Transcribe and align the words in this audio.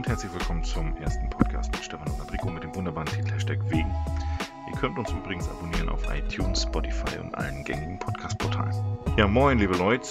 Und 0.00 0.08
herzlich 0.08 0.32
willkommen 0.32 0.64
zum 0.64 0.96
ersten 0.96 1.28
Podcast 1.28 1.70
mit 1.72 1.84
Stefan 1.84 2.08
und 2.08 2.18
Enrico 2.20 2.48
mit 2.50 2.62
dem 2.62 2.74
wunderbaren 2.74 3.06
Titel 3.06 3.32
Hashtag 3.32 3.58
Wegen. 3.70 3.94
Ihr 4.66 4.78
könnt 4.78 4.98
uns 4.98 5.10
übrigens 5.10 5.46
abonnieren 5.46 5.90
auf 5.90 6.02
iTunes, 6.10 6.62
Spotify 6.62 7.18
und 7.18 7.34
allen 7.34 7.62
gängigen 7.64 7.98
Podcast-Portalen. 7.98 8.72
Ja, 9.18 9.28
moin 9.28 9.58
liebe 9.58 9.76
Leute, 9.76 10.08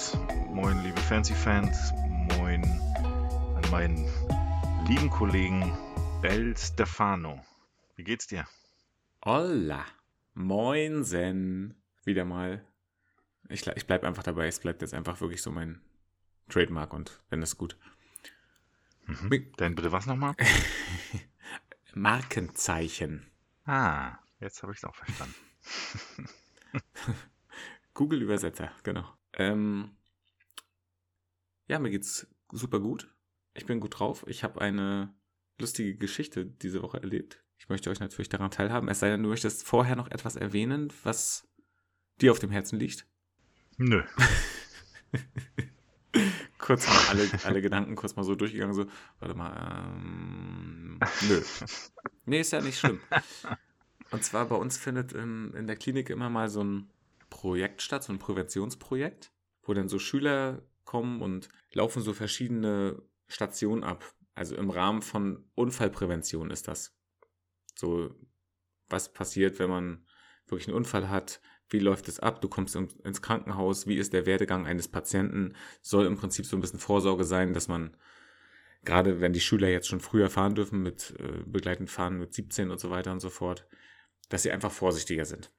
moin 0.54 0.80
liebe 0.84 1.00
Fancy-Fans, 1.00 1.92
moin 2.38 2.62
an 2.62 3.70
meinen 3.72 4.06
lieben 4.86 5.10
Kollegen 5.10 5.76
Bel 6.22 6.56
Stefano. 6.56 7.40
Wie 7.96 8.04
geht's 8.04 8.28
dir? 8.28 8.46
Hola, 9.24 9.84
moinsen, 10.34 11.74
wieder 12.04 12.24
mal. 12.24 12.64
Ich, 13.48 13.66
ich 13.66 13.88
bleib 13.88 14.04
einfach 14.04 14.22
dabei, 14.22 14.46
es 14.46 14.60
bleibt 14.60 14.82
jetzt 14.82 14.94
einfach 14.94 15.20
wirklich 15.20 15.42
so 15.42 15.50
mein 15.50 15.80
Trademark 16.48 16.94
und 16.94 17.20
wenn 17.28 17.40
das 17.40 17.58
gut. 17.58 17.76
Mhm. 19.10 19.52
Dein 19.56 19.74
bitte 19.74 19.92
was 19.92 20.06
nochmal? 20.06 20.34
Markenzeichen. 21.94 23.26
Ah, 23.64 24.18
jetzt 24.38 24.62
habe 24.62 24.72
ich 24.72 24.78
es 24.78 24.84
auch 24.84 24.94
verstanden. 24.94 25.34
Google-Übersetzer, 27.94 28.70
genau. 28.84 29.04
Ähm, 29.34 29.96
ja, 31.66 31.78
mir 31.78 31.90
geht's 31.90 32.26
super 32.52 32.80
gut. 32.80 33.12
Ich 33.54 33.66
bin 33.66 33.80
gut 33.80 33.98
drauf. 33.98 34.24
Ich 34.28 34.44
habe 34.44 34.60
eine 34.60 35.12
lustige 35.58 35.96
Geschichte 35.96 36.46
diese 36.46 36.82
Woche 36.82 37.02
erlebt. 37.02 37.42
Ich 37.58 37.68
möchte 37.68 37.90
euch 37.90 38.00
natürlich 38.00 38.28
daran 38.28 38.50
teilhaben. 38.50 38.88
Es 38.88 39.00
sei 39.00 39.10
denn, 39.10 39.22
du 39.22 39.28
möchtest 39.28 39.66
vorher 39.66 39.96
noch 39.96 40.10
etwas 40.10 40.36
erwähnen, 40.36 40.92
was 41.02 41.48
dir 42.20 42.32
auf 42.32 42.38
dem 42.38 42.50
Herzen 42.50 42.78
liegt. 42.78 43.06
Nö. 43.76 44.02
kurz 46.60 46.86
mal 46.86 47.08
alle, 47.08 47.28
alle 47.44 47.62
Gedanken 47.62 47.96
kurz 47.96 48.16
mal 48.16 48.24
so 48.24 48.34
durchgegangen, 48.34 48.74
so, 48.74 48.86
warte 49.18 49.34
mal, 49.34 49.94
ähm, 49.96 50.98
nö. 51.28 51.42
Nee, 52.26 52.40
ist 52.40 52.52
ja 52.52 52.60
nicht 52.60 52.78
schlimm. 52.78 53.00
Und 54.10 54.24
zwar 54.24 54.46
bei 54.46 54.56
uns 54.56 54.76
findet 54.76 55.12
in, 55.12 55.52
in 55.54 55.66
der 55.66 55.76
Klinik 55.76 56.10
immer 56.10 56.30
mal 56.30 56.48
so 56.48 56.62
ein 56.62 56.90
Projekt 57.28 57.82
statt, 57.82 58.02
so 58.02 58.12
ein 58.12 58.18
Präventionsprojekt, 58.18 59.32
wo 59.62 59.72
dann 59.72 59.88
so 59.88 59.98
Schüler 59.98 60.62
kommen 60.84 61.22
und 61.22 61.48
laufen 61.72 62.02
so 62.02 62.12
verschiedene 62.12 63.00
Stationen 63.28 63.84
ab. 63.84 64.04
Also 64.34 64.56
im 64.56 64.70
Rahmen 64.70 65.02
von 65.02 65.44
Unfallprävention 65.54 66.50
ist 66.50 66.66
das. 66.66 66.96
So, 67.76 68.14
was 68.88 69.12
passiert, 69.12 69.58
wenn 69.58 69.70
man 69.70 70.06
wirklich 70.46 70.68
einen 70.68 70.76
Unfall 70.76 71.08
hat, 71.08 71.40
wie 71.70 71.78
läuft 71.78 72.08
es 72.08 72.20
ab? 72.20 72.40
Du 72.40 72.48
kommst 72.48 72.76
ins 72.76 73.22
Krankenhaus, 73.22 73.86
wie 73.86 73.96
ist 73.96 74.12
der 74.12 74.26
Werdegang 74.26 74.66
eines 74.66 74.88
Patienten? 74.88 75.54
Soll 75.80 76.06
im 76.06 76.16
Prinzip 76.16 76.44
so 76.44 76.56
ein 76.56 76.60
bisschen 76.60 76.80
Vorsorge 76.80 77.24
sein, 77.24 77.54
dass 77.54 77.68
man, 77.68 77.96
gerade 78.84 79.20
wenn 79.20 79.32
die 79.32 79.40
Schüler 79.40 79.68
jetzt 79.68 79.88
schon 79.88 80.00
früher 80.00 80.30
fahren 80.30 80.54
dürfen, 80.54 80.82
mit 80.82 81.14
äh, 81.18 81.42
begleitend 81.46 81.90
fahren 81.90 82.18
mit 82.18 82.34
17 82.34 82.70
und 82.70 82.80
so 82.80 82.90
weiter 82.90 83.12
und 83.12 83.20
so 83.20 83.30
fort, 83.30 83.66
dass 84.28 84.42
sie 84.42 84.50
einfach 84.50 84.72
vorsichtiger 84.72 85.24
sind. 85.24 85.52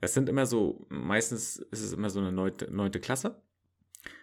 Das 0.00 0.14
sind 0.14 0.28
immer 0.28 0.46
so, 0.46 0.86
meistens 0.90 1.56
ist 1.56 1.82
es 1.82 1.92
immer 1.92 2.10
so 2.10 2.20
eine 2.20 2.32
neunte, 2.32 2.70
neunte 2.70 3.00
Klasse. 3.00 3.42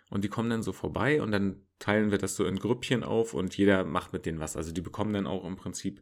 Und 0.10 0.24
die 0.24 0.30
kommen 0.30 0.50
dann 0.50 0.64
so 0.64 0.72
vorbei 0.72 1.22
und 1.22 1.32
dann 1.32 1.66
teilen 1.80 2.12
wir 2.12 2.20
das 2.20 2.36
so 2.36 2.46
in 2.46 2.60
Grüppchen 2.60 3.04
auf 3.04 3.34
und 3.34 3.58
jeder 3.58 3.84
macht 3.84 4.14
mit 4.14 4.26
denen 4.26 4.40
was. 4.40 4.56
Also 4.56 4.72
die 4.72 4.82
bekommen 4.82 5.14
dann 5.14 5.28
auch 5.28 5.46
im 5.46 5.56
Prinzip 5.56 6.02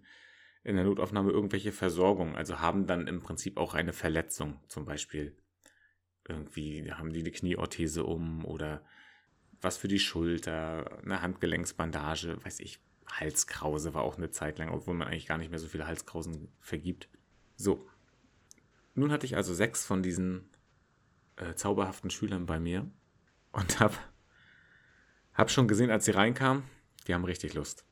in 0.64 0.76
der 0.76 0.86
Notaufnahme 0.86 1.32
irgendwelche 1.32 1.72
Versorgung, 1.72 2.36
also 2.36 2.60
haben 2.60 2.88
dann 2.88 3.08
im 3.08 3.22
Prinzip 3.22 3.58
auch 3.58 3.74
eine 3.74 3.94
Verletzung, 3.94 4.60
zum 4.68 4.86
Beispiel. 4.86 5.36
Irgendwie 6.28 6.90
haben 6.92 7.12
die 7.12 7.20
eine 7.20 7.32
Knieorthese 7.32 8.06
um 8.06 8.46
oder 8.46 8.86
was 9.62 9.78
für 9.78 9.90
die 9.90 10.00
Schulter, 10.00 11.00
eine 11.04 11.22
Handgelenksbandage, 11.22 12.44
weiß 12.46 12.62
ich, 12.62 12.80
Halskrause 13.08 13.94
war 13.94 14.04
auch 14.04 14.18
eine 14.18 14.32
Zeit 14.32 14.58
lang, 14.58 14.70
obwohl 14.70 14.94
man 14.94 15.08
eigentlich 15.08 15.28
gar 15.28 15.38
nicht 15.38 15.50
mehr 15.50 15.60
so 15.60 15.68
viele 15.68 15.86
Halskrausen 15.86 16.48
vergibt. 16.60 17.10
So. 17.56 17.88
Nun 18.96 19.12
hatte 19.12 19.26
ich 19.26 19.36
also 19.36 19.54
sechs 19.54 19.86
von 19.86 20.02
diesen 20.02 20.50
äh, 21.36 21.56
zauberhaften 21.56 22.10
Schülern 22.10 22.46
bei 22.46 22.60
mir 22.60 22.90
und 23.52 23.80
hab, 23.80 23.98
hab 25.34 25.52
schon 25.52 25.68
gesehen, 25.68 25.92
als 25.92 26.06
sie 26.06 26.12
reinkamen, 26.12 26.64
die 27.08 27.14
haben 27.14 27.26
richtig 27.26 27.54
Lust. 27.54 27.86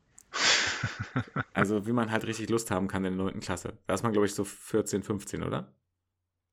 Also 1.54 1.86
wie 1.86 1.92
man 1.92 2.10
halt 2.10 2.26
richtig 2.26 2.48
Lust 2.50 2.70
haben 2.70 2.88
kann 2.88 3.04
in 3.04 3.16
der 3.16 3.26
9. 3.26 3.40
Klasse. 3.40 3.78
Da 3.86 3.94
ist 3.94 4.02
man, 4.02 4.12
glaube 4.12 4.26
ich, 4.26 4.34
so 4.34 4.44
14, 4.44 5.02
15, 5.02 5.42
oder? 5.42 5.72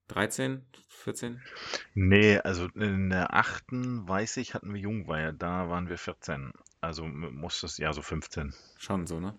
13, 0.10 0.66
14? 0.88 1.42
Nee, 1.94 2.40
also 2.40 2.68
in 2.76 3.10
der 3.10 3.34
8. 3.34 3.66
weiß 3.72 4.38
ich, 4.38 4.54
hatten 4.54 4.74
wir 4.74 4.82
Jungweihe, 4.82 5.34
da 5.34 5.70
waren 5.70 5.88
wir 5.88 5.98
14. 5.98 6.52
Also 6.82 7.06
muss 7.06 7.62
das 7.62 7.78
ja 7.78 7.94
so 7.94 8.02
15. 8.02 8.54
Schon 8.78 9.08
so, 9.08 9.20
ne? 9.20 9.38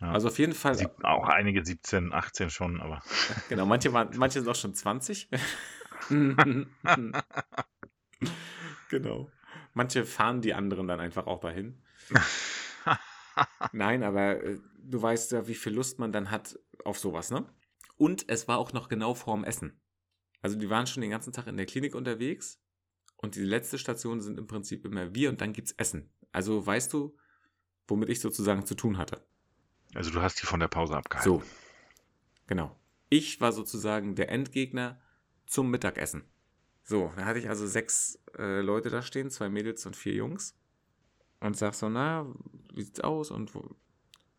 Ja. 0.00 0.12
Also 0.12 0.28
auf 0.28 0.38
jeden 0.38 0.54
Fall. 0.54 0.74
Sieb, 0.74 0.90
auch 1.02 1.28
einige 1.28 1.64
17, 1.64 2.12
18 2.12 2.50
schon, 2.50 2.80
aber. 2.80 3.02
Genau, 3.48 3.66
manche, 3.66 3.92
waren, 3.92 4.10
manche 4.16 4.40
sind 4.40 4.48
auch 4.48 4.54
schon 4.54 4.74
20. 4.74 5.28
genau. 8.90 9.30
Manche 9.74 10.04
fahren 10.04 10.42
die 10.42 10.54
anderen 10.54 10.86
dann 10.88 11.00
einfach 11.00 11.26
auch 11.26 11.40
dahin. 11.40 11.82
Nein, 13.72 14.02
aber 14.02 14.42
äh, 14.42 14.58
du 14.82 15.00
weißt 15.00 15.32
ja, 15.32 15.46
wie 15.48 15.54
viel 15.54 15.72
Lust 15.74 15.98
man 15.98 16.12
dann 16.12 16.30
hat 16.30 16.58
auf 16.84 16.98
sowas, 16.98 17.30
ne? 17.30 17.46
Und 17.96 18.28
es 18.28 18.48
war 18.48 18.58
auch 18.58 18.72
noch 18.72 18.88
genau 18.88 19.14
vorm 19.14 19.44
Essen. 19.44 19.80
Also 20.40 20.56
die 20.58 20.70
waren 20.70 20.86
schon 20.86 21.02
den 21.02 21.10
ganzen 21.10 21.32
Tag 21.32 21.46
in 21.46 21.56
der 21.56 21.66
Klinik 21.66 21.94
unterwegs 21.94 22.60
und 23.16 23.36
die 23.36 23.42
letzte 23.42 23.78
Station 23.78 24.20
sind 24.20 24.38
im 24.38 24.46
Prinzip 24.46 24.84
immer 24.84 25.14
wir 25.14 25.28
und 25.28 25.40
dann 25.40 25.52
gibt's 25.52 25.72
Essen. 25.72 26.10
Also 26.32 26.66
weißt 26.66 26.92
du, 26.92 27.16
womit 27.86 28.08
ich 28.08 28.20
sozusagen 28.20 28.66
zu 28.66 28.74
tun 28.74 28.98
hatte. 28.98 29.24
Also 29.94 30.10
du 30.10 30.20
hast 30.20 30.42
die 30.42 30.46
von 30.46 30.58
der 30.58 30.68
Pause 30.68 30.96
abgehalten. 30.96 31.30
So. 31.30 31.42
Genau. 32.46 32.76
Ich 33.08 33.40
war 33.40 33.52
sozusagen 33.52 34.14
der 34.16 34.30
Endgegner 34.30 35.00
zum 35.46 35.70
Mittagessen. 35.70 36.24
So, 36.82 37.12
da 37.16 37.26
hatte 37.26 37.38
ich 37.38 37.48
also 37.48 37.66
sechs 37.66 38.18
äh, 38.36 38.60
Leute 38.60 38.90
da 38.90 39.02
stehen, 39.02 39.30
zwei 39.30 39.48
Mädels 39.48 39.86
und 39.86 39.94
vier 39.94 40.14
Jungs 40.14 40.56
und 41.42 41.56
sag 41.56 41.74
so, 41.74 41.88
na, 41.88 42.26
wie 42.72 42.82
sieht's 42.82 43.00
aus 43.00 43.30
und 43.30 43.54
wo, 43.54 43.68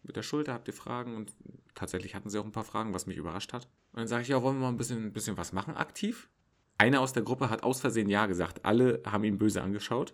mit 0.04 0.16
der 0.16 0.24
Schulter 0.24 0.54
habt 0.54 0.68
ihr 0.68 0.74
Fragen 0.74 1.16
und 1.16 1.34
tatsächlich 1.76 2.16
hatten 2.16 2.30
sie 2.30 2.40
auch 2.40 2.46
ein 2.46 2.52
paar 2.52 2.64
Fragen, 2.64 2.94
was 2.94 3.08
mich 3.08 3.18
überrascht 3.18 3.52
hat. 3.54 3.68
Und 3.92 4.00
dann 4.00 4.08
sage 4.08 4.24
ich, 4.24 4.30
ja, 4.30 4.42
wollen 4.42 4.58
wir 4.58 4.62
mal 4.62 4.70
ein 4.70 4.78
bisschen, 4.78 5.04
ein 5.04 5.14
bisschen 5.14 5.38
was 5.38 5.52
machen 5.52 5.76
aktiv? 5.76 6.30
Einer 6.78 7.02
aus 7.02 7.14
der 7.14 7.24
Gruppe 7.24 7.50
hat 7.50 7.64
aus 7.64 7.82
Versehen 7.82 8.10
Ja 8.10 8.26
gesagt. 8.26 8.66
Alle 8.66 9.02
haben 9.06 9.24
ihn 9.26 9.38
böse 9.38 9.62
angeschaut. 9.62 10.14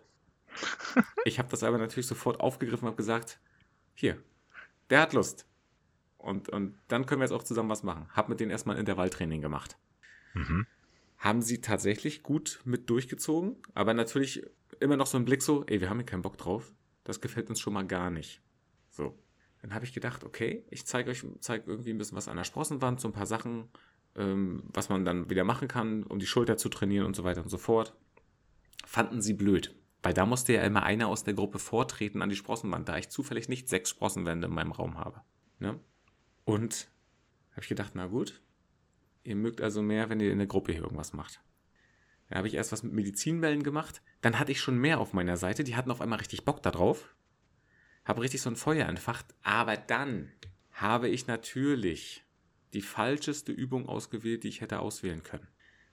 Ich 1.26 1.38
habe 1.38 1.50
das 1.50 1.64
aber 1.64 1.78
natürlich 1.78 2.08
sofort 2.08 2.40
aufgegriffen 2.40 2.86
und 2.86 2.92
habe 2.92 2.98
gesagt, 2.98 3.40
hier, 3.94 4.18
der 4.90 5.02
hat 5.02 5.14
Lust. 5.14 5.46
Und, 6.18 6.50
und 6.50 6.76
dann 6.88 7.06
können 7.06 7.22
wir 7.22 7.26
jetzt 7.26 7.34
auch 7.34 7.44
zusammen 7.44 7.70
was 7.70 7.84
machen. 7.84 8.08
Hab 8.14 8.30
mit 8.30 8.40
denen 8.40 8.50
erstmal 8.50 8.78
ein 8.78 8.80
Intervalltraining 8.80 9.42
gemacht. 9.42 9.78
Mhm. 10.34 10.66
Haben 11.18 11.42
sie 11.42 11.62
tatsächlich 11.62 12.24
gut 12.24 12.62
mit 12.64 12.90
durchgezogen, 12.90 13.58
aber 13.76 13.94
natürlich 13.94 14.44
immer 14.80 14.98
noch 14.98 15.08
so 15.08 15.18
ein 15.18 15.26
Blick 15.26 15.44
so, 15.44 15.66
ey, 15.68 15.82
wir 15.82 15.90
haben 15.90 15.98
hier 15.98 16.06
keinen 16.06 16.24
Bock 16.24 16.38
drauf 16.38 16.74
das 17.10 17.22
gefällt 17.22 17.50
uns 17.50 17.60
schon 17.60 17.74
mal 17.74 17.86
gar 17.86 18.10
nicht. 18.10 18.42
So. 18.90 19.18
Dann 19.62 19.74
habe 19.74 19.84
ich 19.84 19.94
gedacht, 19.94 20.24
okay, 20.24 20.64
ich 20.70 20.86
zeige 20.86 21.12
euch, 21.12 21.26
zeige 21.40 21.70
irgendwie 21.70 21.90
ein 21.90 21.98
bisschen 21.98 22.16
was 22.16 22.30
an 22.30 22.38
der 22.38 22.46
Sprossenwand, 22.46 23.02
so 23.02 23.10
ein 23.10 23.14
paar 23.14 23.26
Sachen, 23.26 23.68
ähm, 24.16 24.64
was 24.74 24.90
man 24.90 25.04
dann 25.04 25.30
wieder 25.30 25.44
machen 25.44 25.68
kann, 25.68 26.04
um 26.04 26.20
die 26.20 26.28
Schulter 26.28 26.56
zu 26.56 26.70
trainieren 26.70 27.06
und 27.06 27.16
so 27.16 27.24
weiter 27.24 27.42
und 27.42 27.50
so 27.50 27.58
fort. 27.58 27.94
Fanden 28.86 29.22
sie 29.22 29.34
blöd. 29.34 29.76
Weil 30.02 30.14
da 30.14 30.26
musste 30.26 30.54
ja 30.54 30.62
immer 30.62 30.84
einer 30.84 31.10
aus 31.10 31.24
der 31.24 31.34
Gruppe 31.34 31.60
vortreten 31.60 32.22
an 32.22 32.30
die 32.30 32.38
Sprossenwand, 32.38 32.88
da 32.88 32.98
ich 32.98 33.10
zufällig 33.10 33.50
nicht 33.50 33.68
sechs 33.68 33.90
Sprossenwände 33.90 34.48
in 34.48 34.54
meinem 34.54 34.72
Raum 34.72 34.98
habe. 34.98 35.22
Ne? 35.60 35.78
Und 36.46 36.90
habe 37.52 37.62
ich 37.62 37.68
gedacht, 37.68 37.92
na 37.96 38.08
gut, 38.08 38.42
ihr 39.24 39.36
mögt 39.36 39.60
also 39.60 39.82
mehr, 39.82 40.10
wenn 40.10 40.22
ihr 40.22 40.32
in 40.32 40.38
der 40.38 40.48
Gruppe 40.48 40.72
hier 40.72 40.84
irgendwas 40.84 41.12
macht. 41.12 41.42
Da 42.30 42.38
habe 42.38 42.48
ich 42.48 42.54
erst 42.54 42.72
was 42.72 42.84
mit 42.84 42.94
Medizinbällen 42.94 43.64
gemacht. 43.64 44.02
Dann 44.22 44.38
hatte 44.40 44.52
ich 44.52 44.62
schon 44.62 44.78
mehr 44.78 45.00
auf 45.00 45.14
meiner 45.14 45.38
Seite. 45.38 45.64
Die 45.64 45.76
hatten 45.76 45.92
auf 45.92 46.02
einmal 46.02 46.20
richtig 46.20 46.46
Bock 46.46 46.62
darauf. 46.62 47.16
Habe 48.06 48.22
richtig 48.22 48.42
so 48.42 48.50
ein 48.50 48.56
Feuer 48.56 48.88
entfacht. 48.88 49.26
Aber 49.42 49.76
dann 49.78 50.32
habe 50.72 51.10
ich 51.10 51.28
natürlich 51.28 52.24
die 52.74 52.82
falscheste 52.82 53.52
Übung 53.52 53.88
ausgewählt, 53.88 54.44
die 54.44 54.50
ich 54.50 54.62
hätte 54.62 54.80
auswählen 54.80 55.24
können. 55.24 55.48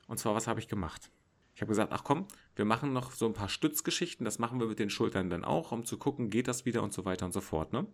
Und 0.07 0.19
zwar, 0.19 0.35
was 0.35 0.47
habe 0.47 0.61
ich 0.61 0.69
gemacht? 0.69 1.11
Ich 1.55 1.63
habe 1.63 1.71
gesagt, 1.71 1.91
ach 1.93 2.05
komm, 2.05 2.27
wir 2.55 2.67
machen 2.67 2.93
noch 2.93 3.13
so 3.13 3.25
ein 3.27 3.33
paar 3.33 3.49
Stützgeschichten. 3.49 4.27
Das 4.27 4.39
machen 4.39 4.61
wir 4.61 4.67
mit 4.67 4.79
den 4.79 4.91
Schultern 4.91 5.31
dann 5.31 5.43
auch, 5.43 5.73
um 5.73 5.87
zu 5.87 5.97
gucken, 5.97 6.29
geht 6.29 6.49
das 6.49 6.67
wieder 6.67 6.83
und 6.83 6.93
so 6.93 7.07
weiter 7.07 7.25
und 7.25 7.33
so 7.33 7.41
fort. 7.41 7.73
Ne? 7.73 7.87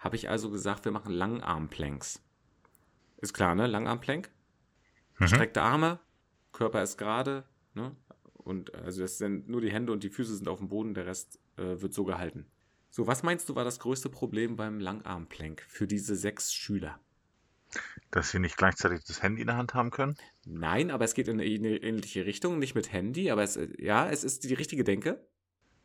Habe 0.00 0.16
ich 0.16 0.28
also 0.28 0.50
gesagt, 0.50 0.84
wir 0.84 0.92
machen 0.92 1.12
Langarmplanks. 1.12 2.20
Ist 3.18 3.32
klar, 3.32 3.54
ne? 3.54 3.68
Langarmplank. 3.68 4.30
Mhm. 5.18 5.28
Streckte 5.28 5.62
Arme, 5.62 6.00
Körper 6.54 6.82
ist 6.82 6.96
gerade, 6.96 7.44
ne? 7.74 7.94
Und 8.32 8.74
also 8.74 9.02
das 9.02 9.18
sind 9.18 9.48
nur 9.48 9.60
die 9.60 9.70
Hände 9.70 9.92
und 9.92 10.02
die 10.02 10.10
Füße 10.10 10.34
sind 10.34 10.48
auf 10.48 10.58
dem 10.58 10.68
Boden, 10.68 10.94
der 10.94 11.06
Rest 11.06 11.38
äh, 11.56 11.80
wird 11.80 11.92
so 11.92 12.04
gehalten. 12.04 12.46
So, 12.90 13.06
was 13.06 13.22
meinst 13.22 13.48
du 13.48 13.54
war 13.54 13.64
das 13.64 13.80
größte 13.80 14.08
Problem 14.08 14.56
beim 14.56 14.78
Langarmplank 14.78 15.64
für 15.68 15.86
diese 15.86 16.14
sechs 16.14 16.54
Schüler? 16.54 17.00
Dass 18.10 18.30
sie 18.30 18.38
nicht 18.38 18.56
gleichzeitig 18.56 19.02
das 19.04 19.22
Handy 19.22 19.40
in 19.40 19.48
der 19.48 19.56
Hand 19.56 19.74
haben 19.74 19.90
können? 19.90 20.16
Nein, 20.44 20.90
aber 20.90 21.04
es 21.04 21.14
geht 21.14 21.26
in 21.26 21.40
eine 21.40 21.76
ähnliche 21.76 22.24
Richtung, 22.24 22.58
nicht 22.58 22.74
mit 22.74 22.92
Handy, 22.92 23.30
aber 23.30 23.42
es, 23.42 23.58
ja, 23.78 24.08
es 24.08 24.22
ist 24.22 24.44
die 24.44 24.54
richtige 24.54 24.84
Denke. 24.84 25.26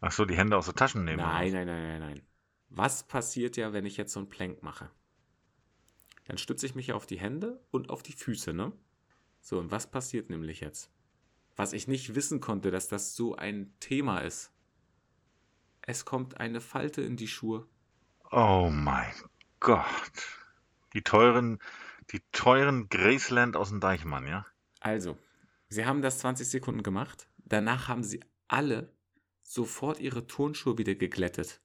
Ach 0.01 0.11
so, 0.11 0.25
die 0.25 0.37
Hände 0.37 0.55
aus 0.55 0.65
den 0.65 0.75
Taschen 0.75 1.03
nehmen. 1.03 1.17
Nein, 1.17 1.51
nein, 1.51 1.65
nein, 1.65 1.87
nein, 1.87 1.99
nein. 1.99 2.21
was 2.69 3.07
passiert 3.07 3.57
ja, 3.57 3.73
wenn 3.73 3.85
ich 3.85 3.97
jetzt 3.97 4.13
so 4.13 4.19
ein 4.19 4.29
Plank 4.29 4.61
mache? 4.61 4.91
Dann 6.25 6.37
stütze 6.37 6.67
ich 6.67 6.75
mich 6.75 6.87
ja 6.87 6.95
auf 6.95 7.07
die 7.07 7.19
Hände 7.19 7.59
und 7.71 7.89
auf 7.89 8.03
die 8.03 8.13
Füße, 8.13 8.53
ne? 8.53 8.71
So, 9.41 9.59
und 9.59 9.71
was 9.71 9.89
passiert 9.89 10.29
nämlich 10.29 10.59
jetzt? 10.59 10.91
Was 11.55 11.73
ich 11.73 11.87
nicht 11.87 12.15
wissen 12.15 12.39
konnte, 12.39 12.71
dass 12.71 12.87
das 12.87 13.15
so 13.15 13.35
ein 13.35 13.73
Thema 13.79 14.19
ist. 14.19 14.51
Es 15.81 16.05
kommt 16.05 16.39
eine 16.39 16.61
Falte 16.61 17.01
in 17.01 17.17
die 17.17 17.27
Schuhe. 17.27 17.67
Oh 18.31 18.69
mein 18.71 19.13
Gott. 19.59 19.85
Die 20.93 21.01
teuren, 21.01 21.59
die 22.11 22.21
teuren 22.31 22.89
Graceland 22.89 23.55
aus 23.55 23.69
dem 23.69 23.79
Deichmann, 23.79 24.27
ja? 24.27 24.45
Also, 24.79 25.17
sie 25.67 25.85
haben 25.85 26.01
das 26.01 26.19
20 26.19 26.47
Sekunden 26.47 26.83
gemacht. 26.83 27.27
Danach 27.37 27.87
haben 27.87 28.03
sie 28.03 28.21
alle 28.47 28.93
sofort 29.41 29.99
ihre 29.99 30.27
Turnschuhe 30.27 30.77
wieder 30.77 30.95
geglättet. 30.95 31.59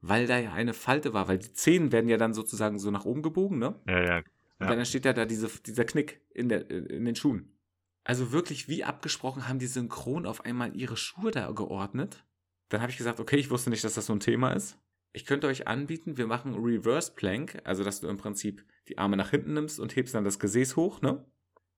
Weil 0.00 0.26
da 0.26 0.38
ja 0.38 0.52
eine 0.52 0.74
Falte 0.74 1.12
war, 1.12 1.28
weil 1.28 1.38
die 1.38 1.52
Zehen 1.52 1.92
werden 1.92 2.08
ja 2.08 2.16
dann 2.16 2.34
sozusagen 2.34 2.78
so 2.78 2.90
nach 2.90 3.04
oben 3.04 3.22
gebogen, 3.22 3.58
ne? 3.58 3.78
Ja, 3.86 4.02
ja. 4.02 4.22
Und 4.60 4.66
Ja. 4.66 4.70
dann 4.70 4.78
entsteht 4.78 5.04
ja 5.04 5.12
da 5.12 5.24
diese, 5.26 5.48
dieser 5.48 5.84
Knick 5.84 6.20
in, 6.30 6.48
der, 6.48 6.70
in 6.70 7.04
den 7.04 7.16
Schuhen. 7.16 7.52
Also 8.04 8.30
wirklich, 8.32 8.68
wie 8.68 8.84
abgesprochen, 8.84 9.48
haben 9.48 9.58
die 9.58 9.66
synchron 9.66 10.26
auf 10.26 10.44
einmal 10.44 10.74
ihre 10.76 10.96
Schuhe 10.96 11.30
da 11.30 11.50
geordnet. 11.50 12.24
Dann 12.68 12.80
habe 12.82 12.92
ich 12.92 12.98
gesagt, 12.98 13.20
okay, 13.20 13.36
ich 13.36 13.50
wusste 13.50 13.70
nicht, 13.70 13.82
dass 13.84 13.94
das 13.94 14.06
so 14.06 14.12
ein 14.12 14.20
Thema 14.20 14.52
ist. 14.52 14.78
Ich 15.12 15.26
könnte 15.26 15.48
euch 15.48 15.66
anbieten, 15.66 16.16
wir 16.16 16.26
machen 16.28 16.54
Reverse 16.54 17.12
Plank, 17.12 17.60
also 17.64 17.82
dass 17.82 18.00
du 18.00 18.08
im 18.08 18.16
Prinzip 18.16 18.64
die 18.88 18.96
Arme 18.98 19.16
nach 19.16 19.30
hinten 19.30 19.54
nimmst 19.54 19.80
und 19.80 19.96
hebst 19.96 20.14
dann 20.14 20.24
das 20.24 20.38
Gesäß 20.38 20.76
hoch, 20.76 21.00
ne? 21.02 21.24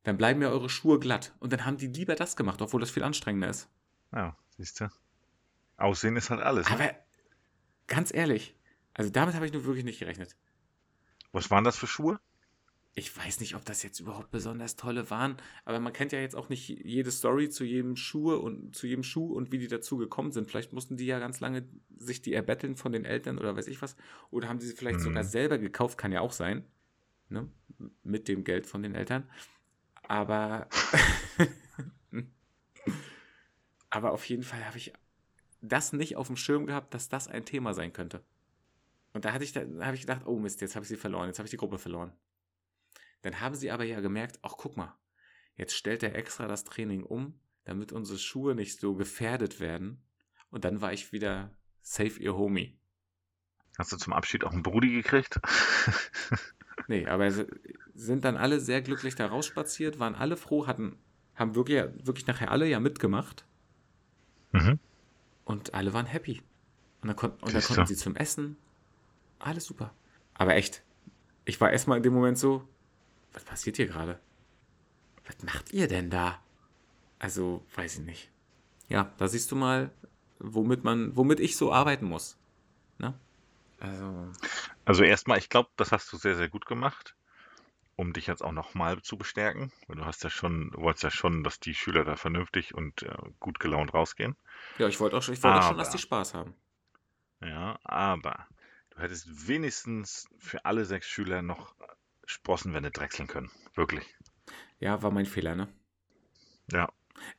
Dann 0.03 0.19
bleiben 0.19 0.43
ja 0.43 0.51
eure 0.51 0.69
Schuhe 0.69 0.99
glatt. 0.99 1.35
Und 1.39 1.53
dann 1.53 1.65
haben 1.65 1.77
die 1.79 1.87
lieber 1.87 2.15
das 2.15 2.37
gemacht, 2.37 2.61
obwohl 2.61 2.81
das 2.81 2.91
viel 2.91 3.05
anstrengender 3.05 3.49
ist. 3.49 3.71
Ja, 4.13 4.37
siehst 4.59 4.81
du. 4.81 4.91
Aussehen 5.77 6.17
ist 6.17 6.29
halt 6.31 6.43
alles. 6.43 6.69
Ne? 6.69 6.75
Aber 6.75 6.91
ganz 7.87 8.13
ehrlich, 8.13 8.55
also 8.95 9.11
damit 9.11 9.35
habe 9.35 9.47
ich 9.47 9.53
nur 9.53 9.65
wirklich 9.65 9.85
nicht 9.85 10.01
gerechnet. 10.01 10.37
Was 11.31 11.51
waren 11.51 11.65
das 11.65 11.79
für 11.79 11.87
Schuhe? 11.87 12.21
Ich 12.95 13.17
weiß 13.17 13.41
nicht, 13.41 13.55
ob 13.55 13.65
das 13.65 13.83
jetzt 13.83 14.01
überhaupt 14.01 14.31
besonders 14.31 14.77
tolle 14.77 15.09
waren, 15.09 15.39
aber 15.65 15.81
man 15.81 15.95
kennt 15.95 16.13
ja 16.13 16.21
jetzt 16.21 16.37
auch 16.37 16.51
nicht 16.51 16.69
jede 16.69 17.11
Story 17.11 17.49
zu 17.49 17.65
jedem 17.65 17.97
Schuhe 17.97 18.39
und 18.39 18.77
zu 18.77 18.87
jedem 18.87 19.03
Schuh 19.03 19.33
und 19.33 19.51
wie 19.51 19.59
die 19.59 19.69
dazu 19.69 19.97
gekommen 19.97 20.31
sind. 20.31 20.47
Vielleicht 20.47 20.75
mussten 20.75 20.99
die 20.99 21.07
ja 21.07 21.19
ganz 21.19 21.41
lange 21.41 21.67
sich 21.97 22.21
die 22.21 22.35
erbetteln 22.35 22.77
von 22.77 22.93
den 22.93 23.07
Eltern 23.07 23.39
oder 23.39 23.57
weiß 23.57 23.67
ich 23.69 23.81
was. 23.81 23.97
Oder 24.31 24.49
haben 24.49 24.59
die 24.59 24.67
sie 24.67 24.77
vielleicht 24.77 24.99
Mhm. 24.99 25.05
sogar 25.05 25.25
selber 25.25 25.57
gekauft, 25.57 25.97
kann 25.97 26.13
ja 26.13 26.21
auch 26.21 26.33
sein. 26.33 26.67
Ne? 27.31 27.49
Mit 28.03 28.29
dem 28.29 28.45
Geld 28.45 28.67
von 28.67 28.83
den 28.83 28.95
Eltern. 28.95 29.27
Aber, 30.07 30.69
aber 33.91 34.13
auf 34.13 34.29
jeden 34.29 34.43
Fall 34.43 34.67
habe 34.67 34.77
ich 34.77 34.93
das 35.63 35.93
nicht 35.95 36.17
auf 36.17 36.27
dem 36.27 36.37
Schirm 36.37 36.67
gehabt, 36.67 36.93
dass 36.93 37.09
das 37.09 37.29
ein 37.29 37.45
Thema 37.47 37.73
sein 37.73 37.93
könnte. 37.93 38.23
Und 39.15 39.25
da 39.25 39.33
hatte 39.33 39.45
ich, 39.45 39.53
da 39.53 39.63
habe 39.81 39.95
ich 39.95 40.03
gedacht, 40.03 40.23
oh 40.27 40.39
Mist, 40.39 40.61
jetzt 40.61 40.75
habe 40.75 40.85
ich 40.85 40.89
sie 40.89 40.97
verloren, 40.97 41.29
jetzt 41.29 41.39
habe 41.39 41.47
ich 41.47 41.51
die 41.51 41.57
Gruppe 41.57 41.79
verloren. 41.79 42.13
Dann 43.23 43.41
haben 43.41 43.55
sie 43.55 43.71
aber 43.71 43.85
ja 43.85 44.01
gemerkt, 44.01 44.39
ach 44.43 44.55
guck 44.57 44.77
mal, 44.77 44.97
jetzt 45.57 45.75
stellt 45.75 46.03
er 46.03 46.15
extra 46.15 46.47
das 46.47 46.65
Training 46.65 47.05
um, 47.05 47.39
damit 47.65 47.93
unsere 47.93 48.19
Schuhe 48.19 48.55
nicht 48.55 48.81
so 48.81 48.95
gefährdet 48.95 49.61
werden. 49.61 50.03
Und 50.51 50.65
dann 50.65 50.81
war 50.81 50.93
ich 50.93 51.13
wieder 51.13 51.51
safe 51.81 52.21
ihr 52.21 52.37
Homie. 52.37 52.79
Hast 53.79 53.93
du 53.93 53.97
zum 53.97 54.13
Abschied 54.13 54.45
auch 54.45 54.53
einen 54.53 54.63
Brudi 54.63 54.93
gekriegt? 54.93 55.41
Nee, 56.89 57.07
aber 57.07 57.31
sind 57.95 58.25
dann 58.25 58.37
alle 58.37 58.61
sehr 58.61 58.83
glücklich 58.83 59.15
da 59.15 59.27
rausspaziert, 59.27 59.99
waren 59.99 60.15
alle 60.15 60.37
froh, 60.37 60.67
hatten, 60.67 60.99
haben 61.35 61.55
wirklich, 61.55 61.83
wirklich 62.05 62.27
nachher 62.27 62.51
alle 62.51 62.67
ja 62.67 62.81
mitgemacht 62.81 63.45
mhm. 64.53 64.79
und 65.45 65.75
alle 65.75 65.93
waren 65.93 66.07
happy. 66.07 66.43
Und 67.01 67.09
dann, 67.09 67.17
kon 67.17 67.31
und 67.41 67.55
dann 67.55 67.63
konnten 67.63 67.87
sie 67.87 67.97
zum 67.97 68.17
Essen. 68.17 68.57
Alles 69.39 69.65
super. 69.65 69.93
Aber 70.35 70.55
echt, 70.55 70.83
ich 71.45 71.61
war 71.61 71.71
erstmal 71.71 71.97
in 71.97 72.03
dem 72.03 72.15
Moment 72.15 72.39
so, 72.39 72.67
was 73.33 73.45
passiert 73.45 73.77
hier 73.77 73.87
gerade? 73.87 74.19
Was 75.27 75.43
macht 75.43 75.73
ihr 75.73 75.89
denn 75.89 76.11
da? 76.11 76.41
Also, 77.19 77.65
weiß 77.77 77.99
ich 78.01 78.05
nicht. 78.05 78.31
Ja, 78.89 79.13
da 79.19 79.29
siehst 79.29 79.51
du 79.53 79.57
mal, 79.57 79.91
womit 80.39 80.85
man, 80.85 81.17
womit 81.17 81.41
ich 81.41 81.57
so 81.57 81.73
arbeiten 81.73 82.07
muss. 82.07 82.37
Ne? 82.99 83.15
Also, 83.81 84.29
Also 84.85 85.03
erstmal, 85.05 85.39
ich 85.39 85.49
glaube, 85.49 85.71
das 85.77 85.93
hast 85.93 86.13
du 86.13 86.17
sehr, 86.17 86.37
sehr 86.37 86.49
gut 86.49 86.67
gemacht, 86.67 87.17
um 87.97 88.13
dich 88.13 88.27
jetzt 88.27 88.43
auch 88.43 88.53
nochmal 88.53 89.03
zu 89.03 89.17
bestärken. 89.17 89.73
Weil 89.89 89.97
du 89.97 90.05
hast 90.05 90.25
ja 90.25 90.31
schon, 90.31 90.71
du 90.73 90.83
wolltest 90.83 91.05
ja 91.05 91.11
schon, 91.11 91.45
dass 91.45 91.61
die 91.61 91.75
Schüler 91.75 92.05
da 92.05 92.17
vernünftig 92.17 92.75
und 92.75 93.03
äh, 93.03 93.15
gut 93.41 93.61
gelaunt 93.61 93.95
rausgehen. 93.95 94.37
ja, 94.79 94.89
ich 94.89 95.01
wollte 95.01 95.17
auch, 95.17 95.23
schon- 95.23 95.35
ich 95.35 95.43
wollte 95.43 95.59
auch 95.61 95.63
schon, 95.63 95.79
dass 95.79 95.91
die 95.91 95.99
Spaß 95.99 96.35
haben. 96.35 96.55
Ja, 97.41 97.79
aber 97.85 98.47
du 98.91 98.99
hättest 99.01 99.49
wenigstens 99.49 100.29
für 100.39 100.65
alle 100.65 100.85
sechs 100.85 101.07
Schüler 101.09 101.43
noch 101.43 101.75
Sprossenwände 102.33 102.91
drechseln 102.91 103.29
können. 103.29 103.51
Wirklich. 103.75 104.05
Ja, 104.79 105.03
war 105.03 105.11
mein 105.11 105.27
Fehler, 105.27 105.55
ne? 105.55 105.69
Ja. 106.71 106.89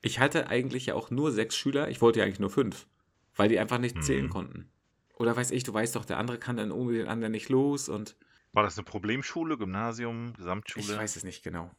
Ich 0.01 0.19
hatte 0.19 0.48
eigentlich 0.48 0.86
ja 0.88 0.95
auch 0.95 1.10
nur 1.12 1.31
sechs 1.31 1.56
Schüler, 1.56 1.90
ich 1.90 2.01
wollte 2.01 2.19
ja 2.19 2.25
eigentlich 2.25 2.40
nur 2.40 2.50
fünf, 2.50 2.88
weil 3.36 3.50
die 3.50 3.60
einfach 3.60 3.80
nicht 3.80 3.95
Mhm. 3.98 4.01
zählen 4.01 4.30
konnten. 4.30 4.69
Oder 5.18 5.36
weiß 5.36 5.51
ich, 5.51 5.63
du 5.63 5.74
weißt 5.74 5.95
doch, 5.95 6.06
der 6.06 6.18
andere 6.18 6.38
kann 6.40 6.57
dann 6.57 6.72
ohne 6.72 6.94
den 6.94 7.07
anderen 7.07 7.31
nicht 7.31 7.50
los 7.50 7.90
und 7.90 8.16
War 8.54 8.63
das 8.63 8.78
eine 8.78 8.86
Problemschule, 8.86 9.57
Gymnasium, 9.57 10.34
Gesamtschule, 10.34 10.86
ich 10.86 10.98
weiß 10.98 11.16
es 11.16 11.24
nicht 11.24 11.44
genau. 11.44 11.72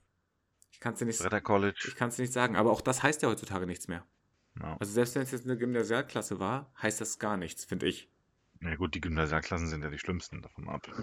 Ich 0.72 0.81
kann 0.81 0.94
es 0.94 0.99
dir 0.99 1.05
nicht, 1.06 1.20
Bretter 1.20 1.40
College? 1.40 1.84
ich 1.87 1.94
kann's 1.94 2.17
dir 2.17 2.22
nicht 2.22 2.32
sagen, 2.32 2.56
aber 2.56 2.72
auch 2.72 2.81
das 2.81 3.02
heißt 3.02 3.22
ja 3.22 3.28
heutzutage 3.28 3.67
nichts 3.67 3.87
mehr. 3.88 4.05
Ja. 4.60 4.76
Also 4.78 4.93
selbst 4.93 5.14
wenn 5.14 5.22
es 5.22 5.31
jetzt 5.31 5.44
eine 5.46 5.56
Gymnasialklasse 5.56 6.38
war, 6.40 6.72
heißt 6.82 7.00
das 7.00 7.19
gar 7.19 7.37
nichts, 7.37 7.64
finde 7.64 7.87
ich. 7.87 8.08
Ja 8.69 8.76
gut, 8.76 8.94
die 8.94 9.00
Gymnasialklassen 9.00 9.69
sind 9.69 9.82
ja 9.82 9.90
die 9.90 9.99
schlimmsten 9.99 10.43
davon 10.43 10.69
ab. 10.69 10.87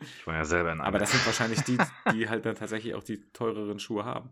Ich 0.00 0.26
war 0.26 0.34
ja 0.34 0.44
selber 0.44 0.72
in 0.72 0.80
einer. 0.80 0.88
Aber 0.88 0.98
das 0.98 1.12
sind 1.12 1.24
wahrscheinlich 1.26 1.60
die, 1.62 1.78
die 2.12 2.28
halt 2.28 2.44
dann 2.44 2.56
tatsächlich 2.56 2.94
auch 2.94 3.04
die 3.04 3.20
teureren 3.32 3.78
Schuhe 3.78 4.04
haben. 4.04 4.30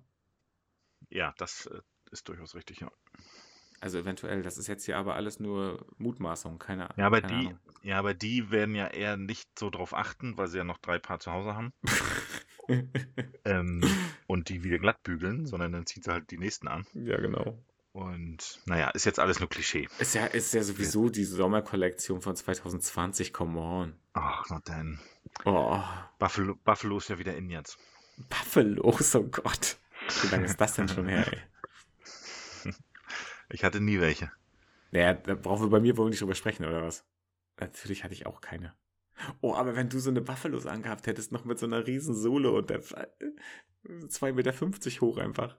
Ja, 1.10 1.32
das 1.38 1.66
äh, 1.66 1.80
ist 2.10 2.28
durchaus 2.28 2.54
richtig, 2.56 2.80
ja. 2.80 2.90
Also 3.80 3.98
eventuell, 3.98 4.42
das 4.42 4.58
ist 4.58 4.66
jetzt 4.66 4.84
hier 4.84 4.98
aber 4.98 5.14
alles 5.14 5.40
nur 5.40 5.86
Mutmaßung, 5.96 6.58
keine 6.58 6.88
Ja, 6.96 7.06
aber 7.06 7.22
keine 7.22 7.40
die, 7.40 7.46
Ahnung. 7.46 7.60
ja, 7.82 7.98
aber 7.98 8.14
die 8.14 8.50
werden 8.50 8.74
ja 8.74 8.88
eher 8.88 9.16
nicht 9.16 9.48
so 9.58 9.70
drauf 9.70 9.94
achten, 9.94 10.36
weil 10.36 10.48
sie 10.48 10.58
ja 10.58 10.64
noch 10.64 10.78
drei 10.78 10.98
Paar 10.98 11.20
zu 11.20 11.32
Hause 11.32 11.54
haben. 11.54 11.72
ähm, 13.44 13.82
und 14.26 14.48
die 14.48 14.64
wieder 14.64 14.78
glatt 14.78 15.02
bügeln, 15.02 15.46
sondern 15.46 15.72
dann 15.72 15.86
zieht 15.86 16.04
sie 16.04 16.12
halt 16.12 16.30
die 16.30 16.38
nächsten 16.38 16.68
an. 16.68 16.84
ja, 16.94 17.18
genau. 17.18 17.58
Und 17.92 18.60
naja, 18.66 18.90
ist 18.90 19.04
jetzt 19.04 19.18
alles 19.18 19.40
nur 19.40 19.48
Klischee. 19.48 19.88
Ist 19.98 20.14
ja, 20.14 20.26
ist 20.26 20.54
ja 20.54 20.62
sowieso 20.62 21.08
die 21.08 21.24
Sommerkollektion 21.24 22.20
von 22.20 22.36
2020, 22.36 23.32
come 23.32 23.60
on. 23.60 23.94
Ach, 24.12 24.44
na 24.48 24.60
denn. 24.60 25.00
Oh, 25.44 25.82
Buffalo, 26.18 26.54
Buffalo 26.54 26.98
ist 26.98 27.08
ja 27.08 27.18
wieder 27.18 27.36
in 27.36 27.50
jetzt. 27.50 27.78
Buffalos, 28.28 29.14
oh 29.16 29.24
Gott. 29.24 29.78
Wie 30.22 30.28
lange 30.28 30.44
ist 30.46 30.60
das 30.60 30.74
denn 30.74 30.88
schon 30.88 31.08
her, 31.08 31.26
ey? 31.32 32.72
Ich 33.52 33.64
hatte 33.64 33.80
nie 33.80 34.00
welche. 34.00 34.30
Naja, 34.92 35.14
da 35.14 35.34
brauchen 35.34 35.64
wir 35.64 35.70
bei 35.70 35.80
mir 35.80 35.96
wohl 35.96 36.08
nicht 36.08 36.20
drüber 36.20 36.34
sprechen, 36.34 36.64
oder 36.64 36.82
was? 36.82 37.04
Natürlich 37.58 38.04
hatte 38.04 38.14
ich 38.14 38.26
auch 38.26 38.40
keine. 38.40 38.74
Oh, 39.40 39.54
aber 39.54 39.76
wenn 39.76 39.88
du 39.88 39.98
so 39.98 40.10
eine 40.10 40.20
Buffalos 40.20 40.66
angehabt 40.66 41.06
hättest, 41.06 41.32
noch 41.32 41.44
mit 41.44 41.58
so 41.58 41.66
einer 41.66 41.86
riesen 41.86 42.14
Sohle 42.14 42.52
und 42.52 42.70
der 42.70 42.82
2,50 42.82 44.32
Meter 44.32 45.00
hoch 45.00 45.18
einfach. 45.18 45.58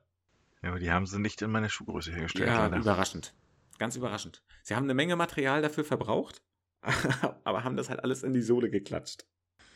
Ja, 0.62 0.70
aber 0.70 0.80
die 0.80 0.92
haben 0.92 1.06
sie 1.08 1.20
nicht 1.20 1.42
in 1.42 1.52
meine 1.52 1.70
Schuhgröße 1.70 2.12
hergestellt. 2.12 2.48
Ja, 2.50 2.64
leider. 2.68 2.78
überraschend. 2.78 3.34
Ganz 3.80 3.96
überraschend. 3.96 4.44
Sie 4.64 4.76
haben 4.76 4.84
eine 4.84 4.94
Menge 4.94 5.16
Material 5.16 5.62
dafür 5.62 5.84
verbraucht, 5.84 6.42
aber 7.44 7.64
haben 7.64 7.78
das 7.78 7.90
halt 7.90 8.04
alles 8.04 8.24
in 8.24 8.34
die 8.34 8.42
Sohle 8.42 8.70
geklatscht. 8.70 9.26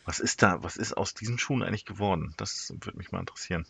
Was 0.06 0.20
ist 0.20 0.44
da, 0.44 0.62
was 0.64 0.78
ist 0.78 0.94
aus 0.96 1.16
diesen 1.16 1.40
Schuhen 1.40 1.64
eigentlich 1.64 1.86
geworden? 1.86 2.34
Das 2.38 2.70
würde 2.82 2.98
mich 2.98 3.12
mal 3.12 3.20
interessieren. 3.20 3.66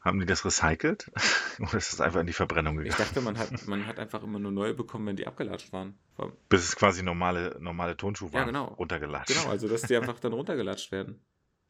Haben 0.00 0.18
die 0.18 0.26
das 0.26 0.44
recycelt? 0.44 1.12
Oder 1.60 1.74
ist 1.74 1.92
das 1.92 2.00
einfach 2.00 2.20
in 2.20 2.26
die 2.26 2.32
Verbrennung 2.32 2.80
Ich 2.80 2.84
gegangen? 2.90 2.98
dachte, 2.98 3.20
man 3.20 3.38
hat, 3.38 3.50
man 3.68 3.86
hat 3.86 3.98
einfach 4.00 4.22
immer 4.24 4.38
nur 4.40 4.50
neue 4.50 4.74
bekommen, 4.74 5.06
wenn 5.06 5.16
die 5.16 5.26
abgelatscht 5.26 5.72
waren. 5.72 5.96
War- 6.16 6.32
Bis 6.48 6.64
es 6.64 6.74
quasi 6.74 7.02
normale, 7.04 7.56
normale 7.60 7.96
Tonschuhe 7.96 8.28
Ja, 8.30 8.34
waren. 8.40 8.46
genau. 8.46 8.64
Runtergelatscht. 8.74 9.28
Genau, 9.36 9.48
also 9.50 9.68
dass 9.68 9.82
die 9.82 9.96
einfach 9.96 10.18
dann 10.18 10.32
runtergelatscht 10.32 10.90
werden. 10.90 11.20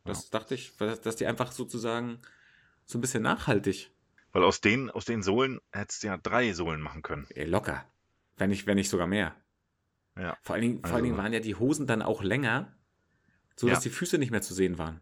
Das 0.04 0.30
dachte 0.30 0.54
ich, 0.54 0.74
dass 0.78 1.16
die 1.16 1.26
einfach 1.26 1.52
sozusagen 1.52 2.20
so 2.86 2.96
ein 2.96 3.00
bisschen 3.02 3.22
nachhaltig. 3.22 3.90
Weil 4.32 4.44
aus 4.44 4.60
den, 4.60 4.90
aus 4.90 5.04
den 5.04 5.22
Sohlen 5.22 5.60
hättest 5.72 6.02
du 6.02 6.08
ja 6.08 6.16
drei 6.16 6.52
Sohlen 6.52 6.80
machen 6.80 7.02
können. 7.02 7.26
Ey, 7.34 7.46
locker. 7.46 7.84
Wenn 8.36 8.50
nicht, 8.50 8.66
wenn 8.66 8.76
nicht 8.76 8.88
sogar 8.88 9.06
mehr. 9.06 9.34
Ja. 10.16 10.36
Vor 10.42 10.54
allen, 10.54 10.62
Dingen, 10.62 10.74
vor 10.80 10.86
allen 10.86 10.94
Also- 10.94 11.04
Dingen 11.04 11.16
waren 11.18 11.32
ja 11.32 11.40
die 11.40 11.54
Hosen 11.56 11.86
dann 11.86 12.02
auch 12.02 12.22
länger, 12.22 12.72
so 13.56 13.68
dass 13.68 13.78
Ja. 13.84 13.90
die 13.90 13.94
Füße 13.96 14.18
nicht 14.18 14.30
mehr 14.30 14.42
zu 14.42 14.54
sehen 14.54 14.78
waren. 14.78 15.00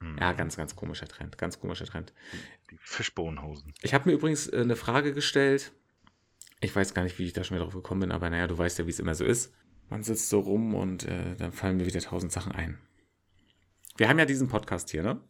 Hm. 0.00 0.16
Ja, 0.18 0.32
ganz, 0.32 0.56
ganz 0.56 0.76
komischer 0.76 1.08
Trend. 1.08 1.38
Ganz 1.38 1.60
komischer 1.60 1.84
Trend. 1.86 2.12
Die 2.70 2.78
Fischbohnenhosen. 2.78 3.74
Ich 3.82 3.94
habe 3.94 4.08
mir 4.08 4.14
übrigens 4.14 4.46
äh, 4.48 4.60
eine 4.60 4.76
Frage 4.76 5.12
gestellt. 5.12 5.72
Ich 6.60 6.74
weiß 6.74 6.94
gar 6.94 7.02
nicht, 7.02 7.18
wie 7.18 7.24
ich 7.26 7.32
da 7.32 7.44
schon 7.44 7.56
wieder 7.56 7.64
drauf 7.64 7.74
gekommen 7.74 8.00
bin, 8.02 8.12
aber 8.12 8.30
naja, 8.30 8.46
du 8.46 8.56
weißt 8.56 8.78
ja, 8.78 8.86
wie 8.86 8.90
es 8.90 8.98
immer 9.00 9.14
so 9.14 9.24
ist. 9.24 9.52
Man 9.90 10.02
sitzt 10.02 10.28
so 10.28 10.40
rum 10.40 10.74
und 10.74 11.04
äh, 11.04 11.34
dann 11.36 11.52
fallen 11.52 11.76
mir 11.78 11.86
wieder 11.86 12.00
tausend 12.00 12.32
Sachen 12.32 12.52
ein. 12.52 12.78
Wir 13.96 14.08
haben 14.08 14.18
ja 14.18 14.24
diesen 14.26 14.48
Podcast 14.48 14.90
hier, 14.90 15.02
ne? 15.02 15.20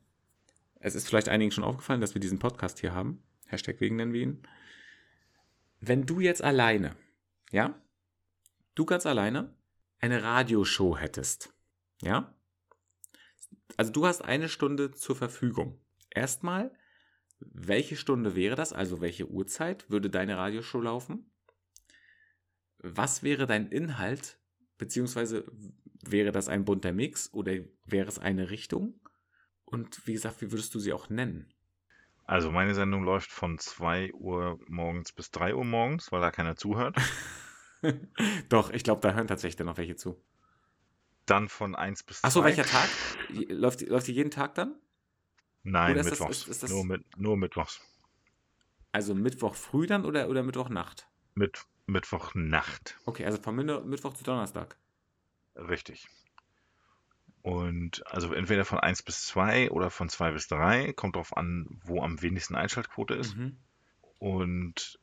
Es 0.81 0.95
ist 0.95 1.09
vielleicht 1.09 1.29
einigen 1.29 1.51
schon 1.51 1.65
aufgefallen, 1.65 2.01
dass 2.01 2.15
wir 2.15 2.21
diesen 2.21 2.39
Podcast 2.39 2.79
hier 2.79 2.95
haben. 2.95 3.23
Hashtag 3.47 3.81
wegen 3.81 3.97
nennen 3.97 4.13
wir 4.13 4.23
ihn. 4.23 4.43
Wenn 5.81 6.07
du 6.07 6.21
jetzt 6.21 6.43
alleine, 6.43 6.97
ja? 7.51 7.81
Du 8.75 8.85
ganz 8.85 9.07
alleine 9.07 9.55
eine 10.01 10.23
Radioshow 10.23 10.97
hättest, 10.97 11.53
ja? 12.03 12.35
Also 13.77 13.93
du 13.93 14.07
hast 14.07 14.23
eine 14.23 14.49
Stunde 14.49 14.93
zur 14.93 15.17
Verfügung. 15.17 15.81
Erstmal, 16.11 16.73
welche 17.41 17.97
Stunde 17.97 18.35
wäre 18.35 18.57
das? 18.57 18.73
Also 18.73 19.01
welche 19.01 19.29
Uhrzeit 19.29 19.89
würde 19.91 20.11
deine 20.11 20.37
Radioshow 20.37 20.81
laufen? 20.81 21.31
Was 22.79 23.23
wäre 23.23 23.47
dein 23.47 23.69
Inhalt? 23.69 24.39
Beziehungsweise 24.79 25.45
wäre 26.03 26.33
das 26.33 26.49
ein 26.49 26.65
bunter 26.65 26.93
Mix 26.93 27.33
oder 27.33 27.53
wäre 27.85 28.09
es 28.09 28.19
eine 28.19 28.51
Richtung? 28.51 29.01
Und 29.71 30.07
wie 30.07 30.15
gesagt, 30.15 30.41
wie 30.41 30.51
würdest 30.51 30.75
du 30.75 30.81
sie 30.81 30.95
auch 30.95 31.11
nennen? 31.11 31.53
Also 32.25 32.51
meine 32.51 32.75
Sendung 32.75 33.05
läuft 33.05 33.31
von 33.31 33.59
2 33.59 34.13
Uhr 34.15 34.59
morgens 34.67 35.13
bis 35.13 35.31
3 35.31 35.55
Uhr 35.55 35.65
morgens, 35.65 36.11
weil 36.11 36.21
da 36.21 36.31
keiner 36.31 36.57
zuhört. 36.57 36.97
Doch, 38.49 38.71
ich 38.71 38.83
glaube, 38.83 39.03
da 39.03 39.13
hören 39.13 39.27
tatsächlich 39.27 39.57
dann 39.57 39.67
noch 39.67 39.77
welche 39.77 39.97
zu. 39.97 40.19
Dann 41.27 41.49
von 41.49 41.75
1 41.75 42.03
bis 42.05 42.21
2. 42.21 42.29
Achso, 42.29 42.45
welcher 42.45 42.65
Tag? 42.65 42.89
Läuft, 43.29 43.83
läuft 43.83 44.07
die 44.09 44.13
jeden 44.13 44.31
Tag 44.31 44.55
dann? 44.55 44.75
Nein, 45.65 45.93
oder 45.93 46.05
Mittwochs. 46.05 46.29
Das, 46.29 46.39
ist, 46.39 46.49
ist 46.49 46.63
das... 46.63 46.71
nur, 46.71 46.85
mit, 46.87 47.19
nur 47.19 47.37
Mittwochs. 47.37 47.81
Also 48.93 49.15
Mittwoch 49.15 49.55
früh 49.55 49.87
dann 49.87 50.07
oder, 50.07 50.31
oder 50.31 50.43
Mittwochnacht? 50.43 51.09
Mit, 51.35 51.67
Mittwochnacht. 51.87 52.99
Okay, 53.05 53.27
also 53.27 53.41
von 53.41 53.55
Mittwoch 53.55 54.15
zu 54.15 54.25
Donnerstag. 54.25 54.79
Richtig. 55.57 56.09
Und 57.49 58.07
also 58.07 58.35
entweder 58.35 58.67
von 58.67 58.79
1 58.79 59.03
bis 59.05 59.25
2 59.29 59.71
oder 59.71 59.89
von 59.89 60.11
2 60.11 60.33
bis 60.33 60.49
3, 60.49 60.93
kommt 60.93 61.17
darauf 61.17 61.35
an, 61.35 61.67
wo 61.83 62.03
am 62.03 62.21
wenigsten 62.21 62.55
Einschaltquote 62.55 63.15
ist. 63.15 63.37
Mhm. 63.37 63.57
Und 64.19 65.01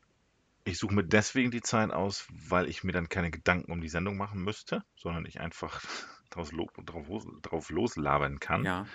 ich 0.64 0.78
suche 0.78 0.94
mir 0.94 1.04
deswegen 1.04 1.50
die 1.50 1.64
Zeit 1.64 1.90
aus, 1.90 2.28
weil 2.30 2.70
ich 2.70 2.84
mir 2.84 2.92
dann 2.92 3.10
keine 3.10 3.32
Gedanken 3.32 3.72
um 3.72 3.82
die 3.82 3.90
Sendung 3.90 4.16
machen 4.16 4.44
müsste, 4.44 4.84
sondern 4.96 5.25
ich 5.25 5.40
einfach 5.40 5.82
drauf, 6.30 6.52
drauf, 6.86 7.25
drauf 7.42 7.72
loslabern 7.72 8.40
kann. 8.40 8.64
Ja. 8.64 8.86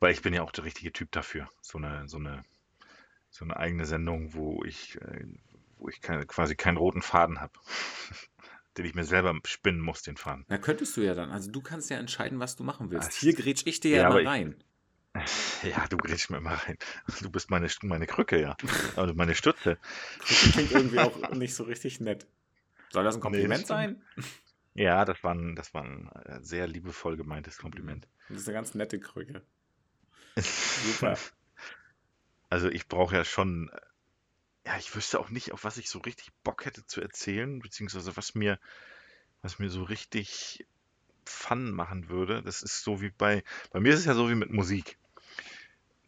Weil 0.00 0.12
ich 0.12 0.22
bin 0.22 0.34
ja 0.34 0.42
auch 0.42 0.50
der 0.50 0.64
richtige 0.64 0.92
Typ 0.92 1.12
dafür. 1.12 1.48
So 1.60 1.78
eine, 1.78 2.08
so 2.08 2.16
eine, 2.16 2.42
so 3.30 3.44
eine 3.44 3.56
eigene 3.58 3.86
Sendung, 3.86 4.34
wo 4.34 4.64
ich, 4.64 5.00
äh, 5.02 5.24
wo 5.76 5.88
ich 5.88 6.00
keine, 6.00 6.26
quasi 6.26 6.56
keinen 6.56 6.78
roten 6.78 7.02
Faden 7.02 7.40
habe. 7.40 7.52
den 8.76 8.84
ich 8.84 8.94
mir 8.94 9.04
selber 9.04 9.34
spinnen 9.44 9.80
muss, 9.80 10.02
den 10.02 10.16
Faden. 10.16 10.44
Na, 10.48 10.58
könntest 10.58 10.96
du 10.96 11.00
ja 11.02 11.14
dann. 11.14 11.30
Also 11.30 11.50
du 11.50 11.60
kannst 11.60 11.90
ja 11.90 11.98
entscheiden, 11.98 12.40
was 12.40 12.56
du 12.56 12.64
machen 12.64 12.90
willst. 12.90 13.10
Ach, 13.12 13.18
Hier 13.18 13.34
grätsch 13.34 13.62
ich 13.66 13.80
dir 13.80 13.96
ja, 13.96 14.02
ja 14.02 14.18
immer 14.18 14.28
rein. 14.28 14.56
Ja, 15.62 15.86
du 15.88 15.96
grätschst 15.96 16.28
mir 16.28 16.36
immer 16.36 16.52
rein. 16.52 16.76
Du 17.22 17.30
bist 17.30 17.50
meine, 17.50 17.68
meine 17.80 18.06
Krücke, 18.06 18.38
ja. 18.38 18.54
Also 18.96 19.14
meine 19.14 19.34
Stütze. 19.34 19.78
Krücke 20.18 20.52
klingt 20.52 20.72
irgendwie 20.72 20.98
auch 20.98 21.30
nicht 21.30 21.54
so 21.54 21.64
richtig 21.64 22.00
nett. 22.00 22.26
Soll 22.90 23.02
das 23.02 23.14
ein 23.14 23.22
Kompliment 23.22 23.62
nee, 23.62 23.66
sein? 23.66 24.02
Ja, 24.74 25.06
das 25.06 25.24
war, 25.24 25.34
ein, 25.34 25.56
das 25.56 25.72
war 25.72 25.84
ein 25.84 26.10
äh, 26.26 26.42
sehr 26.42 26.66
liebevoll 26.66 27.16
gemeintes 27.16 27.56
Kompliment. 27.56 28.06
Das 28.28 28.38
ist 28.38 28.48
eine 28.48 28.56
ganz 28.56 28.74
nette 28.74 29.00
Krücke. 29.00 29.42
Super. 30.36 31.16
Also 32.50 32.68
ich 32.68 32.86
brauche 32.86 33.16
ja 33.16 33.24
schon 33.24 33.70
ja, 34.66 34.76
ich 34.78 34.94
wüsste 34.96 35.20
auch 35.20 35.30
nicht, 35.30 35.52
auf 35.52 35.62
was 35.62 35.78
ich 35.78 35.88
so 35.88 36.00
richtig 36.00 36.32
Bock 36.42 36.64
hätte 36.64 36.84
zu 36.84 37.00
erzählen, 37.00 37.60
beziehungsweise 37.60 38.16
was 38.16 38.34
mir, 38.34 38.58
was 39.40 39.60
mir 39.60 39.70
so 39.70 39.84
richtig 39.84 40.66
Fun 41.24 41.70
machen 41.70 42.08
würde. 42.08 42.42
Das 42.42 42.62
ist 42.62 42.82
so 42.82 43.00
wie 43.00 43.10
bei, 43.10 43.44
bei 43.70 43.78
mir 43.78 43.92
ist 43.92 44.00
es 44.00 44.06
ja 44.06 44.14
so 44.14 44.28
wie 44.28 44.34
mit 44.34 44.50
Musik. 44.50 44.98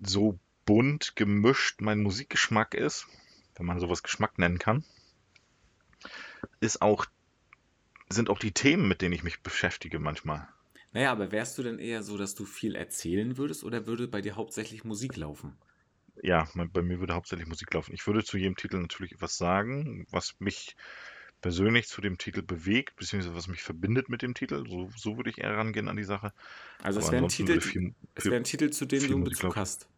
So 0.01 0.39
bunt 0.65 1.15
gemischt 1.15 1.81
mein 1.81 2.01
Musikgeschmack 2.01 2.75
ist, 2.75 3.07
wenn 3.55 3.67
man 3.67 3.79
sowas 3.79 4.03
Geschmack 4.03 4.39
nennen 4.39 4.59
kann, 4.59 4.85
ist 6.59 6.83
auch, 6.83 7.07
sind 8.09 8.29
auch 8.29 8.41
die 8.41 8.53
Themen, 8.53 8.89
mit 8.89 9.03
denen 9.03 9.15
ich 9.15 9.23
mich 9.23 9.41
beschäftige 9.41 10.01
manchmal. 10.01 10.49
Naja, 10.93 11.13
aber 11.13 11.31
wärst 11.31 11.59
du 11.59 11.63
denn 11.63 11.79
eher 11.79 12.03
so, 12.03 12.17
dass 12.17 12.35
du 12.35 12.45
viel 12.45 12.75
erzählen 12.75 13.37
würdest 13.37 13.63
oder 13.63 13.87
würde 13.87 14.09
bei 14.09 14.21
dir 14.21 14.35
hauptsächlich 14.35 14.83
Musik 14.83 15.17
laufen? 15.17 15.57
Ja, 16.23 16.49
bei 16.55 16.83
mir 16.83 17.01
würde 17.01 17.15
hauptsächlich 17.15 17.49
Musik 17.49 17.73
laufen. 17.75 17.95
Ich 17.95 18.07
würde 18.07 18.25
zu 18.25 18.37
jedem 18.39 18.57
Titel 18.57 18.79
natürlich 18.79 19.13
etwas 19.13 19.37
sagen, 19.37 20.07
was 20.11 20.35
mich 20.39 20.77
persönlich 21.41 21.87
zu 21.87 22.01
dem 22.01 22.19
Titel 22.19 22.43
bewegt, 22.43 22.97
beziehungsweise 22.97 23.35
was 23.37 23.47
mich 23.47 23.63
verbindet 23.63 24.09
mit 24.09 24.23
dem 24.23 24.35
Titel. 24.35 24.65
So, 24.69 24.91
so 24.97 25.17
würde 25.17 25.31
ich 25.31 25.39
eher 25.39 25.57
rangehen 25.57 25.89
an 25.89 25.97
die 25.97 26.05
Sache. 26.05 26.33
Also 26.83 27.01
es 27.01 27.11
wäre 27.13 27.25
ein, 27.25 27.29
Titel, 27.29 27.61
viel, 27.61 27.95
es 28.15 28.25
wär 28.25 28.37
ein 28.37 28.45
Titel, 28.45 28.71
zu 28.71 28.87
dem 28.87 29.07
du 29.07 29.15
einen 29.15 29.25
Bezug 29.25 29.57
hast. 29.57 29.89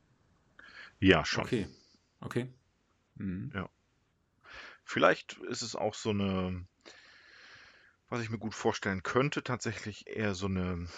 Ja, 0.98 1.24
schon. 1.24 1.44
Okay. 1.44 1.66
Okay. 2.20 2.48
Mhm. 3.14 3.52
Ja. 3.54 3.68
Vielleicht 4.84 5.38
ist 5.48 5.62
es 5.62 5.76
auch 5.76 5.94
so 5.94 6.10
eine, 6.10 6.66
was 8.08 8.22
ich 8.22 8.30
mir 8.30 8.38
gut 8.38 8.54
vorstellen 8.54 9.02
könnte, 9.02 9.42
tatsächlich 9.42 10.06
eher 10.08 10.34
so 10.34 10.46
eine, 10.46 10.88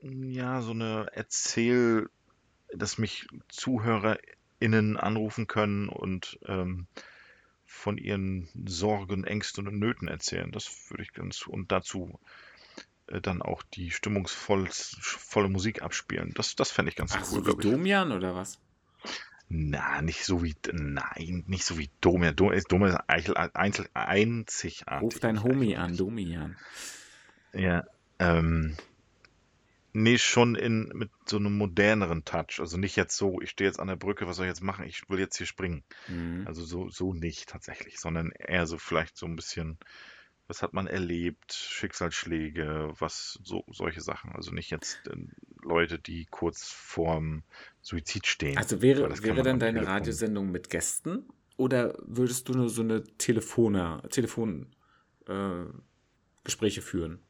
ja, 0.00 0.60
so 0.62 0.72
eine 0.72 1.08
Erzähl- 1.12 2.08
dass 2.74 2.98
mich 2.98 3.26
ZuhörerInnen 3.48 4.96
anrufen 4.96 5.46
können 5.46 5.88
und 5.88 6.38
ähm, 6.46 6.86
von 7.66 7.98
ihren 7.98 8.48
Sorgen, 8.66 9.24
Ängsten 9.24 9.66
und 9.66 9.78
Nöten 9.78 10.08
erzählen. 10.08 10.52
Das 10.52 10.90
würde 10.90 11.02
ich 11.02 11.12
ganz 11.12 11.46
und 11.46 11.72
dazu 11.72 12.18
äh, 13.06 13.20
dann 13.20 13.42
auch 13.42 13.62
die 13.62 13.90
stimmungsvolle 13.90 15.48
Musik 15.48 15.82
abspielen. 15.82 16.32
Das, 16.34 16.54
das 16.54 16.70
fände 16.70 16.90
ich 16.90 16.96
ganz 16.96 17.14
Ach, 17.14 17.20
cool. 17.32 17.44
So 17.44 17.58
wie 17.58 17.62
Domian 17.62 18.12
oder 18.12 18.34
was? 18.34 18.58
Na, 19.48 20.00
nicht 20.00 20.24
so 20.24 20.42
wie, 20.42 20.54
nein, 20.72 21.44
nicht 21.46 21.64
so 21.64 21.76
wie 21.76 21.90
Domian. 22.00 22.34
Domian 22.36 22.58
ist 22.58 22.72
einzel, 22.72 23.88
einzigartig. 23.92 25.02
Ruf 25.02 25.20
dein 25.20 25.42
Homie 25.42 25.76
an, 25.76 25.96
Domian. 25.96 26.56
Ja, 27.52 27.84
ähm, 28.18 28.76
Nee, 29.94 30.16
schon 30.16 30.54
in, 30.54 30.90
mit 30.94 31.10
so 31.26 31.36
einem 31.36 31.56
moderneren 31.58 32.24
Touch. 32.24 32.60
Also 32.60 32.78
nicht 32.78 32.96
jetzt 32.96 33.16
so, 33.16 33.40
ich 33.42 33.50
stehe 33.50 33.68
jetzt 33.68 33.78
an 33.78 33.88
der 33.88 33.96
Brücke, 33.96 34.26
was 34.26 34.36
soll 34.36 34.46
ich 34.46 34.50
jetzt 34.50 34.62
machen? 34.62 34.86
Ich 34.86 35.08
will 35.08 35.18
jetzt 35.18 35.36
hier 35.36 35.46
springen. 35.46 35.84
Mhm. 36.08 36.44
Also 36.46 36.64
so, 36.64 36.88
so 36.88 37.12
nicht 37.12 37.48
tatsächlich, 37.48 38.00
sondern 38.00 38.30
eher 38.30 38.66
so 38.66 38.78
vielleicht 38.78 39.18
so 39.18 39.26
ein 39.26 39.36
bisschen, 39.36 39.78
was 40.48 40.62
hat 40.62 40.72
man 40.72 40.86
erlebt, 40.86 41.52
Schicksalsschläge, 41.52 42.94
was, 42.98 43.38
so, 43.42 43.64
solche 43.70 44.00
Sachen. 44.00 44.32
Also 44.32 44.52
nicht 44.52 44.70
jetzt 44.70 44.98
äh, 45.08 45.16
Leute, 45.62 45.98
die 45.98 46.26
kurz 46.30 46.70
vorm 46.70 47.42
Suizid 47.82 48.26
stehen. 48.26 48.56
Also 48.56 48.80
wäre, 48.80 49.02
wäre 49.22 49.42
dann 49.42 49.60
deine 49.60 49.80
Telefon. 49.80 49.94
Radiosendung 49.94 50.50
mit 50.50 50.70
Gästen 50.70 51.28
oder 51.58 51.98
würdest 52.06 52.48
du 52.48 52.54
nur 52.54 52.70
so 52.70 52.80
eine 52.80 53.04
Telefone, 53.18 54.02
Telefon, 54.10 54.74
äh, 55.28 55.64
Gespräche 56.44 56.80
führen? 56.80 57.20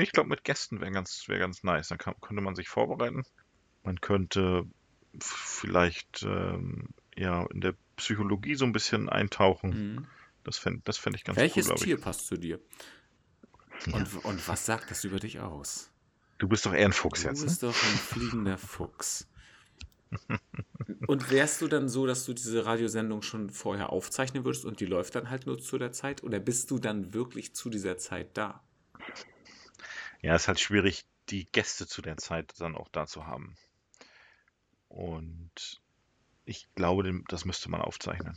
Nee, 0.00 0.04
ich 0.04 0.12
glaube, 0.12 0.30
mit 0.30 0.44
Gästen 0.44 0.80
wäre 0.80 0.90
ganz, 0.92 1.28
wär 1.28 1.38
ganz 1.38 1.62
nice. 1.62 1.88
Dann 1.88 1.98
kann, 1.98 2.14
könnte 2.22 2.40
man 2.40 2.54
sich 2.54 2.68
vorbereiten. 2.68 3.22
Man 3.82 4.00
könnte 4.00 4.64
vielleicht 5.20 6.22
ähm, 6.22 6.88
ja 7.14 7.44
in 7.52 7.60
der 7.60 7.74
Psychologie 7.96 8.54
so 8.54 8.64
ein 8.64 8.72
bisschen 8.72 9.10
eintauchen. 9.10 9.96
Mhm. 9.96 10.06
Das 10.42 10.56
fände 10.56 10.80
das 10.86 10.96
fänd 10.96 11.16
ich 11.16 11.24
ganz 11.24 11.36
Welches 11.36 11.68
cool, 11.68 11.76
Tier 11.76 12.00
passt 12.00 12.26
zu 12.28 12.38
dir? 12.38 12.60
Ja. 13.84 13.94
Und, 13.94 14.24
und 14.24 14.48
was 14.48 14.64
sagt 14.64 14.90
das 14.90 15.04
über 15.04 15.18
dich 15.18 15.40
aus? 15.40 15.90
Du 16.38 16.48
bist 16.48 16.64
doch 16.64 16.72
eher 16.72 16.86
ein 16.86 16.94
Fuchs 16.94 17.20
du 17.20 17.28
jetzt. 17.28 17.42
Du 17.42 17.44
bist 17.44 17.62
ne? 17.62 17.68
doch 17.68 17.76
ein 17.76 17.98
fliegender 17.98 18.56
Fuchs. 18.56 19.28
und 21.08 21.30
wärst 21.30 21.60
du 21.60 21.68
dann 21.68 21.90
so, 21.90 22.06
dass 22.06 22.24
du 22.24 22.32
diese 22.32 22.64
Radiosendung 22.64 23.20
schon 23.20 23.50
vorher 23.50 23.90
aufzeichnen 23.90 24.46
würdest 24.46 24.64
und 24.64 24.80
die 24.80 24.86
läuft 24.86 25.14
dann 25.14 25.28
halt 25.28 25.44
nur 25.44 25.58
zu 25.58 25.76
der 25.76 25.92
Zeit? 25.92 26.22
Oder 26.22 26.40
bist 26.40 26.70
du 26.70 26.78
dann 26.78 27.12
wirklich 27.12 27.54
zu 27.54 27.68
dieser 27.68 27.98
Zeit 27.98 28.30
da? 28.32 28.62
Ja, 30.22 30.34
es 30.34 30.42
ist 30.42 30.48
halt 30.48 30.60
schwierig, 30.60 31.04
die 31.28 31.46
Gäste 31.46 31.86
zu 31.86 32.02
der 32.02 32.16
Zeit 32.16 32.52
dann 32.58 32.76
auch 32.76 32.88
da 32.88 33.06
zu 33.06 33.26
haben. 33.26 33.56
Und 34.88 35.80
ich 36.44 36.68
glaube, 36.74 37.22
das 37.28 37.44
müsste 37.44 37.70
man 37.70 37.80
aufzeichnen. 37.80 38.36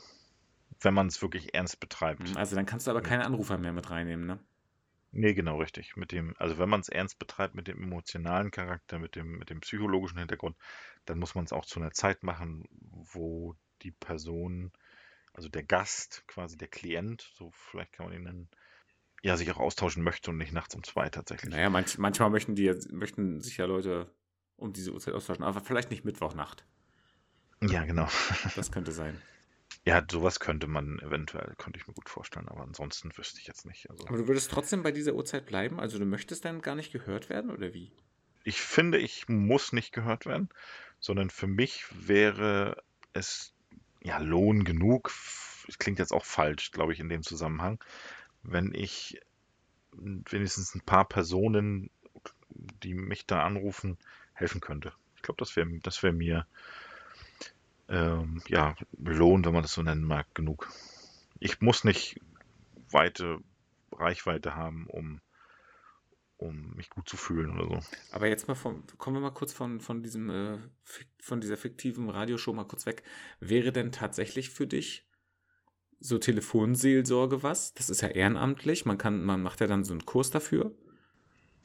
Wenn 0.79 0.93
man 0.93 1.07
es 1.07 1.21
wirklich 1.21 1.53
ernst 1.53 1.79
betreibt. 1.79 2.27
Hm, 2.27 2.37
also 2.37 2.55
dann 2.55 2.65
kannst 2.65 2.87
du 2.87 2.91
aber 2.91 3.01
keine 3.01 3.25
Anrufer 3.25 3.57
mehr 3.57 3.73
mit 3.73 3.89
reinnehmen, 3.89 4.25
ne? 4.25 4.39
Nee, 5.11 5.33
genau, 5.33 5.57
richtig. 5.57 5.95
Mit 5.95 6.11
dem, 6.11 6.35
also 6.39 6.57
wenn 6.57 6.69
man 6.69 6.79
es 6.79 6.89
ernst 6.89 7.19
betreibt 7.19 7.53
mit 7.53 7.67
dem 7.67 7.81
emotionalen 7.81 8.49
Charakter, 8.49 8.97
mit 8.97 9.15
dem, 9.15 9.37
mit 9.37 9.49
dem 9.49 9.61
psychologischen 9.61 10.17
Hintergrund, 10.17 10.57
dann 11.05 11.19
muss 11.19 11.35
man 11.35 11.45
es 11.45 11.53
auch 11.53 11.65
zu 11.65 11.79
einer 11.79 11.91
Zeit 11.91 12.23
machen, 12.23 12.67
wo 12.79 13.55
die 13.83 13.91
Person, 13.91 14.71
also 15.33 15.49
der 15.49 15.63
Gast, 15.63 16.23
quasi 16.27 16.57
der 16.57 16.67
Klient, 16.67 17.31
so 17.35 17.51
vielleicht 17.51 17.93
kann 17.93 18.07
man 18.07 18.15
ihn 18.15 18.23
nennen, 18.23 18.49
ja, 19.23 19.37
sich 19.37 19.49
auch 19.51 19.57
austauschen 19.57 20.03
möchte 20.03 20.31
und 20.31 20.37
nicht 20.37 20.51
nachts 20.51 20.75
um 20.75 20.83
zwei 20.83 21.09
tatsächlich. 21.09 21.49
Naja, 21.49 21.69
manch, 21.69 21.97
manchmal 21.97 22.29
möchten 22.29 22.55
die 22.55 22.71
möchten 22.91 23.41
sich 23.41 23.57
ja 23.57 23.65
Leute 23.65 24.13
um 24.57 24.73
diese 24.73 24.91
Uhrzeit 24.91 25.13
austauschen, 25.13 25.43
aber 25.43 25.61
vielleicht 25.61 25.89
nicht 25.89 26.03
Mittwochnacht. 26.03 26.65
Ja, 27.61 27.85
genau. 27.85 28.07
Das 28.55 28.71
könnte 28.71 28.91
sein. 28.91 29.19
Ja, 29.85 30.05
sowas 30.09 30.39
könnte 30.39 30.67
man 30.67 30.99
eventuell, 30.99 31.55
könnte 31.57 31.79
ich 31.79 31.87
mir 31.87 31.93
gut 31.93 32.09
vorstellen, 32.09 32.47
aber 32.47 32.61
ansonsten 32.61 33.17
wüsste 33.17 33.39
ich 33.39 33.47
jetzt 33.47 33.65
nicht. 33.65 33.89
Also, 33.89 34.05
aber 34.07 34.17
du 34.17 34.27
würdest 34.27 34.51
trotzdem 34.51 34.83
bei 34.83 34.91
dieser 34.91 35.13
Uhrzeit 35.13 35.45
bleiben? 35.45 35.79
Also 35.79 35.97
du 35.97 36.05
möchtest 36.05 36.45
dann 36.45 36.61
gar 36.61 36.75
nicht 36.75 36.91
gehört 36.91 37.29
werden 37.29 37.49
oder 37.49 37.73
wie? 37.73 37.91
Ich 38.43 38.61
finde, 38.61 38.97
ich 38.97 39.29
muss 39.29 39.71
nicht 39.71 39.93
gehört 39.93 40.25
werden, 40.25 40.49
sondern 40.99 41.29
für 41.29 41.47
mich 41.47 41.85
wäre 41.91 42.83
es 43.13 43.53
ja 44.01 44.19
Lohn 44.19 44.65
genug. 44.65 45.11
Es 45.67 45.77
klingt 45.77 45.99
jetzt 45.99 46.11
auch 46.11 46.25
falsch, 46.25 46.71
glaube 46.71 46.91
ich, 46.91 46.99
in 46.99 47.07
dem 47.07 47.23
Zusammenhang 47.23 47.81
wenn 48.43 48.73
ich 48.73 49.19
wenigstens 49.91 50.75
ein 50.75 50.81
paar 50.81 51.07
Personen, 51.07 51.89
die 52.49 52.93
mich 52.93 53.25
da 53.25 53.43
anrufen, 53.43 53.97
helfen 54.33 54.61
könnte. 54.61 54.93
Ich 55.15 55.21
glaube, 55.21 55.39
das 55.39 55.55
wäre 55.55 55.67
das 55.81 56.03
wär 56.03 56.11
mir 56.11 56.45
ähm, 57.89 58.41
ja, 58.47 58.75
Lohn, 58.97 59.45
wenn 59.45 59.53
man 59.53 59.61
das 59.61 59.73
so 59.73 59.83
nennen 59.83 60.03
mag, 60.03 60.33
genug. 60.33 60.69
Ich 61.39 61.61
muss 61.61 61.83
nicht 61.83 62.19
weite 62.89 63.39
Reichweite 63.91 64.55
haben, 64.55 64.87
um, 64.87 65.19
um 66.37 66.73
mich 66.75 66.89
gut 66.89 67.07
zu 67.09 67.17
fühlen 67.17 67.51
oder 67.59 67.67
so. 67.67 67.79
Aber 68.11 68.27
jetzt 68.27 68.47
mal 68.47 68.55
von, 68.55 68.83
kommen 68.97 69.17
wir 69.17 69.21
mal 69.21 69.33
kurz 69.33 69.53
von, 69.53 69.79
von 69.79 70.01
diesem, 70.01 70.29
äh, 70.29 70.57
von 71.19 71.41
dieser 71.41 71.57
fiktiven 71.57 72.09
Radioshow 72.09 72.53
mal 72.53 72.67
kurz 72.67 72.85
weg. 72.85 73.03
Wäre 73.39 73.71
denn 73.71 73.91
tatsächlich 73.91 74.49
für 74.49 74.67
dich 74.67 75.05
so 76.03 76.17
Telefonseelsorge 76.17 77.43
was? 77.43 77.73
Das 77.73 77.89
ist 77.89 78.01
ja 78.01 78.09
ehrenamtlich. 78.09 78.85
Man 78.85 78.97
kann, 78.97 79.23
man 79.23 79.41
macht 79.41 79.61
ja 79.61 79.67
dann 79.67 79.85
so 79.85 79.93
einen 79.93 80.05
Kurs 80.05 80.31
dafür. 80.31 80.71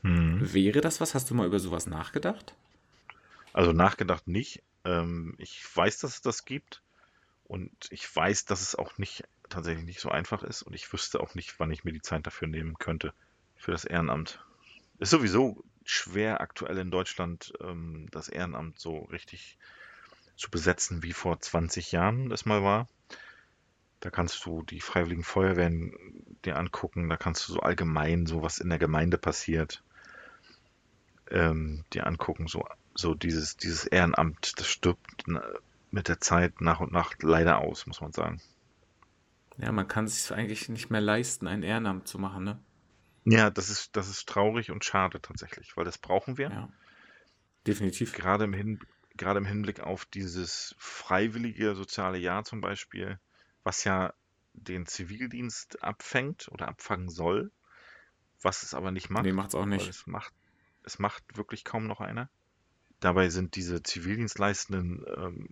Hm. 0.03 0.53
Wäre 0.53 0.81
das 0.81 1.01
was? 1.01 1.15
Hast 1.15 1.29
du 1.29 1.35
mal 1.35 1.47
über 1.47 1.59
sowas 1.59 1.87
nachgedacht? 1.87 2.55
Also 3.53 3.73
nachgedacht 3.73 4.29
nicht. 4.29 4.63
Ähm, 4.85 5.35
ich 5.39 5.61
weiß, 5.75 5.99
dass 5.99 6.15
es 6.15 6.21
das 6.23 6.45
gibt. 6.45 6.83
Und 7.45 7.73
ich 7.91 8.15
weiß, 8.15 8.45
dass 8.45 8.61
es 8.61 8.77
auch 8.77 8.97
nicht 8.99 9.25
tatsächlich 9.49 9.85
nicht 9.85 10.01
so 10.01 10.09
einfach 10.09 10.45
ist. 10.45 10.63
Und 10.63 10.75
ich 10.75 10.93
wüsste 10.93 11.19
auch 11.19 11.35
nicht, 11.35 11.59
wann 11.59 11.73
ich 11.73 11.83
mir 11.83 11.93
die 11.93 12.03
Zeit 12.03 12.25
dafür 12.27 12.47
nehmen 12.47 12.79
könnte. 12.79 13.13
Für 13.57 13.73
das 13.73 13.85
Ehrenamt. 13.85 14.41
Ist 15.01 15.11
sowieso 15.11 15.65
schwer 15.85 16.41
aktuell 16.41 16.79
in 16.79 16.93
Deutschland, 16.93 17.55
ähm, 17.61 18.07
das 18.13 18.29
Ehrenamt 18.29 18.79
so 18.79 18.99
richtig 18.99 19.59
zu 20.37 20.49
besetzen, 20.49 21.03
wie 21.03 21.13
vor 21.13 21.41
20 21.41 21.91
Jahren 21.91 22.29
das 22.29 22.47
mal 22.47 22.63
war. 22.63 22.87
Da 24.01 24.11
kannst 24.11 24.45
du 24.47 24.63
die 24.63 24.81
Freiwilligen 24.81 25.25
Feuerwehren 25.25 25.93
dir 26.45 26.57
angucken, 26.57 27.09
da 27.09 27.17
kannst 27.17 27.49
du 27.49 27.53
so 27.53 27.61
allgemein 27.61 28.27
so 28.27 28.43
was 28.43 28.59
in 28.59 28.69
der 28.69 28.79
Gemeinde 28.79 29.19
passiert, 29.19 29.83
ähm, 31.31 31.85
dir 31.93 32.07
angucken. 32.07 32.47
So, 32.47 32.65
so 32.95 33.15
dieses, 33.15 33.57
dieses 33.57 33.87
Ehrenamt, 33.87 34.53
das 34.59 34.69
stirbt 34.69 35.25
mit 35.91 36.09
der 36.09 36.21
Zeit 36.21 36.61
nach 36.61 36.81
und 36.81 36.93
nach 36.93 37.15
leider 37.21 37.59
aus, 37.59 37.87
muss 37.87 38.01
man 38.01 38.13
sagen. 38.13 38.41
Ja, 39.57 39.73
man 39.73 39.89
kann 39.89 40.05
es 40.05 40.23
sich 40.27 40.37
eigentlich 40.37 40.69
nicht 40.69 40.91
mehr 40.91 41.01
leisten, 41.01 41.49
ein 41.49 41.65
Ehrenamt 41.65 42.07
zu 42.07 42.19
machen, 42.19 42.45
ne? 42.45 42.61
Ja, 43.25 43.51
das 43.51 43.69
ist, 43.69 43.97
das 43.97 44.09
ist 44.09 44.29
traurig 44.29 44.71
und 44.71 44.85
schade 44.85 45.21
tatsächlich, 45.21 45.77
weil 45.77 45.85
das 45.85 45.99
brauchen 45.99 46.39
wir. 46.39 46.51
Ja, 46.51 46.69
definitiv. 47.67 48.15
Gerade 48.15 48.45
im, 48.45 48.55
Hin, 48.55 48.81
gerade 49.17 49.39
im 49.39 49.45
Hinblick 49.45 49.81
auf 49.81 50.05
dieses 50.07 50.75
freiwillige 50.79 51.75
soziale 51.75 52.19
Jahr 52.19 52.45
zum 52.45 52.61
Beispiel, 52.61 53.19
was 53.65 53.85
ja 53.85 54.13
den 54.53 54.87
Zivildienst 54.87 55.83
abfängt 55.83 56.49
oder 56.49 56.69
abfangen 56.69 57.09
soll, 57.09 57.53
was 58.43 58.63
es 58.63 58.75
aber 58.75 58.91
nicht 58.91 59.11
macht. 59.11 59.25
Nee, 59.25 59.33
macht 59.33 59.49
es 59.49 59.55
auch 59.55 59.67
nicht. 59.67 59.89
Es 59.89 60.07
macht, 60.07 60.33
es 60.83 60.99
macht 60.99 61.37
wirklich 61.37 61.65
kaum 61.65 61.87
noch 61.87 62.01
einer. 62.01 62.31
Dabei 63.01 63.29
sind 63.29 63.55
diese 63.55 63.83
Zivildienstleistenden 63.83 65.05
ähm, 65.17 65.49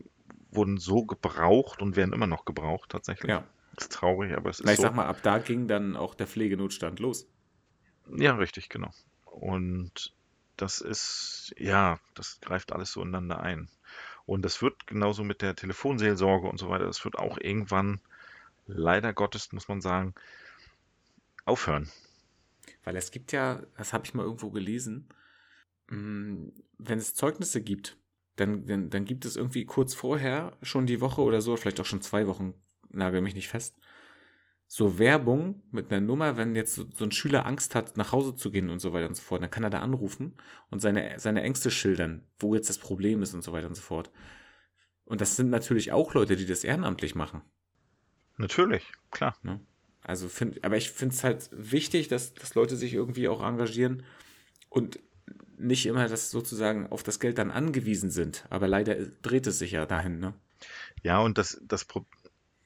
wurden 0.51 0.79
so 0.79 1.05
gebraucht 1.05 1.83
und 1.83 1.97
werden 1.97 2.13
immer 2.13 2.27
noch 2.27 2.45
gebraucht 2.45 2.91
tatsächlich. 2.91 3.31
Ja. 3.31 3.47
Das 3.75 3.85
ist 3.85 3.93
traurig, 3.93 4.35
aber 4.35 4.51
es 4.51 4.61
ist 4.61 4.67
Na, 4.67 4.73
ich 4.73 4.79
so. 4.79 4.85
sag 4.85 4.95
mal, 4.95 5.07
ab 5.07 5.23
da 5.23 5.39
ging 5.39 5.69
dann 5.69 5.97
auch 5.97 6.15
der 6.15 6.27
Pflegenotstand 6.27 6.99
los. 6.99 7.29
Ja, 8.17 8.35
richtig, 8.37 8.69
genau. 8.69 8.91
Und 9.25 10.15
das 10.57 10.81
ist, 10.81 11.55
ja, 11.59 12.01
das 12.15 12.41
greift 12.41 12.73
alles 12.73 12.93
so 12.93 13.03
ineinander 13.03 13.41
ein. 13.41 13.69
Und 14.27 14.43
das 14.43 14.61
wird 14.61 14.87
genauso 14.87 15.23
mit 15.23 15.41
der 15.41 15.55
Telefonseelsorge 15.55 16.49
und 16.49 16.59
so 16.59 16.69
weiter, 16.69 16.85
das 16.85 17.05
wird 17.05 17.17
auch 17.17 17.39
irgendwann, 17.39 18.01
leider 18.67 19.13
Gottes, 19.13 19.53
muss 19.53 19.69
man 19.69 19.81
sagen, 19.81 20.15
aufhören. 21.45 21.89
Weil 22.83 22.97
es 22.97 23.13
gibt 23.13 23.31
ja, 23.33 23.63
das 23.77 23.93
habe 23.93 24.05
ich 24.05 24.15
mal 24.15 24.25
irgendwo 24.25 24.51
gelesen, 24.51 25.09
mm, 25.89 26.49
wenn 26.79 26.99
es 26.99 27.15
Zeugnisse 27.15 27.63
gibt, 27.63 27.97
dann, 28.35 28.67
dann, 28.67 28.91
dann 28.91 29.05
gibt 29.05 29.25
es 29.25 29.37
irgendwie 29.37 29.65
kurz 29.65 29.95
vorher, 29.95 30.57
schon 30.61 30.87
die 30.87 31.01
Woche 31.01 31.23
oder 31.23 31.41
so, 31.41 31.57
vielleicht 31.57 31.81
auch 31.81 31.87
schon 31.87 32.03
zwei 32.03 32.27
Wochen, 32.27 32.55
nagel 32.91 33.23
mich 33.23 33.35
nicht 33.35 33.49
fest, 33.49 33.77
so 34.69 34.99
Werbung 34.99 35.63
mit 35.71 35.91
einer 35.91 36.01
Nummer, 36.01 36.37
wenn 36.37 36.57
jetzt 36.57 36.75
so, 36.75 37.05
ein 37.05 37.13
Schüler 37.13 37.47
Angst 37.47 37.75
hat, 37.75 37.97
nach 37.97 38.13
Hause 38.13 38.35
zu 38.35 38.51
gehen 38.51 38.69
und 38.69 38.81
so 38.81 38.93
weiter 38.93 39.07
und 39.07 39.15
so 39.15 39.23
fort, 39.23 39.43
dann 39.43 39.51
kann 39.51 39.63
er 39.63 39.71
da 39.71 39.81
anrufen 39.81 40.35
und 40.71 40.81
seine, 40.81 41.19
seine 41.19 41.43
Ängste 41.43 41.71
schildern, 41.71 42.27
wo 42.39 42.55
jetzt 42.55 42.69
das 42.69 42.79
Problem 42.79 43.23
ist 43.23 43.35
und 43.35 43.43
so 43.43 43.53
weiter 43.53 43.69
und 43.69 43.77
so 43.77 43.83
fort. 43.83 44.11
Und 45.05 45.21
das 45.21 45.37
sind 45.37 45.51
natürlich 45.51 45.93
auch 45.93 46.15
Leute, 46.15 46.35
die 46.37 46.47
das 46.47 46.65
ehrenamtlich 46.65 47.15
machen. 47.15 47.43
Natürlich, 48.39 48.93
klar. 49.13 49.37
Ne? 49.43 49.61
Also 50.03 50.29
find, 50.29 50.65
aber 50.65 50.77
ich 50.77 50.91
finde 50.91 51.15
es 51.15 51.23
halt 51.23 51.49
wichtig, 51.53 52.09
dass, 52.09 52.35
dass 52.35 52.55
Leute 52.55 52.77
sich 52.77 52.93
irgendwie 52.93 53.29
auch 53.29 53.43
engagieren 53.43 54.03
und 54.69 54.99
nicht 55.59 55.87
immer 55.87 56.09
das 56.09 56.31
sozusagen 56.31 56.89
auf 56.89 57.03
das 57.03 57.21
Geld 57.21 57.39
dann 57.39 57.51
angewiesen 57.51 58.11
sind. 58.11 58.47
Aber 58.51 58.69
leider 58.69 58.95
dreht 59.23 59.47
es 59.47 59.59
sich 59.59 59.73
ja 59.73 59.87
dahin, 59.87 60.19
ne? 60.19 60.35
Ja, 61.03 61.21
und 61.21 61.39
das, 61.39 61.61
das 61.67 61.87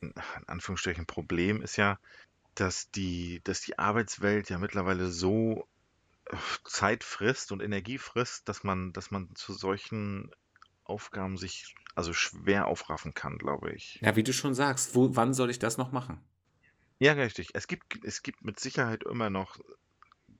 in 0.00 0.14
Anführungsstrichen 0.46 1.06
Problem 1.06 1.62
ist 1.62 1.76
ja, 1.76 1.98
dass 2.54 2.90
die, 2.90 3.40
dass 3.44 3.60
die 3.60 3.78
Arbeitswelt 3.78 4.50
ja 4.50 4.58
mittlerweile 4.58 5.08
so 5.08 5.68
äh, 6.26 6.36
Zeit 6.64 7.04
frisst 7.04 7.52
und 7.52 7.62
Energie 7.62 7.98
frisst, 7.98 8.48
dass 8.48 8.64
man, 8.64 8.92
dass 8.92 9.10
man 9.10 9.34
zu 9.34 9.52
solchen 9.52 10.30
Aufgaben 10.84 11.36
sich 11.36 11.74
also 11.94 12.12
schwer 12.12 12.66
aufraffen 12.66 13.14
kann, 13.14 13.38
glaube 13.38 13.72
ich. 13.72 14.00
Ja, 14.02 14.16
wie 14.16 14.22
du 14.22 14.32
schon 14.32 14.54
sagst, 14.54 14.94
wo, 14.94 15.14
wann 15.14 15.34
soll 15.34 15.50
ich 15.50 15.58
das 15.58 15.76
noch 15.78 15.92
machen? 15.92 16.20
Ja, 16.98 17.12
richtig. 17.12 17.50
Es 17.54 17.66
gibt, 17.66 18.04
es 18.04 18.22
gibt 18.22 18.44
mit 18.44 18.60
Sicherheit 18.60 19.04
immer 19.04 19.30
noch 19.30 19.58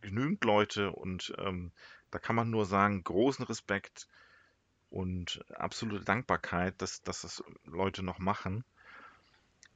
genügend 0.00 0.44
Leute 0.44 0.92
und 0.92 1.32
ähm, 1.38 1.72
da 2.10 2.18
kann 2.18 2.36
man 2.36 2.50
nur 2.50 2.66
sagen, 2.66 3.04
großen 3.04 3.44
Respekt 3.44 4.08
und 4.90 5.44
absolute 5.54 6.04
Dankbarkeit, 6.04 6.74
dass, 6.82 7.02
dass 7.02 7.22
das 7.22 7.42
Leute 7.64 8.02
noch 8.02 8.18
machen. 8.18 8.64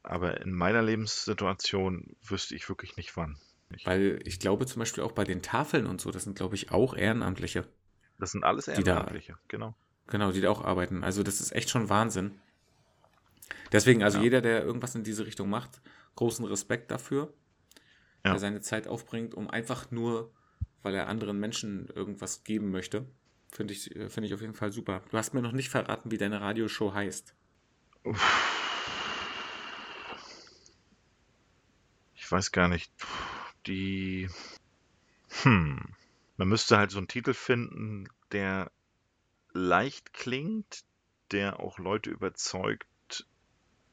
Aber 0.05 0.43
in 0.43 0.53
meiner 0.53 0.83
Lebenssituation 0.83 2.14
wüsste 2.23 2.55
ich 2.55 2.69
wirklich 2.69 2.97
nicht 2.97 3.17
wann. 3.17 3.38
Weil 3.85 4.21
ich 4.25 4.38
glaube 4.38 4.67
zum 4.67 4.81
Beispiel 4.81 5.03
auch 5.03 5.12
bei 5.12 5.25
den 5.25 5.43
Tafeln 5.43 5.87
und 5.87 6.01
so, 6.01 6.11
das 6.11 6.25
sind 6.25 6.37
glaube 6.37 6.55
ich 6.55 6.71
auch 6.71 6.95
Ehrenamtliche. 6.95 7.67
Das 8.19 8.31
sind 8.31 8.45
alles 8.45 8.69
Ehrenamtliche, 8.69 9.33
da, 9.33 9.38
genau. 9.49 9.75
Genau, 10.07 10.31
die 10.31 10.43
da 10.43 10.51
auch 10.51 10.62
arbeiten. 10.62 11.03
Also 11.03 11.23
das 11.23 11.40
ist 11.40 11.53
echt 11.53 11.71
schon 11.71 11.88
Wahnsinn. 11.88 12.33
Deswegen, 13.73 14.05
also 14.05 14.19
ja. 14.19 14.25
jeder, 14.25 14.40
der 14.43 14.62
irgendwas 14.62 14.95
in 14.95 15.03
diese 15.03 15.27
Richtung 15.27 15.49
macht, 15.49 15.81
großen 16.17 16.45
Respekt 16.45 16.90
dafür, 16.90 17.33
ja. 18.25 18.33
der 18.33 18.38
seine 18.38 18.61
Zeit 18.61 18.87
aufbringt, 18.87 19.35
um 19.35 19.51
einfach 19.51 19.90
nur, 19.90 20.33
weil 20.83 20.95
er 20.95 21.09
anderen 21.09 21.40
Menschen 21.40 21.88
irgendwas 21.88 22.45
geben 22.45 22.71
möchte. 22.71 23.07
Finde 23.51 23.73
ich, 23.73 23.97
äh, 23.97 24.11
find 24.11 24.27
ich 24.27 24.35
auf 24.35 24.43
jeden 24.43 24.55
Fall 24.55 24.71
super. 24.71 25.03
Du 25.11 25.17
hast 25.17 25.33
mir 25.33 25.43
noch 25.43 25.53
nicht 25.53 25.71
verraten, 25.71 26.11
wie 26.11 26.19
deine 26.19 26.40
Radioshow 26.40 26.93
heißt. 26.93 27.35
Ich 32.24 32.32
weiß 32.32 32.52
gar 32.52 32.68
nicht. 32.68 32.90
Die. 33.66 34.30
Hm. 35.42 35.78
Man 36.38 36.48
müsste 36.48 36.78
halt 36.78 36.90
so 36.90 36.96
einen 36.96 37.06
Titel 37.06 37.34
finden, 37.34 38.08
der 38.32 38.72
leicht 39.52 40.14
klingt, 40.14 40.84
der 41.32 41.60
auch 41.60 41.78
Leute 41.78 42.08
überzeugt, 42.08 43.26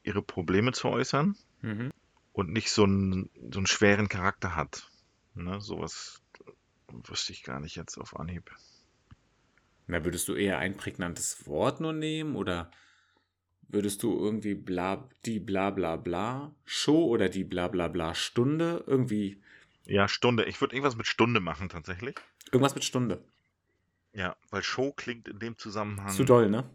ihre 0.02 0.22
Probleme 0.22 0.72
zu 0.72 0.88
äußern 0.88 1.36
mhm. 1.60 1.92
und 2.32 2.50
nicht 2.50 2.70
so 2.70 2.84
einen, 2.84 3.28
so 3.52 3.58
einen 3.58 3.66
schweren 3.66 4.08
Charakter 4.08 4.56
hat. 4.56 4.90
Ne, 5.34 5.60
sowas 5.60 6.22
wüsste 6.88 7.32
ich 7.32 7.42
gar 7.42 7.60
nicht 7.60 7.76
jetzt 7.76 7.98
auf 7.98 8.18
Anhieb. 8.18 8.50
Na, 9.86 10.04
würdest 10.04 10.26
du 10.28 10.34
eher 10.34 10.58
ein 10.58 10.78
prägnantes 10.78 11.46
Wort 11.46 11.80
nur 11.80 11.92
nehmen 11.92 12.34
oder 12.36 12.70
würdest 13.72 14.02
du 14.02 14.16
irgendwie 14.18 14.54
bla, 14.54 15.08
die 15.24 15.40
bla 15.40 15.70
bla 15.70 15.96
bla 15.96 16.54
Show 16.64 17.06
oder 17.06 17.28
die 17.28 17.44
bla 17.44 17.68
bla 17.68 17.88
bla 17.88 18.14
Stunde 18.14 18.84
irgendwie. 18.86 19.42
Ja, 19.84 20.08
Stunde. 20.08 20.44
Ich 20.44 20.60
würde 20.60 20.74
irgendwas 20.74 20.96
mit 20.96 21.06
Stunde 21.06 21.40
machen 21.40 21.68
tatsächlich. 21.68 22.16
Irgendwas 22.52 22.74
mit 22.74 22.84
Stunde. 22.84 23.24
Ja, 24.12 24.36
weil 24.50 24.62
Show 24.62 24.92
klingt 24.92 25.28
in 25.28 25.38
dem 25.38 25.58
Zusammenhang. 25.58 26.10
Zu 26.10 26.24
doll, 26.24 26.50
ne? 26.50 26.68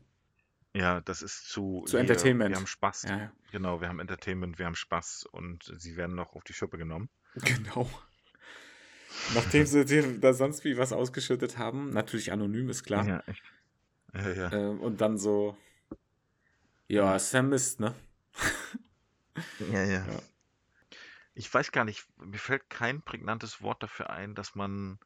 Ja, 0.74 1.02
das 1.02 1.22
ist 1.22 1.50
zu. 1.50 1.84
Zu 1.88 1.94
wir, 1.94 2.02
Entertainment. 2.02 2.52
Wir 2.52 2.58
haben 2.58 2.68
Spaß. 2.68 3.04
Ja, 3.04 3.18
ja. 3.18 3.32
Genau, 3.52 3.80
wir 3.80 3.88
haben 3.88 4.00
Entertainment, 4.00 4.60
wir 4.60 4.66
haben 4.66 4.76
Spaß 4.76 5.28
und 5.32 5.72
sie 5.78 5.96
werden 5.96 6.16
noch 6.16 6.36
auf 6.36 6.44
die 6.44 6.54
Schippe 6.54 6.78
genommen. 6.78 7.10
Genau. 7.36 7.90
Nachdem 9.34 9.66
sie 9.66 9.86
dir 9.86 10.20
da 10.20 10.34
sonst 10.34 10.64
wie 10.64 10.78
was 10.78 10.92
ausgeschüttet 10.92 11.58
haben, 11.58 11.92
natürlich 11.92 12.32
anonym, 12.32 12.70
ist 12.70 12.84
klar. 12.84 13.08
Ja, 13.08 13.24
echt. 13.28 13.44
Ja, 14.14 14.30
ja. 14.30 14.52
Ähm, 14.52 14.80
und 14.80 15.02
dann 15.02 15.18
so, 15.18 15.58
ja, 16.88 17.18
Sam 17.20 17.54
ist, 17.54 17.80
ne? 17.80 17.94
ja, 19.72 19.84
ja, 19.84 20.06
ja. 20.06 20.20
Ich 21.34 21.54
weiß 21.54 21.72
gar 21.72 21.86
nicht, 21.86 22.08
mir 22.18 22.40
fällt 22.40 22.70
kein 22.70 23.02
prägnantes 23.02 23.62
Wort 23.62 23.84
dafür 23.84 24.10
ein, 24.10 24.34
dass 24.34 24.56
man 24.56 25.00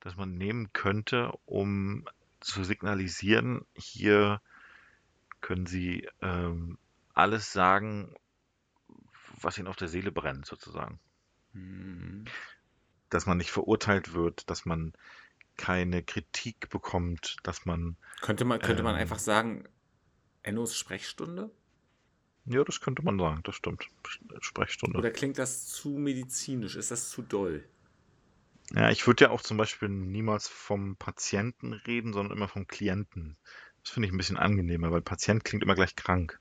das 0.00 0.16
man 0.16 0.36
nehmen 0.36 0.72
könnte, 0.72 1.32
um 1.44 2.06
zu 2.40 2.64
signalisieren, 2.64 3.66
hier 3.74 4.40
können 5.40 5.66
Sie 5.66 6.08
ähm, 6.22 6.78
alles 7.14 7.52
sagen, 7.52 8.14
was 9.40 9.58
Ihnen 9.58 9.68
auf 9.68 9.76
der 9.76 9.88
Seele 9.88 10.10
brennt, 10.10 10.46
sozusagen. 10.46 10.98
Mhm. 11.52 12.26
dass 13.08 13.26
man 13.26 13.38
nicht 13.38 13.50
verurteilt 13.50 14.12
wird, 14.12 14.48
dass 14.48 14.64
man 14.66 14.92
keine 15.56 16.00
Kritik 16.02 16.70
bekommt, 16.70 17.38
dass 17.42 17.66
man. 17.66 17.96
Könnte 18.20 18.44
man, 18.44 18.60
könnte 18.60 18.80
ähm, 18.80 18.84
man 18.84 18.94
einfach 18.94 19.18
sagen, 19.18 19.68
Ennos 20.42 20.76
Sprechstunde? 20.76 21.50
Ja, 22.46 22.64
das 22.64 22.80
könnte 22.80 23.02
man 23.02 23.18
sagen, 23.18 23.42
das 23.44 23.54
stimmt. 23.54 23.86
Sprechstunde. 24.40 24.98
Oder 24.98 25.10
klingt 25.10 25.38
das 25.38 25.66
zu 25.66 25.90
medizinisch? 25.90 26.76
Ist 26.76 26.90
das 26.90 27.10
zu 27.10 27.22
doll? 27.22 27.64
Ja, 28.72 28.90
ich 28.90 29.06
würde 29.06 29.24
ja 29.24 29.30
auch 29.30 29.42
zum 29.42 29.56
Beispiel 29.56 29.88
niemals 29.88 30.48
vom 30.48 30.96
Patienten 30.96 31.72
reden, 31.72 32.12
sondern 32.12 32.36
immer 32.36 32.48
vom 32.48 32.66
Klienten. 32.66 33.36
Das 33.82 33.92
finde 33.92 34.06
ich 34.08 34.14
ein 34.14 34.16
bisschen 34.16 34.36
angenehmer, 34.36 34.90
weil 34.90 35.02
Patient 35.02 35.44
klingt 35.44 35.62
immer 35.62 35.74
gleich 35.74 35.96
krank. 35.96 36.40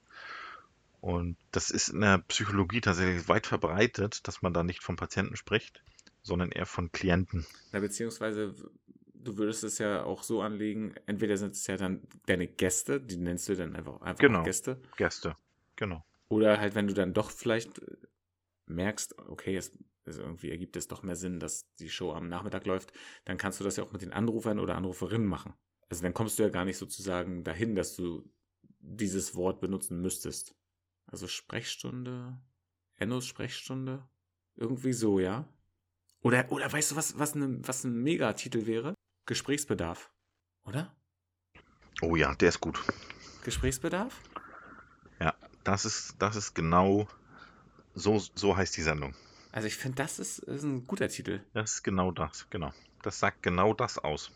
Und 1.02 1.38
das 1.52 1.70
ist 1.70 1.90
in 1.90 2.02
der 2.02 2.20
Psychologie 2.20 2.82
tatsächlich 2.82 3.28
weit 3.28 3.48
verbreitet, 3.48 4.28
dass 4.28 4.42
man 4.42 4.54
da 4.54 4.64
nicht 4.64 4.84
vom 4.84 4.96
Patienten 4.96 5.38
spricht, 5.38 5.82
sondern 6.22 6.52
eher 6.52 6.66
von 6.66 6.92
Klienten. 6.92 7.46
Ja, 7.72 7.80
beziehungsweise 7.80 8.54
du 9.20 9.38
würdest 9.38 9.64
es 9.64 9.78
ja 9.78 10.04
auch 10.04 10.24
so 10.24 10.42
anlegen, 10.42 10.94
entweder 11.06 11.38
sind 11.38 11.52
es 11.52 11.68
ja 11.68 11.78
dann 11.78 12.02
deine 12.26 12.48
Gäste, 12.48 13.02
die 13.02 13.18
nennst 13.18 13.50
du 13.50 13.56
dann 13.56 13.76
einfach, 13.76 14.02
einfach 14.02 14.22
genau. 14.22 14.44
Gäste. 14.44 14.82
Gäste, 14.98 15.36
genau. 15.76 16.06
Oder 16.30 16.60
halt, 16.60 16.76
wenn 16.76 16.88
du 16.88 16.94
dann 16.94 17.14
doch 17.14 17.32
vielleicht 17.32 17.80
äh, 17.80 17.98
merkst, 18.68 19.18
okay, 19.28 19.56
es, 19.56 19.78
es 20.06 20.18
irgendwie 20.18 20.52
ergibt 20.52 20.76
es 20.76 20.88
doch 20.88 21.04
mehr 21.04 21.16
Sinn, 21.16 21.40
dass 21.40 21.74
die 21.80 21.90
Show 21.90 22.14
am 22.14 22.30
Nachmittag 22.30 22.66
läuft, 22.66 22.94
dann 23.26 23.38
kannst 23.38 23.60
du 23.60 23.64
das 23.64 23.76
ja 23.78 23.84
auch 23.84 23.92
mit 23.92 24.02
den 24.02 24.14
Anrufern 24.14 24.60
oder 24.60 24.76
Anruferinnen 24.76 25.28
machen. 25.28 25.54
Also 25.90 26.04
dann 26.04 26.14
kommst 26.14 26.38
du 26.38 26.44
ja 26.44 26.50
gar 26.50 26.66
nicht 26.66 26.78
sozusagen 26.78 27.44
dahin, 27.44 27.76
dass 27.76 27.96
du 27.96 28.30
dieses 28.80 29.36
Wort 29.36 29.60
benutzen 29.60 30.02
müsstest. 30.02 30.56
Also 31.08 31.28
Sprechstunde, 31.28 32.40
Ennos 32.96 33.26
Sprechstunde, 33.26 34.08
irgendwie 34.56 34.94
so, 34.94 35.20
ja? 35.20 35.52
Oder, 36.22 36.52
oder 36.52 36.72
weißt 36.72 36.92
du, 36.92 36.96
was, 36.96 37.18
was, 37.18 37.34
ne, 37.36 37.60
was 37.62 37.84
ein 37.84 38.04
Megatitel 38.04 38.68
wäre? 38.68 38.94
Gesprächsbedarf, 39.30 40.12
oder? 40.64 40.94
Oh 42.02 42.16
ja, 42.16 42.34
der 42.34 42.50
ist 42.50 42.60
gut. 42.60 42.84
Gesprächsbedarf? 43.44 44.20
Ja, 45.20 45.36
das 45.64 45.86
ist, 45.86 46.16
das 46.18 46.36
ist 46.36 46.56
genau, 46.56 47.08
so, 47.94 48.18
so 48.18 48.58
heißt 48.58 48.76
die 48.76 48.82
Sendung. 48.82 49.14
Also 49.52 49.68
ich 49.68 49.78
finde, 49.78 49.98
das 49.98 50.18
ist, 50.18 50.40
ist 50.40 50.64
ein 50.64 50.88
guter 50.88 51.10
Titel. 51.10 51.42
Das 51.54 51.74
ist 51.74 51.84
genau 51.84 52.10
das, 52.10 52.50
genau. 52.50 52.74
Das 53.04 53.20
sagt 53.20 53.44
genau 53.44 53.76
das 53.76 54.00
aus. 54.00 54.32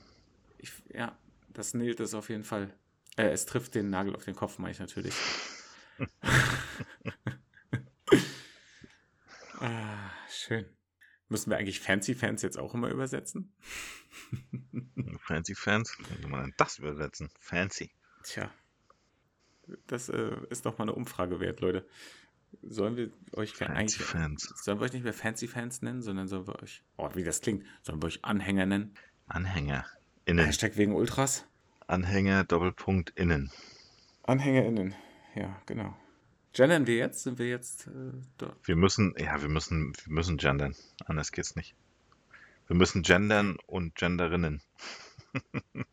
Ich, 0.59 0.71
ja, 0.93 1.17
das 1.49 1.73
näht 1.73 1.99
es 1.99 2.13
auf 2.13 2.29
jeden 2.29 2.43
Fall. 2.43 2.71
Äh, 3.17 3.29
es 3.29 3.47
trifft 3.47 3.73
den 3.73 3.89
Nagel 3.89 4.15
auf 4.15 4.25
den 4.25 4.35
Kopf, 4.35 4.59
meine 4.59 4.73
ich 4.73 4.79
natürlich. 4.79 5.15
ah, 9.59 10.11
schön. 10.29 10.67
Müssen 11.33 11.49
wir 11.49 11.57
eigentlich 11.57 11.79
Fancy 11.79 12.13
Fans 12.13 12.43
jetzt 12.43 12.59
auch 12.59 12.75
immer 12.75 12.89
übersetzen? 12.89 13.51
Fancy 15.21 15.55
Fans? 15.55 15.97
Wie 16.19 16.27
man 16.27 16.53
das 16.57 16.77
übersetzen? 16.77 17.31
Fancy. 17.39 17.89
Tja. 18.21 18.51
Das 19.87 20.09
äh, 20.09 20.37
ist 20.51 20.67
doch 20.67 20.77
mal 20.77 20.83
eine 20.83 20.93
Umfrage 20.93 21.39
wert, 21.39 21.59
Leute. 21.59 21.87
Sollen 22.61 22.97
wir 22.97 23.09
euch 23.31 23.53
Fancy 23.53 23.73
eigentlich. 23.73 23.97
Fans. 23.97 24.53
Sollen 24.61 24.79
wir 24.79 24.85
euch 24.85 24.93
nicht 24.93 25.05
mehr 25.05 25.13
Fancy 25.13 25.47
Fans 25.47 25.81
nennen, 25.81 26.03
sondern 26.03 26.27
sollen 26.27 26.45
wir 26.45 26.61
euch. 26.61 26.83
Oh, 26.97 27.09
wie 27.15 27.23
das 27.23 27.41
klingt. 27.41 27.65
Sollen 27.81 27.99
wir 27.99 28.05
euch 28.05 28.23
Anhänger 28.23 28.67
nennen? 28.67 28.93
Anhänger. 29.25 29.87
Innen. 30.25 30.45
Hashtag 30.45 30.77
wegen 30.77 30.93
Ultras. 30.93 31.47
Anhänger 31.87 32.43
Doppelpunkt 32.43 33.09
innen. 33.15 33.51
Anhänger 34.21 34.65
innen. 34.65 34.93
Ja, 35.33 35.59
genau. 35.65 35.97
Gendern 36.53 36.85
wir 36.85 36.95
jetzt? 36.95 37.23
Sind 37.23 37.39
wir 37.39 37.49
jetzt 37.49 37.87
äh, 37.87 38.13
dort? 38.37 38.55
Wir 38.67 38.75
müssen, 38.75 39.15
ja, 39.17 39.41
wir 39.41 39.49
müssen, 39.49 39.93
wir 40.05 40.13
müssen 40.13 40.37
gendern. 40.37 40.75
Anders 41.05 41.31
geht's 41.31 41.55
nicht. 41.55 41.75
Wir 42.67 42.75
müssen 42.75 43.01
gendern 43.01 43.57
und 43.65 43.95
Genderinnen. 43.95 44.61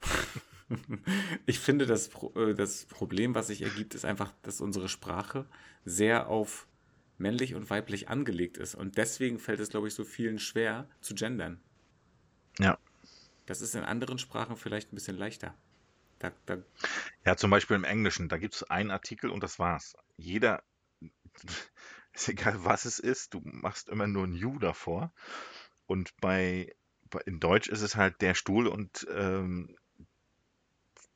ich 1.47 1.59
finde, 1.59 1.87
das, 1.87 2.11
äh, 2.37 2.55
das 2.55 2.85
Problem, 2.85 3.35
was 3.35 3.49
sich 3.49 3.63
ergibt, 3.63 3.95
ist 3.95 4.05
einfach, 4.05 4.33
dass 4.43 4.61
unsere 4.61 4.89
Sprache 4.89 5.47
sehr 5.85 6.29
auf 6.29 6.67
männlich 7.17 7.55
und 7.55 7.69
weiblich 7.71 8.09
angelegt 8.09 8.57
ist. 8.57 8.75
Und 8.75 8.97
deswegen 8.97 9.39
fällt 9.39 9.61
es, 9.61 9.71
glaube 9.71 9.89
ich, 9.89 9.95
so 9.95 10.05
vielen 10.05 10.39
schwer 10.39 10.89
zu 11.01 11.15
gendern. 11.15 11.61
Ja. 12.59 12.79
Das 13.47 13.63
ist 13.63 13.75
in 13.75 13.83
anderen 13.83 14.19
Sprachen 14.19 14.57
vielleicht 14.57 14.93
ein 14.93 14.95
bisschen 14.95 15.17
leichter. 15.17 15.55
Da, 16.19 16.33
da 16.45 16.59
ja, 17.25 17.37
zum 17.37 17.51
Beispiel 17.51 17.77
im 17.77 17.85
Englischen, 17.85 18.29
da 18.29 18.37
gibt 18.37 18.55
es 18.55 18.63
einen 18.65 18.91
Artikel 18.91 19.31
und 19.31 19.43
das 19.43 19.59
war's. 19.59 19.97
Jeder, 20.21 20.63
ist 22.13 22.29
egal 22.29 22.65
was 22.65 22.85
es 22.85 22.99
ist, 22.99 23.35
du 23.35 23.41
machst 23.45 23.89
immer 23.89 24.07
nur 24.07 24.27
ein 24.27 24.35
You 24.35 24.59
davor. 24.59 25.13
Und 25.87 26.17
bei, 26.21 26.75
in 27.27 27.41
Deutsch 27.41 27.69
ist 27.69 27.83
es 27.83 27.97
halt 27.97 28.21
der 28.21 28.35
Stuhl 28.35 28.67
und 28.67 29.07
ähm, 29.11 29.77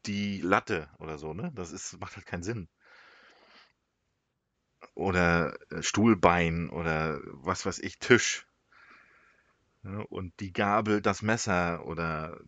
die 0.07 0.41
Latte 0.41 0.89
oder 0.99 1.19
so, 1.19 1.33
ne? 1.35 1.53
Das 1.55 1.73
ist, 1.73 1.99
macht 2.01 2.17
halt 2.17 2.27
keinen 2.27 2.43
Sinn. 2.43 2.69
Oder 4.95 5.59
äh, 5.71 5.83
Stuhlbein 5.83 6.69
oder 6.71 7.21
was 7.25 7.65
weiß 7.67 7.79
ich, 7.81 7.99
Tisch. 7.99 8.47
Ja, 9.83 10.01
und 10.09 10.39
die 10.41 10.53
Gabel, 10.53 11.01
das 11.01 11.23
Messer 11.23 11.85
oder 11.87 12.39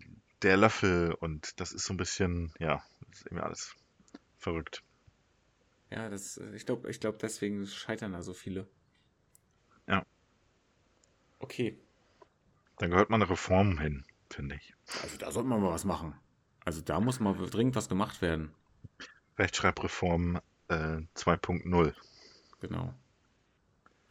der 0.42 0.56
Löffel 0.56 1.12
und 1.12 1.60
das 1.60 1.72
ist 1.72 1.84
so 1.84 1.94
ein 1.94 1.98
bisschen, 1.98 2.52
ja, 2.58 2.82
ist 3.10 3.26
irgendwie 3.26 3.44
alles 3.44 3.74
verrückt. 4.38 4.82
Ja, 5.90 6.08
das, 6.08 6.38
ich 6.54 6.66
glaube, 6.66 6.90
ich 6.90 7.00
glaub, 7.00 7.18
deswegen 7.18 7.66
scheitern 7.66 8.12
da 8.12 8.22
so 8.22 8.34
viele. 8.34 8.68
Ja. 9.86 10.04
Okay. 11.38 11.78
Dann 12.78 12.90
gehört 12.90 13.10
mal 13.10 13.16
eine 13.16 13.30
Reform 13.30 13.78
hin, 13.78 14.04
finde 14.30 14.56
ich. 14.56 14.74
Also 15.02 15.16
da 15.16 15.30
sollte 15.30 15.48
man 15.48 15.60
mal 15.60 15.70
was 15.70 15.84
machen. 15.84 16.14
Also 16.64 16.80
da 16.80 17.00
muss 17.00 17.20
mal 17.20 17.34
dringend 17.34 17.76
was 17.76 17.88
gemacht 17.88 18.20
werden. 18.20 18.52
Rechtschreibreform 19.38 20.40
äh, 20.68 20.98
2.0. 21.14 21.94
Genau. 22.60 22.94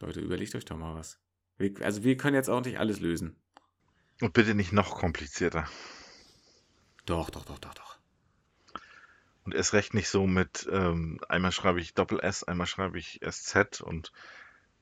Leute, 0.00 0.20
überlegt 0.20 0.54
euch 0.54 0.64
doch 0.64 0.76
mal 0.76 0.94
was. 0.94 1.18
Wir, 1.58 1.74
also 1.82 2.02
wir 2.04 2.16
können 2.16 2.34
jetzt 2.34 2.48
auch 2.48 2.64
nicht 2.64 2.78
alles 2.78 3.00
lösen. 3.00 3.36
Und 4.20 4.32
bitte 4.32 4.54
nicht 4.54 4.72
noch 4.72 4.96
komplizierter. 4.98 5.68
Doch, 7.04 7.30
doch, 7.30 7.44
doch, 7.44 7.58
doch, 7.58 7.74
doch. 7.74 7.95
Und 9.46 9.54
erst 9.54 9.72
recht 9.74 9.94
nicht 9.94 10.08
so 10.08 10.26
mit, 10.26 10.68
ähm, 10.72 11.20
einmal 11.28 11.52
schreibe 11.52 11.80
ich 11.80 11.94
Doppel-S, 11.94 12.42
einmal 12.42 12.66
schreibe 12.66 12.98
ich 12.98 13.20
SZ 13.24 13.80
und 13.80 14.12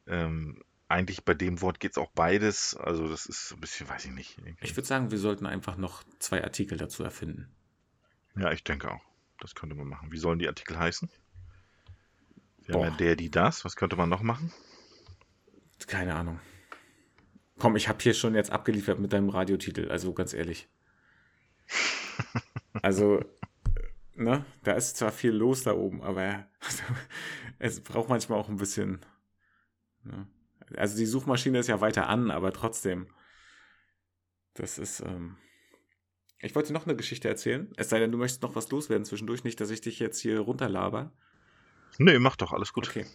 ähm, 0.06 0.62
eigentlich 0.88 1.22
bei 1.24 1.34
dem 1.34 1.60
Wort 1.60 1.80
geht 1.80 1.92
es 1.92 1.98
auch 1.98 2.10
beides. 2.12 2.74
Also 2.74 3.06
das 3.08 3.26
ist 3.26 3.52
ein 3.52 3.60
bisschen, 3.60 3.88
weiß 3.88 4.06
ich 4.06 4.12
nicht. 4.12 4.38
Ich 4.62 4.74
würde 4.74 4.86
sagen, 4.86 5.10
wir 5.10 5.18
sollten 5.18 5.44
einfach 5.44 5.76
noch 5.76 6.02
zwei 6.18 6.42
Artikel 6.42 6.78
dazu 6.78 7.04
erfinden. 7.04 7.54
Ja, 8.36 8.52
ich 8.52 8.64
denke 8.64 8.90
auch. 8.90 9.02
Das 9.38 9.54
könnte 9.54 9.76
man 9.76 9.86
machen. 9.86 10.10
Wie 10.10 10.16
sollen 10.18 10.38
die 10.38 10.48
Artikel 10.48 10.78
heißen? 10.78 11.10
Wir 12.64 12.74
haben 12.74 12.82
ja 12.84 12.90
der, 12.90 13.16
die, 13.16 13.30
das. 13.30 13.66
Was 13.66 13.76
könnte 13.76 13.96
man 13.96 14.08
noch 14.08 14.22
machen? 14.22 14.50
Keine 15.86 16.14
Ahnung. 16.14 16.40
Komm, 17.58 17.76
ich 17.76 17.88
habe 17.88 17.98
hier 18.02 18.14
schon 18.14 18.34
jetzt 18.34 18.50
abgeliefert 18.50 18.98
mit 18.98 19.12
deinem 19.12 19.28
Radiotitel, 19.28 19.90
also 19.90 20.14
ganz 20.14 20.32
ehrlich. 20.32 20.68
also, 22.82 23.20
ne, 24.14 24.44
da 24.62 24.72
ist 24.72 24.96
zwar 24.96 25.12
viel 25.12 25.32
los 25.32 25.62
da 25.62 25.72
oben, 25.72 26.02
aber 26.02 26.46
es 27.58 27.80
braucht 27.80 28.08
manchmal 28.08 28.38
auch 28.38 28.48
ein 28.48 28.56
bisschen. 28.56 29.00
Ne? 30.04 30.26
Also 30.76 30.96
die 30.96 31.06
Suchmaschine 31.06 31.58
ist 31.58 31.68
ja 31.68 31.80
weiter 31.80 32.08
an, 32.08 32.30
aber 32.30 32.52
trotzdem. 32.52 33.08
Das 34.54 34.78
ist. 34.78 35.00
Ähm, 35.00 35.36
ich 36.38 36.54
wollte 36.54 36.72
noch 36.72 36.86
eine 36.86 36.96
Geschichte 36.96 37.28
erzählen. 37.28 37.72
Es 37.76 37.88
sei 37.88 37.98
denn, 37.98 38.12
du 38.12 38.18
möchtest 38.18 38.42
noch 38.42 38.54
was 38.54 38.70
loswerden 38.70 39.04
zwischendurch. 39.04 39.44
Nicht, 39.44 39.60
dass 39.60 39.70
ich 39.70 39.80
dich 39.80 39.98
jetzt 39.98 40.20
hier 40.20 40.40
runterlaber. 40.40 41.12
Nee, 41.98 42.18
mach 42.18 42.36
doch, 42.36 42.52
alles 42.52 42.72
gut. 42.72 42.88
Okay. 42.88 43.06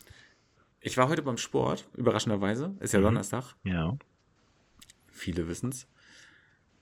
Ich 0.81 0.97
war 0.97 1.09
heute 1.09 1.21
beim 1.21 1.38
Sport, 1.38 1.88
überraschenderweise. 1.95 2.75
Ist 2.79 2.93
ja 2.93 2.99
mhm. 2.99 3.03
Donnerstag. 3.03 3.55
Ja. 3.63 3.97
Viele 5.07 5.47
wissen 5.47 5.69
es. 5.69 5.88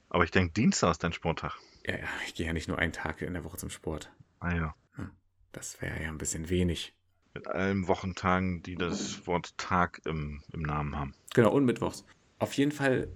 Aber 0.10 0.23
ich 0.23 0.32
denke, 0.32 0.53
Dienstag 0.53 0.91
ist 0.91 1.03
dein 1.03 1.13
Sporttag. 1.13 1.58
Ja, 1.88 1.95
ja, 1.95 2.08
ich 2.26 2.36
gehe 2.36 2.45
ja 2.45 2.54
nicht 2.54 2.67
nur 2.67 2.78
einen 2.78 2.91
Tag 2.91 3.21
in 3.21 3.34
der 3.34 3.43
Woche 3.43 3.58
zum 3.58 3.69
Sport. 3.69 4.12
Ah 4.39 4.54
ja. 4.54 4.76
Hm, 4.95 5.12
das 5.54 5.82
wäre 5.82 6.02
ja 6.02 6.10
ein 6.10 6.17
bisschen 6.17 6.50
wenig. 6.50 6.93
Mit 7.34 7.47
allen 7.47 7.88
Wochentagen, 7.88 8.62
die 8.63 8.76
das 8.76 9.26
Wort 9.28 9.58
Tag 9.58 10.02
im, 10.06 10.43
im 10.52 10.62
Namen 10.62 10.97
haben. 10.97 11.13
Genau, 11.34 11.52
und 11.52 11.65
Mittwochs. 11.65 12.04
Auf 12.39 12.54
jeden 12.54 12.71
Fall 12.71 13.10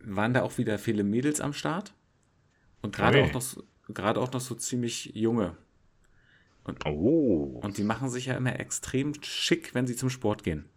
waren 0.00 0.34
da 0.34 0.42
auch 0.42 0.58
wieder 0.58 0.78
viele 0.78 1.02
Mädels 1.02 1.40
am 1.40 1.52
Start. 1.52 1.94
Und 2.82 2.94
gerade 2.94 3.22
okay. 3.22 3.30
auch, 3.30 3.56
noch, 3.94 4.16
auch 4.16 4.32
noch 4.32 4.40
so 4.40 4.54
ziemlich 4.54 5.12
junge. 5.14 5.56
Und, 6.62 6.86
oh. 6.86 7.60
und 7.62 7.78
die 7.78 7.84
machen 7.84 8.10
sich 8.10 8.26
ja 8.26 8.36
immer 8.36 8.58
extrem 8.60 9.14
schick, 9.22 9.74
wenn 9.74 9.86
sie 9.86 9.96
zum 9.96 10.10
Sport 10.10 10.44
gehen. 10.44 10.68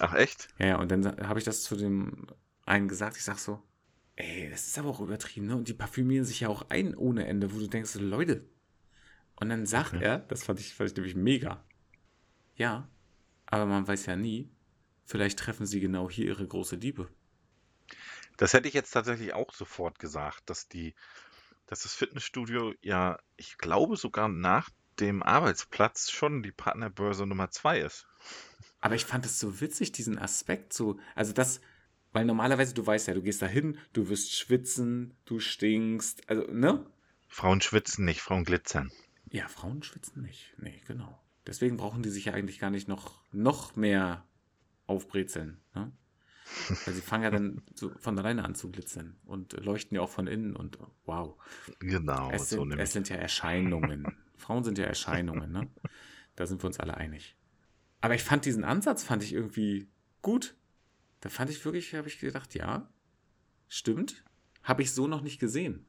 Ach 0.00 0.14
echt? 0.14 0.48
Ja, 0.58 0.66
ja, 0.66 0.78
und 0.78 0.90
dann 0.90 1.04
habe 1.26 1.38
ich 1.38 1.44
das 1.44 1.62
zu 1.62 1.76
dem 1.76 2.26
einen 2.66 2.88
gesagt. 2.88 3.16
Ich 3.16 3.24
sag 3.24 3.38
so, 3.38 3.62
ey, 4.20 4.50
das 4.50 4.66
ist 4.66 4.78
aber 4.78 4.90
auch 4.90 5.00
übertrieben, 5.00 5.46
ne? 5.46 5.56
Und 5.56 5.68
die 5.68 5.74
parfümieren 5.74 6.24
sich 6.24 6.40
ja 6.40 6.48
auch 6.48 6.68
ein 6.70 6.94
ohne 6.94 7.26
Ende, 7.26 7.52
wo 7.52 7.58
du 7.58 7.66
denkst, 7.66 7.94
Leute. 7.96 8.44
Und 9.36 9.48
dann 9.48 9.66
sagt 9.66 9.94
okay. 9.94 10.04
er, 10.04 10.18
das 10.18 10.44
fand 10.44 10.60
ich, 10.60 10.74
fand 10.74 10.90
ich 10.90 10.96
nämlich 10.96 11.14
mega. 11.14 11.64
Ja, 12.56 12.88
aber 13.46 13.66
man 13.66 13.86
weiß 13.88 14.06
ja 14.06 14.16
nie, 14.16 14.50
vielleicht 15.04 15.38
treffen 15.38 15.66
sie 15.66 15.80
genau 15.80 16.10
hier 16.10 16.26
ihre 16.26 16.46
große 16.46 16.76
Liebe. 16.76 17.08
Das 18.36 18.52
hätte 18.52 18.68
ich 18.68 18.74
jetzt 18.74 18.90
tatsächlich 18.92 19.34
auch 19.34 19.52
sofort 19.52 19.98
gesagt, 19.98 20.48
dass 20.48 20.68
die, 20.68 20.94
dass 21.66 21.82
das 21.82 21.94
Fitnessstudio 21.94 22.74
ja, 22.80 23.18
ich 23.36 23.58
glaube 23.58 23.96
sogar 23.96 24.28
nach 24.28 24.70
dem 24.98 25.22
Arbeitsplatz 25.22 26.10
schon 26.10 26.42
die 26.42 26.52
Partnerbörse 26.52 27.26
Nummer 27.26 27.50
zwei 27.50 27.80
ist. 27.80 28.06
Aber 28.80 28.94
ich 28.94 29.04
fand 29.04 29.26
es 29.26 29.38
so 29.38 29.60
witzig, 29.60 29.92
diesen 29.92 30.18
Aspekt 30.18 30.72
so, 30.72 30.98
also 31.14 31.32
das, 31.32 31.60
weil 32.12 32.24
normalerweise 32.24 32.74
du 32.74 32.86
weißt 32.86 33.08
ja, 33.08 33.14
du 33.14 33.22
gehst 33.22 33.42
da 33.42 33.46
hin, 33.46 33.78
du 33.92 34.08
wirst 34.08 34.34
schwitzen, 34.36 35.14
du 35.24 35.38
stinkst, 35.40 36.28
also, 36.28 36.42
ne? 36.52 36.84
Frauen 37.28 37.60
schwitzen 37.60 38.04
nicht, 38.04 38.20
Frauen 38.20 38.44
glitzern. 38.44 38.90
Ja, 39.30 39.46
Frauen 39.48 39.82
schwitzen 39.82 40.22
nicht. 40.22 40.52
Nee, 40.58 40.82
genau. 40.86 41.20
Deswegen 41.46 41.76
brauchen 41.76 42.02
die 42.02 42.10
sich 42.10 42.26
ja 42.26 42.34
eigentlich 42.34 42.58
gar 42.58 42.70
nicht 42.70 42.88
noch, 42.88 43.22
noch 43.32 43.76
mehr 43.76 44.26
aufbrezeln. 44.86 45.60
Ne? 45.74 45.92
Weil 46.84 46.94
sie 46.94 47.00
fangen 47.00 47.22
ja 47.22 47.30
dann 47.30 47.62
so 47.74 47.92
von 48.00 48.18
alleine 48.18 48.44
an 48.44 48.56
zu 48.56 48.70
glitzern 48.70 49.16
und 49.24 49.52
leuchten 49.52 49.94
ja 49.94 50.00
auch 50.00 50.10
von 50.10 50.26
innen 50.26 50.56
und 50.56 50.78
wow. 51.04 51.36
Genau, 51.78 52.30
Es 52.32 52.50
so 52.50 52.56
sind, 52.56 52.68
nämlich. 52.70 52.84
es 52.84 52.92
sind 52.92 53.08
ja 53.08 53.16
Erscheinungen. 53.16 54.06
Frauen 54.36 54.64
sind 54.64 54.78
ja 54.78 54.84
Erscheinungen, 54.84 55.52
ne? 55.52 55.68
Da 56.34 56.46
sind 56.46 56.62
wir 56.62 56.66
uns 56.66 56.80
alle 56.80 56.96
einig. 56.96 57.36
Aber 58.00 58.14
ich 58.14 58.22
fand 58.22 58.44
diesen 58.46 58.64
Ansatz, 58.64 59.04
fand 59.04 59.22
ich 59.22 59.32
irgendwie 59.32 59.88
gut. 60.22 60.56
Da 61.20 61.28
fand 61.28 61.50
ich 61.50 61.64
wirklich, 61.64 61.94
habe 61.94 62.08
ich 62.08 62.18
gedacht, 62.18 62.54
ja, 62.54 62.88
stimmt. 63.68 64.24
Habe 64.62 64.82
ich 64.82 64.92
so 64.92 65.06
noch 65.06 65.20
nicht 65.22 65.38
gesehen. 65.38 65.86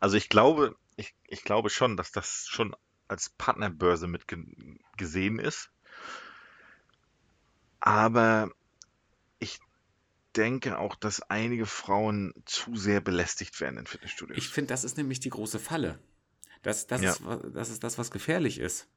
Also 0.00 0.16
ich 0.16 0.28
glaube, 0.28 0.76
ich, 0.96 1.14
ich 1.26 1.42
glaube 1.42 1.70
schon, 1.70 1.96
dass 1.96 2.12
das 2.12 2.46
schon 2.48 2.74
als 3.08 3.30
Partnerbörse 3.30 4.06
mit 4.06 4.26
ge 4.28 4.44
gesehen 4.96 5.38
ist. 5.38 5.70
Aber 7.80 8.50
ich 9.38 9.58
denke 10.34 10.78
auch, 10.78 10.94
dass 10.94 11.22
einige 11.22 11.66
Frauen 11.66 12.32
zu 12.44 12.74
sehr 12.74 13.00
belästigt 13.00 13.60
werden 13.60 13.78
in 13.78 13.86
Fitnessstudios. 13.86 14.38
Ich 14.38 14.48
finde, 14.48 14.68
das 14.68 14.84
ist 14.84 14.96
nämlich 14.96 15.20
die 15.20 15.30
große 15.30 15.58
Falle. 15.58 15.98
Das, 16.62 16.86
das, 16.86 17.02
Ja. 17.02 17.10
ist, 17.12 17.22
das 17.54 17.68
ist 17.70 17.84
das, 17.84 17.98
was 17.98 18.10
gefährlich 18.10 18.58
ist. 18.58 18.88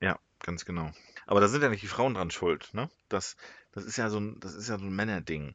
Ja, 0.00 0.18
ganz 0.40 0.64
genau. 0.64 0.92
Aber 1.26 1.40
da 1.40 1.48
sind 1.48 1.62
ja 1.62 1.68
nicht 1.68 1.82
die 1.82 1.88
Frauen 1.88 2.14
dran 2.14 2.30
schuld, 2.30 2.72
ne? 2.72 2.90
Das, 3.08 3.36
das 3.78 3.86
ist 3.86 3.96
ja 3.96 4.10
so 4.10 4.18
ein, 4.18 4.40
das 4.40 4.54
ist 4.54 4.68
ja 4.68 4.78
so 4.78 4.84
ein 4.84 4.94
Männerding. 4.94 5.54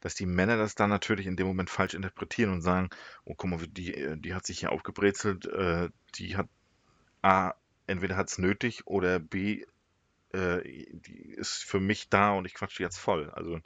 Dass 0.00 0.14
die 0.14 0.26
Männer 0.26 0.56
das 0.56 0.74
dann 0.74 0.90
natürlich 0.90 1.26
in 1.26 1.36
dem 1.36 1.46
Moment 1.46 1.70
falsch 1.70 1.94
interpretieren 1.94 2.52
und 2.52 2.62
sagen, 2.62 2.90
oh, 3.24 3.34
guck 3.34 3.50
mal, 3.50 3.58
die, 3.66 3.94
äh, 3.94 4.16
die 4.16 4.34
hat 4.34 4.46
sich 4.46 4.60
hier 4.60 4.72
aufgebrezelt, 4.72 5.46
äh, 5.46 5.88
die 6.16 6.36
hat 6.36 6.48
A, 7.22 7.54
entweder 7.86 8.16
hat 8.16 8.28
es 8.28 8.38
nötig 8.38 8.86
oder 8.86 9.18
B, 9.18 9.64
äh, 10.32 10.62
die 10.92 11.32
ist 11.34 11.64
für 11.64 11.80
mich 11.80 12.08
da 12.08 12.32
und 12.32 12.44
ich 12.44 12.54
quatsch 12.54 12.78
die 12.78 12.82
jetzt 12.82 12.98
voll. 12.98 13.30
Also 13.30 13.60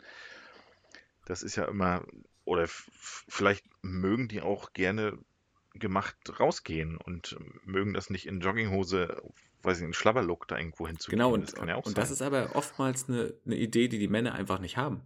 das 1.25 1.43
ist 1.43 1.57
ja 1.57 1.65
immer, 1.65 2.05
oder 2.45 2.67
vielleicht 2.69 3.67
mögen 3.83 4.29
die 4.29 4.41
auch 4.41 4.73
gerne 4.73 5.19
gemacht 5.75 6.17
rausgehen 6.39 6.97
und 6.97 7.37
mögen 7.65 7.93
das 7.93 8.09
nicht 8.09 8.27
in 8.27 8.41
Jogginghose, 8.41 9.21
weiß 9.67 9.79
ich, 9.79 9.85
in 9.85 9.93
Schlabberlook 9.93 10.49
da 10.49 10.59
irgendwo 10.59 10.87
hinzugehen. 10.87 11.19
Genau, 11.19 11.35
und, 11.35 11.43
das 11.43 11.55
kann 11.55 11.69
ja 11.69 11.77
auch 11.77 11.85
und 11.87 11.99
das 11.99 12.11
ist 12.11 12.23
aber 12.23 12.55
oftmals 12.55 13.09
eine, 13.09 13.35
eine 13.45 13.57
Idee, 13.57 13.89
die 13.89 13.99
die 13.99 14.09
Männer 14.09 14.35
einfach 14.35 14.59
nicht 14.61 14.77
haben. 14.77 15.03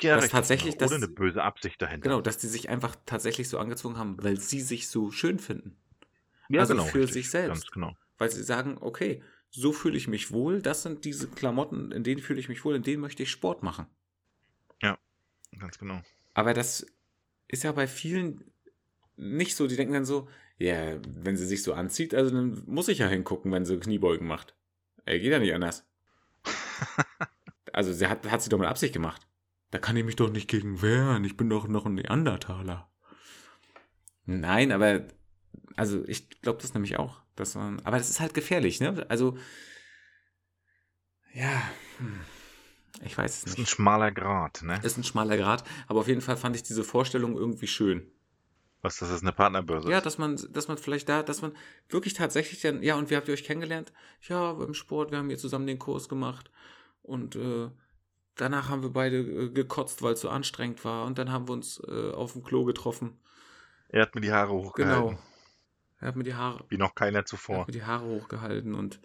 ja, 0.00 0.14
das 0.14 0.24
richtig, 0.24 0.30
tatsächlich, 0.32 0.78
genau. 0.78 0.86
Oder 0.86 0.98
das- 0.98 1.08
eine 1.08 1.14
böse 1.14 1.42
Absicht 1.42 1.82
dahinter. 1.82 2.08
Genau, 2.08 2.20
dass 2.20 2.38
die 2.38 2.46
sich 2.46 2.68
einfach 2.68 2.96
tatsächlich 3.06 3.48
so 3.48 3.58
angezogen 3.58 3.98
haben, 3.98 4.22
weil 4.22 4.38
sie 4.38 4.60
sich 4.60 4.88
so 4.88 5.10
schön 5.10 5.38
finden. 5.38 5.76
ja, 6.48 6.60
also 6.60 6.74
genau, 6.74 6.86
für 6.86 7.00
richtig, 7.00 7.14
sich 7.14 7.30
selbst. 7.30 7.48
Ganz 7.62 7.70
genau. 7.70 7.96
Weil 8.18 8.30
sie 8.30 8.42
sagen, 8.42 8.78
okay, 8.80 9.22
so 9.50 9.72
fühle 9.72 9.96
ich 9.96 10.08
mich 10.08 10.30
wohl, 10.30 10.62
das 10.62 10.82
sind 10.82 11.04
diese 11.04 11.28
Klamotten, 11.28 11.92
in 11.92 12.04
denen 12.04 12.22
fühle 12.22 12.40
ich 12.40 12.48
mich 12.48 12.64
wohl, 12.64 12.76
in 12.76 12.82
denen 12.82 13.00
möchte 13.02 13.22
ich 13.22 13.30
Sport 13.30 13.62
machen. 13.62 13.86
Ganz 15.58 15.78
genau. 15.78 16.00
Aber 16.34 16.54
das 16.54 16.86
ist 17.48 17.62
ja 17.62 17.72
bei 17.72 17.86
vielen 17.86 18.50
nicht 19.16 19.54
so. 19.56 19.66
Die 19.66 19.76
denken 19.76 19.92
dann 19.92 20.04
so, 20.04 20.28
ja, 20.58 20.98
wenn 21.06 21.36
sie 21.36 21.46
sich 21.46 21.62
so 21.62 21.74
anzieht, 21.74 22.14
also 22.14 22.34
dann 22.34 22.62
muss 22.66 22.88
ich 22.88 22.98
ja 22.98 23.08
hingucken, 23.08 23.50
wenn 23.52 23.64
sie 23.64 23.78
Kniebeugen 23.78 24.26
macht. 24.26 24.54
Ey, 25.04 25.18
geht 25.20 25.32
ja 25.32 25.38
nicht 25.38 25.54
anders. 25.54 25.84
also 27.72 27.92
sie 27.92 28.06
hat, 28.06 28.30
hat 28.30 28.42
sie 28.42 28.50
doch 28.50 28.58
mit 28.58 28.68
Absicht 28.68 28.92
gemacht. 28.92 29.26
Da 29.70 29.78
kann 29.78 29.96
ich 29.96 30.04
mich 30.04 30.16
doch 30.16 30.30
nicht 30.30 30.48
gegen 30.48 30.82
wehren. 30.82 31.24
Ich 31.24 31.36
bin 31.36 31.48
doch 31.48 31.66
noch 31.66 31.86
ein 31.86 31.94
Neandertaler. 31.94 32.90
Nein, 34.26 34.70
aber 34.70 35.06
also 35.76 36.04
ich 36.06 36.28
glaube 36.42 36.60
das 36.62 36.74
nämlich 36.74 36.98
auch. 36.98 37.20
Dass 37.34 37.54
man, 37.54 37.80
aber 37.80 37.96
das 37.96 38.10
ist 38.10 38.20
halt 38.20 38.34
gefährlich, 38.34 38.80
ne? 38.80 39.06
Also 39.08 39.38
ja, 41.32 41.62
hm, 41.98 42.20
ich 43.02 43.16
weiß 43.16 43.32
es 43.32 43.40
Das 43.40 43.52
ist 43.52 43.58
nicht. 43.58 43.68
ein 43.68 43.74
schmaler 43.74 44.12
Grat, 44.12 44.62
ne? 44.62 44.78
Ist 44.82 44.98
ein 44.98 45.04
schmaler 45.04 45.38
Grad, 45.38 45.64
aber 45.88 46.00
auf 46.00 46.08
jeden 46.08 46.20
Fall 46.20 46.36
fand 46.36 46.54
ich 46.56 46.62
diese 46.62 46.84
Vorstellung 46.84 47.36
irgendwie 47.36 47.66
schön. 47.66 48.06
Was, 48.82 48.98
dass 48.98 49.10
das 49.10 49.22
eine 49.22 49.32
Partnerbörse 49.32 49.88
Ja, 49.90 49.98
ist. 49.98 50.06
dass 50.06 50.18
man, 50.18 50.36
dass 50.50 50.68
man 50.68 50.76
vielleicht 50.76 51.08
da, 51.08 51.22
dass 51.22 51.40
man 51.40 51.52
wirklich 51.88 52.14
tatsächlich 52.14 52.60
dann, 52.60 52.82
ja, 52.82 52.96
und 52.96 53.10
wie 53.10 53.16
habt 53.16 53.28
ihr 53.28 53.34
euch 53.34 53.44
kennengelernt? 53.44 53.92
Ja, 54.22 54.52
beim 54.54 54.74
Sport, 54.74 55.10
wir 55.12 55.18
haben 55.18 55.28
hier 55.28 55.38
zusammen 55.38 55.66
den 55.68 55.78
Kurs 55.78 56.08
gemacht 56.08 56.50
und 57.02 57.36
äh, 57.36 57.70
danach 58.34 58.68
haben 58.68 58.82
wir 58.82 58.90
beide 58.90 59.18
äh, 59.18 59.50
gekotzt, 59.50 60.02
weil 60.02 60.14
es 60.14 60.20
so 60.20 60.28
anstrengend 60.30 60.84
war 60.84 61.04
und 61.06 61.18
dann 61.18 61.30
haben 61.30 61.46
wir 61.48 61.52
uns 61.52 61.80
äh, 61.86 62.10
auf 62.12 62.32
dem 62.32 62.42
Klo 62.42 62.64
getroffen. 62.64 63.18
Er 63.88 64.02
hat 64.02 64.14
mir 64.16 64.20
die 64.20 64.32
Haare 64.32 64.52
hochgehalten. 64.52 65.10
Genau. 65.10 65.22
Er 66.00 66.08
hat 66.08 66.16
mir 66.16 66.24
die 66.24 66.34
Haare, 66.34 66.64
Wie 66.68 66.78
noch 66.78 66.96
keiner 66.96 67.18
er 67.18 67.24
zuvor. 67.24 67.60
hat 67.60 67.66
mir 67.68 67.72
die 67.74 67.84
Haare 67.84 68.04
hochgehalten 68.06 68.74
und 68.74 68.98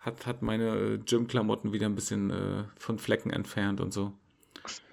hat, 0.00 0.26
hat 0.26 0.42
meine 0.42 0.76
äh, 0.76 0.98
Gym-Klamotten 0.98 1.72
wieder 1.72 1.86
ein 1.86 1.94
bisschen 1.94 2.30
äh, 2.30 2.64
von 2.76 2.98
Flecken 2.98 3.30
entfernt 3.30 3.80
und 3.80 3.92
so. 3.92 4.12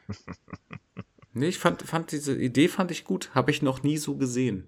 nee, 1.36 1.48
ich 1.48 1.60
fand, 1.60 1.82
fand 1.84 2.12
diese 2.12 2.36
Idee 2.36 2.68
fand 2.68 2.92
ich 2.92 3.04
gut. 3.04 3.34
Habe 3.36 3.52
ich 3.52 3.62
noch 3.62 3.84
nie 3.84 3.98
so 3.98 4.16
gesehen. 4.16 4.68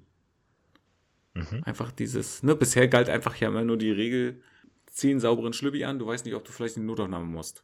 Mhm. 1.33 1.63
Einfach 1.63 1.91
dieses, 1.91 2.43
ne, 2.43 2.55
bisher 2.55 2.87
galt 2.87 3.09
einfach 3.09 3.35
ja 3.37 3.47
immer 3.47 3.63
nur 3.63 3.77
die 3.77 3.91
Regel, 3.91 4.41
zieh 4.87 5.11
einen 5.11 5.19
sauberen 5.19 5.53
Schlüppi 5.53 5.83
an, 5.85 5.99
du 5.99 6.07
weißt 6.07 6.25
nicht, 6.25 6.35
ob 6.35 6.43
du 6.43 6.51
vielleicht 6.51 6.77
in 6.77 6.83
die 6.83 6.87
Notaufnahme 6.87 7.25
musst. 7.25 7.63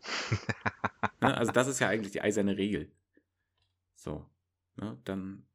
ne, 1.20 1.36
also 1.36 1.52
das 1.52 1.68
ist 1.68 1.78
ja 1.78 1.88
eigentlich 1.88 2.12
die 2.12 2.20
eiserne 2.20 2.56
Regel. 2.56 2.90
So, 3.94 4.26
ne, 4.76 4.98
dann, 5.04 5.46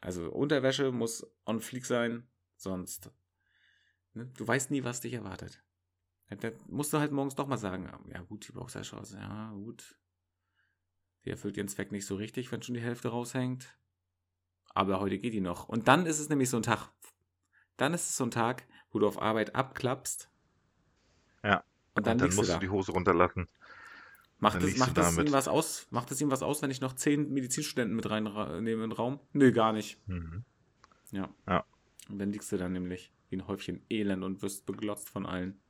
also 0.00 0.30
Unterwäsche 0.30 0.92
muss 0.92 1.26
on 1.44 1.60
fleek 1.60 1.86
sein, 1.86 2.26
sonst, 2.56 3.10
ne, 4.14 4.30
du 4.36 4.46
weißt 4.46 4.70
nie, 4.70 4.84
was 4.84 5.00
dich 5.00 5.12
erwartet. 5.12 5.62
Da 6.40 6.50
musst 6.66 6.94
du 6.94 6.98
halt 6.98 7.12
morgens 7.12 7.34
doch 7.34 7.46
mal 7.46 7.58
sagen, 7.58 7.90
ja 8.10 8.22
gut, 8.22 8.48
die 8.48 8.52
Boxershorts, 8.52 9.12
ja 9.12 9.52
gut, 9.52 9.98
die 11.24 11.30
erfüllt 11.30 11.56
ihren 11.56 11.68
Zweck 11.68 11.92
nicht 11.92 12.06
so 12.06 12.16
richtig, 12.16 12.50
wenn 12.52 12.62
schon 12.62 12.74
die 12.74 12.80
Hälfte 12.80 13.08
raushängt. 13.08 13.76
Aber 14.74 15.00
heute 15.00 15.18
geht 15.18 15.34
die 15.34 15.40
noch. 15.40 15.68
Und 15.68 15.88
dann 15.88 16.06
ist 16.06 16.18
es 16.18 16.28
nämlich 16.28 16.50
so 16.50 16.56
ein 16.56 16.62
Tag. 16.62 16.88
Dann 17.76 17.94
ist 17.94 18.08
es 18.08 18.16
so 18.16 18.24
ein 18.24 18.30
Tag, 18.30 18.66
wo 18.90 18.98
du 18.98 19.06
auf 19.06 19.20
Arbeit 19.20 19.54
abklappst. 19.54 20.30
Ja. 21.44 21.64
Und 21.94 22.06
dann, 22.06 22.14
Und 22.14 22.20
dann 22.22 22.34
musst 22.34 22.48
du 22.48 22.54
da. 22.54 22.58
die 22.58 22.68
Hose 22.70 22.92
runterlassen. 22.92 23.48
Macht, 24.38 24.56
dann 24.56 24.68
es, 24.68 24.76
macht, 24.78 24.98
es 24.98 25.18
ihm 25.18 25.32
was 25.32 25.46
aus? 25.46 25.86
Macht 25.90 26.10
es 26.10 26.20
ihm 26.20 26.30
was 26.30 26.42
aus, 26.42 26.62
wenn 26.62 26.70
ich 26.70 26.80
noch 26.80 26.94
zehn 26.94 27.32
Medizinstudenten 27.32 27.94
mit 27.94 28.10
reinnehme 28.10 28.84
in 28.84 28.90
den 28.90 28.92
Raum? 28.92 29.20
Nö, 29.32 29.52
gar 29.52 29.72
nicht. 29.72 30.00
Mhm. 30.08 30.44
Ja. 31.12 31.28
Ja. 31.46 31.64
Und 32.08 32.18
dann 32.18 32.32
liegst 32.32 32.50
du 32.50 32.56
da 32.56 32.68
nämlich 32.68 33.12
wie 33.28 33.36
ein 33.36 33.46
Häufchen 33.46 33.84
Elend 33.88 34.24
und 34.24 34.42
wirst 34.42 34.66
beglotzt 34.66 35.08
von 35.08 35.26
allen. 35.26 35.60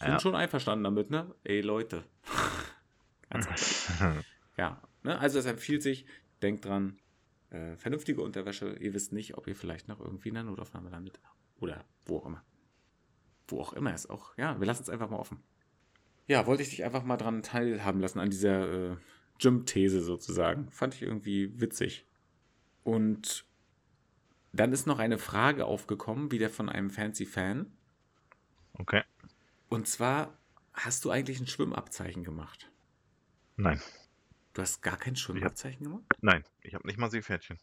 Sind 0.00 0.08
Ja. 0.08 0.20
schon 0.20 0.34
einverstanden 0.34 0.84
damit, 0.84 1.10
ne? 1.10 1.34
Ey, 1.44 1.60
Leute. 1.60 2.04
Ja, 4.56 4.82
ne? 5.08 5.18
also 5.18 5.38
es 5.38 5.46
empfiehlt 5.46 5.82
sich, 5.82 6.06
denkt 6.42 6.64
dran, 6.64 6.98
äh, 7.50 7.76
vernünftige 7.76 8.22
Unterwäsche. 8.22 8.76
Ihr 8.80 8.94
wisst 8.94 9.12
nicht, 9.12 9.36
ob 9.36 9.46
ihr 9.46 9.56
vielleicht 9.56 9.88
noch 9.88 10.00
irgendwie 10.00 10.28
in 10.28 10.34
der 10.34 10.44
Notaufnahme 10.44 10.90
landet. 10.90 11.20
Oder 11.60 11.84
wo 12.04 12.18
auch 12.18 12.26
immer. 12.26 12.44
Wo 13.48 13.60
auch 13.60 13.72
immer 13.72 13.94
ist 13.94 14.10
auch. 14.10 14.36
Ja, 14.36 14.58
wir 14.60 14.66
lassen 14.66 14.82
es 14.82 14.90
einfach 14.90 15.10
mal 15.10 15.18
offen. 15.18 15.42
Ja, 16.26 16.46
wollte 16.46 16.62
ich 16.62 16.70
dich 16.70 16.84
einfach 16.84 17.04
mal 17.04 17.16
dran 17.16 17.42
teilhaben 17.42 18.00
lassen, 18.00 18.20
an 18.20 18.30
dieser 18.30 18.92
äh, 18.92 18.96
Gym-These 19.38 20.00
sozusagen. 20.02 20.70
Fand 20.70 20.94
ich 20.94 21.02
irgendwie 21.02 21.58
witzig. 21.58 22.04
Und 22.84 23.46
dann 24.52 24.72
ist 24.72 24.86
noch 24.86 24.98
eine 24.98 25.18
Frage 25.18 25.64
aufgekommen, 25.64 26.30
wieder 26.30 26.50
von 26.50 26.68
einem 26.68 26.90
fancy 26.90 27.24
Fan. 27.24 27.72
Okay. 28.74 29.02
Und 29.68 29.86
zwar, 29.88 30.36
hast 30.74 31.04
du 31.04 31.10
eigentlich 31.10 31.40
ein 31.40 31.46
Schwimmabzeichen 31.46 32.24
gemacht? 32.24 32.70
Nein, 33.56 33.80
Du 34.58 34.62
hast 34.62 34.82
gar 34.82 34.96
kein 34.96 35.14
Schwimmabzeichen 35.14 35.84
gemacht? 35.84 36.02
nein, 36.20 36.42
ich 36.62 36.74
habe 36.74 36.84
nicht 36.84 36.98
mal 36.98 37.08
Seepferdchen. 37.08 37.58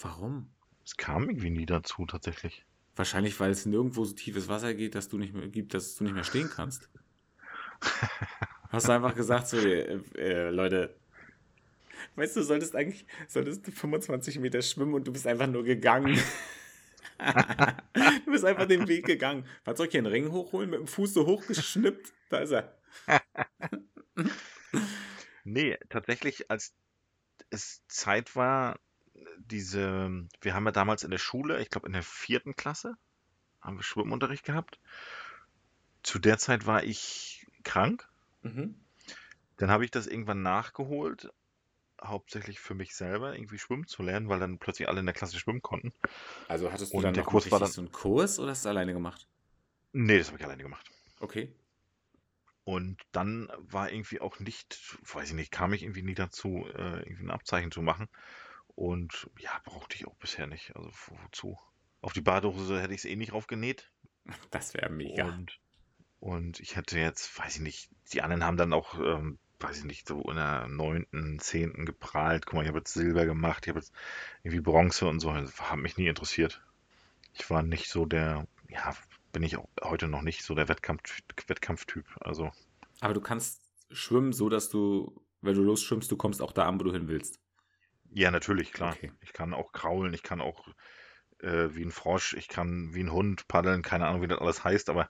Warum? 0.00 0.48
Es 0.84 0.96
kam 0.96 1.28
irgendwie 1.28 1.50
nie 1.50 1.66
dazu, 1.66 2.06
tatsächlich. 2.06 2.64
Wahrscheinlich, 2.94 3.40
weil 3.40 3.50
es 3.50 3.66
nirgendwo 3.66 4.04
so 4.04 4.14
tiefes 4.14 4.46
Wasser 4.46 4.74
geht, 4.74 4.94
dass 4.94 5.08
du 5.08 5.18
nicht 5.18 5.34
mehr 5.34 5.48
gibt, 5.48 5.74
dass 5.74 5.96
du 5.96 6.04
nicht 6.04 6.12
mehr 6.14 6.22
stehen 6.22 6.50
kannst. 6.50 6.88
Hast 8.68 8.86
du 8.86 8.92
einfach 8.92 9.16
gesagt, 9.16 9.48
so, 9.48 9.56
äh, 9.56 10.00
äh, 10.14 10.50
Leute, 10.50 10.94
weißt 12.14 12.36
du, 12.36 12.42
solltest 12.44 12.76
eigentlich, 12.76 13.04
solltest 13.26 13.66
du 13.66 13.72
25 13.72 14.38
Meter 14.38 14.62
schwimmen 14.62 14.94
und 14.94 15.04
du 15.04 15.12
bist 15.12 15.26
einfach 15.26 15.48
nur 15.48 15.64
gegangen. 15.64 16.16
du 18.24 18.30
bist 18.30 18.44
einfach 18.44 18.68
den 18.68 18.86
Weg 18.86 19.04
gegangen. 19.04 19.44
Was 19.64 19.78
soll 19.78 19.86
ich 19.86 19.90
hier 19.90 19.98
einen 19.98 20.12
Ring 20.12 20.30
hochholen? 20.30 20.70
Mit 20.70 20.78
dem 20.78 20.86
Fuß 20.86 21.14
so 21.14 21.26
hochgeschnippt? 21.26 22.12
Da 22.28 22.38
ist 22.38 22.52
er. 22.52 22.78
Nee, 25.52 25.78
tatsächlich, 25.88 26.50
als 26.50 26.74
es 27.50 27.82
Zeit 27.88 28.36
war, 28.36 28.78
diese, 29.38 30.26
wir 30.42 30.54
haben 30.54 30.66
ja 30.66 30.72
damals 30.72 31.04
in 31.04 31.10
der 31.10 31.18
Schule, 31.18 31.60
ich 31.62 31.70
glaube 31.70 31.86
in 31.86 31.94
der 31.94 32.02
vierten 32.02 32.54
Klasse, 32.54 32.94
haben 33.60 33.76
wir 33.76 33.82
Schwimmunterricht 33.82 34.44
gehabt. 34.44 34.78
Zu 36.02 36.18
der 36.18 36.38
Zeit 36.38 36.66
war 36.66 36.84
ich 36.84 37.46
krank. 37.64 38.08
Mhm. 38.42 38.78
Dann 39.56 39.70
habe 39.70 39.84
ich 39.84 39.90
das 39.90 40.06
irgendwann 40.06 40.42
nachgeholt, 40.42 41.32
hauptsächlich 42.02 42.60
für 42.60 42.74
mich 42.74 42.94
selber, 42.94 43.34
irgendwie 43.34 43.58
schwimmen 43.58 43.86
zu 43.86 44.02
lernen, 44.02 44.28
weil 44.28 44.38
dann 44.38 44.58
plötzlich 44.58 44.88
alle 44.88 45.00
in 45.00 45.06
der 45.06 45.14
Klasse 45.14 45.38
schwimmen 45.38 45.62
konnten. 45.62 45.92
Also 46.46 46.70
hattest 46.70 46.92
du 46.92 46.98
Und 46.98 47.02
dann 47.04 47.14
der 47.14 47.24
noch 47.24 47.30
Kurs 47.30 47.50
war 47.50 47.58
dann- 47.58 47.70
so 47.70 47.80
einen 47.80 47.90
Kurs 47.90 48.38
oder 48.38 48.50
hast 48.50 48.64
du 48.64 48.68
es 48.68 48.70
alleine 48.70 48.92
gemacht? 48.92 49.26
Nee, 49.92 50.18
das 50.18 50.28
habe 50.28 50.38
ich 50.38 50.44
alleine 50.44 50.62
gemacht. 50.62 50.88
Okay. 51.20 51.52
Und 52.72 53.00
dann 53.12 53.50
war 53.56 53.90
irgendwie 53.90 54.20
auch 54.20 54.40
nicht, 54.40 54.78
weiß 55.14 55.30
ich 55.30 55.34
nicht, 55.34 55.50
kam 55.52 55.72
ich 55.72 55.82
irgendwie 55.82 56.02
nie 56.02 56.14
dazu, 56.14 56.66
äh, 56.74 56.98
irgendwie 57.00 57.24
ein 57.24 57.30
Abzeichen 57.30 57.70
zu 57.72 57.80
machen. 57.80 58.08
Und 58.74 59.30
ja, 59.38 59.58
brauchte 59.64 59.96
ich 59.96 60.06
auch 60.06 60.16
bisher 60.16 60.46
nicht. 60.46 60.76
Also 60.76 60.90
wo- 60.90 61.18
wozu? 61.24 61.58
Auf 62.02 62.12
die 62.12 62.20
Badehose 62.20 62.80
hätte 62.80 62.92
ich 62.94 63.00
es 63.00 63.04
eh 63.06 63.16
nicht 63.16 63.32
raufgenäht. 63.32 63.90
Das 64.50 64.74
wäre 64.74 64.90
mega. 64.90 65.24
Und, 65.24 65.58
und 66.20 66.60
ich 66.60 66.76
hätte 66.76 66.98
jetzt, 66.98 67.38
weiß 67.38 67.56
ich 67.56 67.62
nicht, 67.62 67.90
die 68.12 68.22
anderen 68.22 68.44
haben 68.44 68.56
dann 68.58 68.72
auch, 68.74 68.98
ähm, 68.98 69.38
weiß 69.60 69.78
ich 69.78 69.84
nicht, 69.84 70.08
so 70.08 70.22
in 70.30 70.36
der 70.36 70.68
neunten, 70.68 71.38
zehnten 71.40 71.86
geprahlt. 71.86 72.46
Guck 72.46 72.54
mal, 72.54 72.62
ich 72.62 72.68
habe 72.68 72.78
jetzt 72.80 72.94
Silber 72.94 73.26
gemacht, 73.26 73.64
ich 73.66 73.70
habe 73.70 73.80
jetzt 73.80 73.92
irgendwie 74.42 74.62
Bronze 74.62 75.06
und 75.08 75.20
so. 75.20 75.32
Das 75.32 75.60
hat 75.60 75.78
mich 75.78 75.96
nie 75.96 76.08
interessiert. 76.08 76.62
Ich 77.34 77.50
war 77.50 77.62
nicht 77.62 77.88
so 77.90 78.06
der, 78.06 78.46
ja, 78.68 78.94
bin 79.38 79.44
ich 79.44 79.56
auch 79.56 79.68
heute 79.84 80.08
noch 80.08 80.22
nicht 80.22 80.42
so 80.42 80.56
der 80.56 80.68
Wettkampf, 80.68 81.22
Wettkampftyp. 81.46 82.04
Also 82.18 82.50
Aber 82.98 83.14
du 83.14 83.20
kannst 83.20 83.62
schwimmen, 83.88 84.32
so 84.32 84.48
dass 84.48 84.68
du, 84.68 85.24
wenn 85.42 85.54
du 85.54 85.62
losschwimmst, 85.62 86.10
du 86.10 86.16
kommst 86.16 86.42
auch 86.42 86.50
da 86.50 86.66
an, 86.66 86.80
wo 86.80 86.82
du 86.82 86.92
hin 86.92 87.06
willst. 87.06 87.38
Ja, 88.10 88.32
natürlich, 88.32 88.72
klar. 88.72 88.94
Okay. 88.94 89.12
Ich 89.20 89.32
kann 89.32 89.54
auch 89.54 89.70
kraulen, 89.70 90.12
ich 90.12 90.24
kann 90.24 90.40
auch 90.40 90.66
äh, 91.38 91.68
wie 91.70 91.84
ein 91.84 91.92
Frosch, 91.92 92.34
ich 92.34 92.48
kann 92.48 92.94
wie 92.94 93.00
ein 93.00 93.12
Hund 93.12 93.46
paddeln, 93.46 93.82
keine 93.82 94.08
Ahnung, 94.08 94.22
wie 94.22 94.26
das 94.26 94.40
alles 94.40 94.64
heißt, 94.64 94.90
aber 94.90 95.08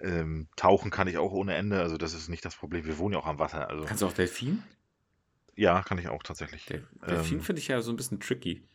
ähm, 0.00 0.48
tauchen 0.56 0.90
kann 0.90 1.06
ich 1.06 1.18
auch 1.18 1.30
ohne 1.30 1.54
Ende, 1.54 1.78
also 1.78 1.96
das 1.96 2.14
ist 2.14 2.28
nicht 2.28 2.44
das 2.44 2.56
Problem. 2.56 2.84
Wir 2.84 2.98
wohnen 2.98 3.12
ja 3.12 3.20
auch 3.20 3.26
am 3.26 3.38
Wasser, 3.38 3.68
also 3.68 3.84
Kannst 3.84 4.02
du 4.02 4.06
auch 4.08 4.12
Delfin? 4.12 4.64
ja, 5.54 5.82
kann 5.82 5.98
ich 5.98 6.08
auch 6.08 6.24
tatsächlich. 6.24 6.64
Del 6.66 6.84
Delfin 7.06 7.38
Ähm, 7.38 7.44
finde 7.44 7.60
ich 7.60 7.68
ja 7.68 7.80
so 7.80 7.92
ein 7.92 7.96
bisschen 7.96 8.18
tricky. 8.18 8.66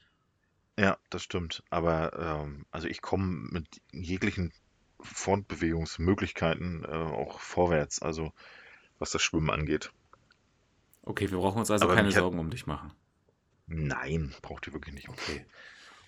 Ja, 0.79 0.97
das 1.09 1.23
stimmt. 1.23 1.61
Aber 1.71 2.13
ähm, 2.17 2.65
also 2.71 2.87
ich 2.87 3.01
komme 3.01 3.49
mit 3.51 3.81
jeglichen 3.91 4.53
Fortbewegungsmöglichkeiten 4.99 6.83
äh, 6.83 6.87
auch 6.87 7.39
vorwärts, 7.39 8.01
also 8.01 8.31
was 8.99 9.11
das 9.11 9.21
Schwimmen 9.21 9.49
angeht. 9.49 9.91
Okay, 11.03 11.29
wir 11.31 11.37
brauchen 11.37 11.59
uns 11.59 11.71
also 11.71 11.85
Aber 11.85 11.95
keine 11.95 12.07
hat- 12.09 12.15
Sorgen 12.15 12.39
um 12.39 12.49
dich 12.49 12.65
machen. 12.67 12.91
Nein, 13.67 14.33
braucht 14.41 14.67
ihr 14.67 14.73
wirklich 14.73 14.95
nicht. 14.95 15.09
Okay. 15.09 15.45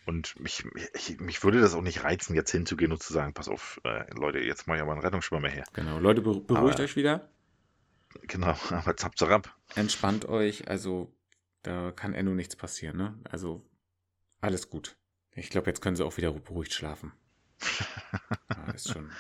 Und 0.06 0.40
mich, 0.40 0.64
mich, 0.74 1.20
mich 1.20 1.44
würde 1.44 1.62
das 1.62 1.74
auch 1.76 1.82
nicht 1.82 2.04
reizen, 2.04 2.34
jetzt 2.36 2.52
hinzugehen 2.52 2.92
und 2.92 3.04
zu 3.04 3.14
sagen, 3.14 3.34
pass 3.34 3.48
auf, 3.48 3.80
äh, 3.84 4.12
Leute, 4.14 4.40
jetzt 4.40 4.66
mache 4.68 4.78
ich 4.78 4.82
aber 4.82 4.94
einen 4.94 5.02
Rettungsschwimmer 5.02 5.50
her. 5.50 5.66
Genau. 5.74 6.00
Leute, 6.00 6.22
beru- 6.22 6.44
beruhigt 6.46 6.76
Aber- 6.76 6.84
euch 6.84 6.96
wieder. 6.96 7.30
Genau, 8.24 8.56
aber 8.72 8.98
zap, 8.98 9.18
zap. 9.18 9.56
Entspannt 9.76 10.26
euch. 10.26 10.68
Also, 10.68 11.14
da 11.62 11.92
kann 11.92 12.14
Enno 12.14 12.32
nichts 12.34 12.56
passieren, 12.56 12.98
ne? 12.98 13.20
Also, 13.30 13.62
alles 14.42 14.70
gut. 14.70 14.98
Ich 15.36 15.50
glaube, 15.52 15.68
jetzt 15.68 15.82
können 15.82 15.96
sie 15.96 16.04
auch 16.06 16.18
wieder 16.18 16.32
beruhigt 16.32 16.74
schlafen. 16.74 17.12
Ja, 18.50 18.72
ist 18.74 18.92
schon. 18.92 19.12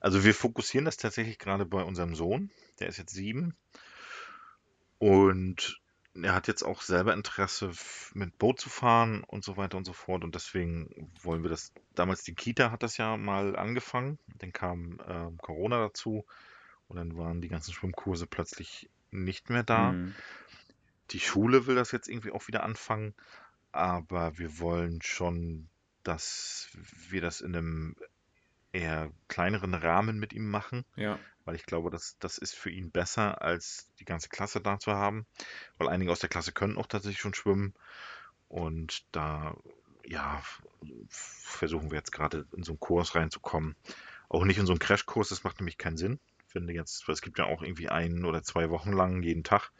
Also 0.00 0.24
wir 0.24 0.34
fokussieren 0.34 0.84
das 0.84 0.96
tatsächlich 0.96 1.38
gerade 1.38 1.64
bei 1.64 1.82
unserem 1.82 2.14
Sohn, 2.14 2.50
der 2.80 2.88
ist 2.88 2.98
jetzt 2.98 3.14
sieben. 3.14 3.56
Und 4.98 5.80
er 6.14 6.34
hat 6.34 6.48
jetzt 6.48 6.62
auch 6.62 6.82
selber 6.82 7.14
Interesse, 7.14 7.72
mit 8.14 8.38
Boot 8.38 8.60
zu 8.60 8.68
fahren 8.68 9.24
und 9.24 9.44
so 9.44 9.56
weiter 9.56 9.76
und 9.78 9.84
so 9.84 9.92
fort. 9.92 10.24
Und 10.24 10.34
deswegen 10.34 11.10
wollen 11.22 11.42
wir 11.42 11.50
das. 11.50 11.72
Damals 11.94 12.22
die 12.22 12.34
Kita 12.34 12.70
hat 12.70 12.82
das 12.82 12.96
ja 12.96 13.16
mal 13.16 13.56
angefangen. 13.56 14.18
Dann 14.38 14.52
kam 14.52 14.98
ähm, 15.08 15.38
Corona 15.38 15.78
dazu. 15.78 16.24
Und 16.88 16.96
dann 16.96 17.16
waren 17.16 17.40
die 17.40 17.48
ganzen 17.48 17.72
Schwimmkurse 17.72 18.26
plötzlich 18.26 18.90
nicht 19.10 19.50
mehr 19.50 19.62
da. 19.62 19.92
Mhm. 19.92 20.14
Die 21.10 21.20
Schule 21.20 21.66
will 21.66 21.74
das 21.74 21.92
jetzt 21.92 22.08
irgendwie 22.08 22.32
auch 22.32 22.48
wieder 22.48 22.62
anfangen, 22.62 23.14
aber 23.70 24.38
wir 24.38 24.58
wollen 24.58 25.02
schon, 25.02 25.68
dass 26.02 26.68
wir 27.10 27.20
das 27.20 27.40
in 27.40 27.54
einem 27.56 27.96
eher 28.72 29.10
kleineren 29.28 29.74
Rahmen 29.74 30.18
mit 30.18 30.32
ihm 30.32 30.50
machen, 30.50 30.84
Ja. 30.96 31.18
weil 31.44 31.54
ich 31.54 31.66
glaube, 31.66 31.90
dass 31.90 32.16
das 32.18 32.38
ist 32.38 32.54
für 32.54 32.70
ihn 32.70 32.90
besser, 32.90 33.42
als 33.42 33.88
die 34.00 34.04
ganze 34.04 34.28
Klasse 34.28 34.60
da 34.60 34.78
zu 34.78 34.92
haben, 34.92 35.26
weil 35.78 35.88
einige 35.88 36.10
aus 36.10 36.20
der 36.20 36.30
Klasse 36.30 36.52
können 36.52 36.78
auch 36.78 36.86
tatsächlich 36.86 37.20
schon 37.20 37.34
schwimmen 37.34 37.74
und 38.48 39.04
da, 39.12 39.54
ja, 40.06 40.42
versuchen 41.08 41.90
wir 41.90 41.98
jetzt 41.98 42.12
gerade 42.12 42.46
in 42.56 42.62
so 42.62 42.72
einen 42.72 42.80
Kurs 42.80 43.14
reinzukommen. 43.14 43.76
Auch 44.28 44.44
nicht 44.44 44.58
in 44.58 44.66
so 44.66 44.72
einen 44.72 44.78
Crashkurs, 44.80 45.28
das 45.28 45.44
macht 45.44 45.60
nämlich 45.60 45.76
keinen 45.78 45.98
Sinn. 45.98 46.18
Ich 46.46 46.52
finde 46.52 46.72
jetzt, 46.72 47.06
weil 47.06 47.14
es 47.14 47.22
gibt 47.22 47.38
ja 47.38 47.44
auch 47.44 47.62
irgendwie 47.62 47.88
ein 47.90 48.24
oder 48.24 48.42
zwei 48.42 48.70
Wochen 48.70 48.92
lang 48.92 49.22
jeden 49.22 49.44
Tag. 49.44 49.70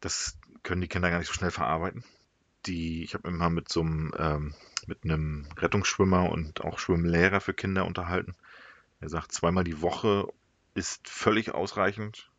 Das 0.00 0.38
können 0.62 0.80
die 0.80 0.88
Kinder 0.88 1.10
gar 1.10 1.18
nicht 1.18 1.28
so 1.28 1.34
schnell 1.34 1.50
verarbeiten. 1.50 2.04
Die, 2.66 3.04
ich 3.04 3.14
habe 3.14 3.28
immer 3.28 3.50
mit 3.50 3.68
so 3.68 3.80
einem, 3.80 4.12
ähm, 4.18 4.54
mit 4.86 5.04
einem 5.04 5.46
Rettungsschwimmer 5.56 6.30
und 6.30 6.62
auch 6.62 6.78
Schwimmlehrer 6.78 7.40
für 7.40 7.54
Kinder 7.54 7.86
unterhalten. 7.86 8.34
Er 9.00 9.08
sagt, 9.08 9.32
zweimal 9.32 9.64
die 9.64 9.82
Woche 9.82 10.28
ist 10.74 11.08
völlig 11.08 11.54
ausreichend, 11.54 12.30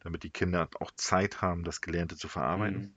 damit 0.00 0.22
die 0.22 0.30
Kinder 0.30 0.68
auch 0.80 0.90
Zeit 0.92 1.42
haben, 1.42 1.64
das 1.64 1.80
Gelernte 1.80 2.16
zu 2.16 2.28
verarbeiten. 2.28 2.80
Mhm. 2.80 2.94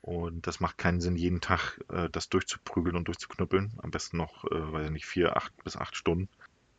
Und 0.00 0.46
das 0.46 0.60
macht 0.60 0.78
keinen 0.78 1.00
Sinn, 1.00 1.16
jeden 1.16 1.40
Tag 1.40 1.80
äh, 1.90 2.08
das 2.08 2.28
durchzuprügeln 2.28 2.96
und 2.96 3.08
durchzuknüppeln. 3.08 3.72
Am 3.82 3.90
besten 3.90 4.16
noch, 4.16 4.44
äh, 4.44 4.72
weiß 4.72 4.86
ich 4.86 4.92
nicht, 4.92 5.06
vier, 5.06 5.36
acht 5.36 5.52
bis 5.64 5.76
acht 5.76 5.96
Stunden. 5.96 6.28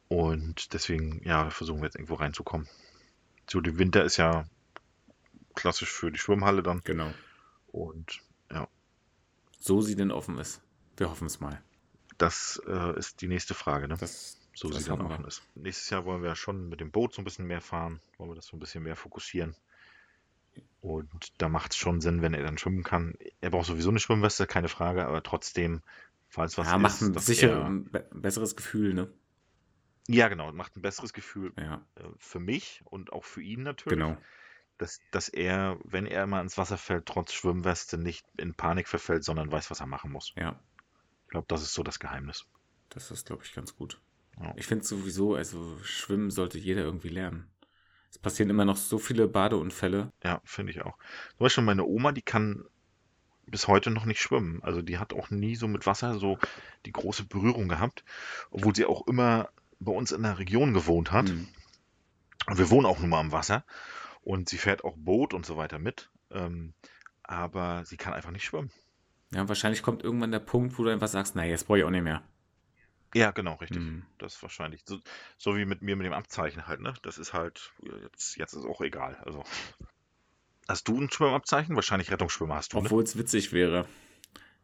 Und 0.08 0.74
deswegen, 0.74 1.22
ja, 1.24 1.50
versuchen 1.52 1.82
wir 1.82 1.86
jetzt 1.86 1.96
irgendwo 1.96 2.16
reinzukommen. 2.16 2.68
So, 3.48 3.62
der 3.62 3.78
Winter 3.78 4.04
ist 4.04 4.18
ja 4.18 4.46
klassisch 5.54 5.92
für 5.92 6.12
die 6.12 6.18
Schwimmhalle 6.18 6.64
dann. 6.64 6.82
Genau. 6.84 7.14
Und 7.68 8.22
So 9.60 9.82
sie 9.82 9.96
denn 9.96 10.12
offen 10.12 10.38
ist. 10.38 10.62
Wir 10.98 11.10
hoffen 11.10 11.28
es 11.28 11.40
mal. 11.40 11.62
das 12.18 12.62
äh, 12.68 12.98
ist 12.98 13.22
die 13.22 13.28
nächste 13.28 13.54
Frage, 13.54 13.88
ne? 13.88 13.96
Das, 14.00 14.38
so 14.54 14.70
das 14.70 14.80
sie 14.80 14.90
dann 14.90 15.00
hoffen 15.00 15.10
wir. 15.10 15.14
offen 15.16 15.26
ist. 15.26 15.42
Nächstes 15.56 15.90
Jahr 15.90 16.06
wollen 16.06 16.22
wir 16.24 16.36
schon 16.36 16.70
mit 16.70 16.80
dem 16.80 16.92
Boot 16.92 17.14
so 17.14 17.22
ein 17.22 17.26
bisschen 17.26 17.48
mehr 17.48 17.62
fahren, 17.62 18.00
wollen 18.18 18.32
wir 18.32 18.36
das 18.36 18.48
so 18.48 18.58
ein 18.58 18.60
bisschen 18.60 18.84
mehr 18.84 18.96
fokussieren. 18.96 19.56
Und 20.82 21.42
da 21.42 21.50
macht 21.50 21.72
es 21.72 21.78
schon 21.78 22.02
Sinn, 22.02 22.22
wenn 22.22 22.34
er 22.34 22.44
dann 22.44 22.58
schwimmen 22.58 22.84
kann. 22.84 23.16
Er 23.42 23.50
braucht 23.50 23.68
sowieso 23.68 23.90
eine 23.90 24.00
Schwimmweste, 24.00 24.48
keine 24.48 24.68
Frage, 24.70 25.06
aber 25.06 25.24
trotzdem, 25.24 25.82
falls 26.28 26.58
was 26.58 26.68
ja, 26.68 26.76
ist, 26.76 26.82
macht 26.82 27.02
ein 27.02 27.18
sicher 27.20 27.52
er, 27.52 27.66
ein 27.66 27.86
be 27.86 28.08
besseres 28.14 28.56
Gefühl, 28.56 28.94
ne? 28.94 29.10
ja 30.08 30.28
genau, 30.28 30.52
macht 30.54 30.76
ein 30.76 30.82
besseres 30.82 31.14
Gefühl 31.14 31.54
Ja, 31.58 31.86
äh, 31.96 32.04
für 32.18 32.40
mich 32.40 32.82
und 32.86 33.14
auch 33.14 33.24
für 33.24 33.42
ihn 33.42 33.64
natürlich, 33.64 34.00
genau. 34.00 34.18
Dass, 34.80 35.00
dass 35.12 35.30
er, 35.30 35.78
wenn 35.84 36.06
er 36.08 36.26
mal 36.26 36.42
ins 36.42 36.58
Wasser 36.58 36.78
fällt, 36.78 37.06
trotz 37.06 37.34
Schwimmweste 37.34 37.98
nicht 37.98 38.26
in 38.38 38.56
Panik 38.56 38.88
verfällt, 38.88 39.24
sondern 39.24 39.52
weiß, 39.52 39.70
was 39.70 39.80
er 39.82 39.86
machen 39.88 40.12
muss. 40.12 40.34
Ja, 40.36 40.60
Ich 41.26 41.30
glaube, 41.32 41.46
das 41.48 41.62
ist 41.62 41.74
so 41.74 41.84
das 41.84 42.00
Geheimnis. 42.00 42.46
das 42.90 43.12
ist, 43.12 43.28
glaube 43.28 43.44
ich, 43.46 43.54
ganz 43.54 43.76
gut. 43.76 44.02
Ja. 44.42 44.54
Ich 44.56 44.66
finde 44.66 44.86
sowieso, 44.86 45.36
also 45.36 45.78
schwimmen 45.84 46.32
sollte 46.32 46.58
jeder 46.58 46.82
irgendwie 46.82 47.10
lernen. 47.10 47.52
Es 48.10 48.18
passieren 48.18 48.50
immer 48.50 48.66
noch 48.66 48.78
so 48.78 48.98
viele 48.98 49.28
Badeunfälle. 49.28 50.12
Ja, 50.24 50.42
finde 50.44 50.72
ich 50.72 50.82
auch. 50.82 50.98
Zum 51.38 51.40
Beispiel 51.40 51.64
meine 51.64 51.86
Oma, 51.86 52.12
die 52.12 52.24
kann 52.24 52.66
bis 53.46 53.68
heute 53.68 53.92
noch 53.92 54.06
nicht 54.06 54.22
schwimmen. 54.22 54.64
Also 54.64 54.82
die 54.82 54.98
hat 54.98 55.14
auch 55.14 55.30
nie 55.30 55.56
so 55.56 55.68
mit 55.68 55.86
Wasser 55.86 56.18
so 56.20 56.40
die 56.86 56.92
große 56.92 57.26
Berührung 57.26 57.68
gehabt, 57.68 58.04
obwohl 58.50 58.76
sie 58.76 58.86
auch 58.86 59.06
immer 59.08 59.50
bei 59.80 59.92
uns 59.92 60.12
in 60.12 60.24
der 60.24 60.40
Region 60.40 60.74
gewohnt 60.74 61.12
hat. 61.12 61.28
Mhm. 61.28 61.48
Und 62.48 62.58
wir 62.58 62.70
wohnen 62.70 62.86
auch 62.86 63.00
nun 63.00 63.10
mal 63.10 63.20
am 63.20 63.32
Wasser 63.32 63.64
und 64.30 64.48
sie 64.48 64.60
fährt 64.60 64.84
auch 64.84 64.96
Boot 64.96 65.34
und 65.34 65.44
so 65.44 65.58
weiter 65.58 65.80
mit. 65.80 66.12
Ähm, 66.30 66.76
aber 67.24 67.84
sie 67.86 67.98
kann 67.98 68.14
einfach 68.14 68.30
nicht 68.30 68.44
schwimmen. 68.44 68.70
Ja, 69.34 69.50
wahrscheinlich 69.50 69.82
kommt 69.82 70.04
irgendwann 70.04 70.30
der 70.32 70.38
Punkt, 70.38 70.78
wo 70.78 70.84
du 70.84 70.92
einfach 70.92 71.08
sagst, 71.08 71.36
na, 71.36 71.46
jetzt 71.46 71.66
brauche 71.66 71.80
ich 71.80 71.84
auch 71.84 71.90
nicht 71.90 72.04
mehr. 72.04 72.22
Ja, 73.16 73.32
genau, 73.32 73.56
richtig. 73.56 73.82
Mhm. 73.82 74.04
Das 74.20 74.36
ist 74.36 74.44
wahrscheinlich 74.44 74.84
so, 74.86 75.00
so 75.40 75.58
wie 75.58 75.66
mit 75.66 75.82
mir 75.82 75.96
mit 75.96 76.06
dem 76.06 76.14
Abzeichen 76.14 76.68
halt, 76.68 76.80
ne? 76.80 76.94
Das 77.02 77.18
ist 77.18 77.34
halt, 77.34 77.74
jetzt, 78.04 78.38
jetzt 78.38 78.54
ist 78.54 78.66
auch 78.66 78.82
egal. 78.82 79.16
Also. 79.26 79.44
Hast 80.68 80.88
du 80.88 81.02
ein 81.02 81.10
Schwimmabzeichen? 81.10 81.76
Wahrscheinlich 81.76 82.12
Rettungsschwimmer 82.12 82.54
hast 82.54 82.74
du, 82.74 82.78
ne? 82.78 82.84
Obwohl 82.84 83.02
es 83.02 83.18
witzig 83.18 83.52
wäre. 83.52 83.88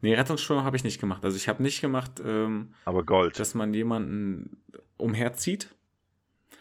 Nee, 0.00 0.14
Rettungsschwimmer 0.14 0.62
habe 0.62 0.76
ich 0.76 0.84
nicht 0.84 1.00
gemacht. 1.00 1.24
Also 1.24 1.36
ich 1.36 1.48
habe 1.48 1.60
nicht 1.64 1.80
gemacht, 1.80 2.22
ähm, 2.24 2.72
Aber 2.84 3.02
Gold. 3.04 3.40
dass 3.40 3.54
man 3.54 3.74
jemanden 3.74 4.62
umherzieht. 4.96 5.75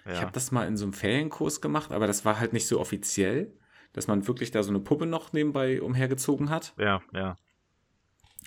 Ich 0.08 0.22
habe 0.22 0.32
das 0.32 0.52
mal 0.52 0.68
in 0.68 0.78
so 0.78 0.86
einem 0.86 0.94
Ferienkurs 0.94 1.62
gemacht, 1.62 1.92
aber 1.92 2.06
das 2.06 2.26
war 2.26 2.40
halt 2.40 2.54
nicht 2.54 2.68
so 2.68 2.80
offiziell, 2.80 3.58
dass 3.92 4.08
man 4.08 4.28
wirklich 4.28 4.52
da 4.52 4.62
so 4.62 4.70
eine 4.70 4.80
Puppe 4.80 5.08
noch 5.08 5.34
nebenbei 5.34 5.82
umhergezogen 5.82 6.52
hat. 6.52 6.76
Ja, 6.78 7.02
ja. 7.12 7.36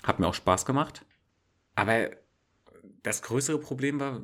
Hat 0.03 0.19
mir 0.19 0.27
auch 0.27 0.33
Spaß 0.33 0.65
gemacht. 0.65 1.05
Aber 1.75 2.11
das 3.03 3.21
größere 3.23 3.59
Problem 3.59 3.99
war, 3.99 4.23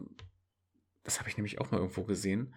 das 1.03 1.19
habe 1.19 1.29
ich 1.29 1.35
nämlich 1.35 1.59
auch 1.59 1.71
mal 1.71 1.79
irgendwo 1.79 2.03
gesehen, 2.03 2.53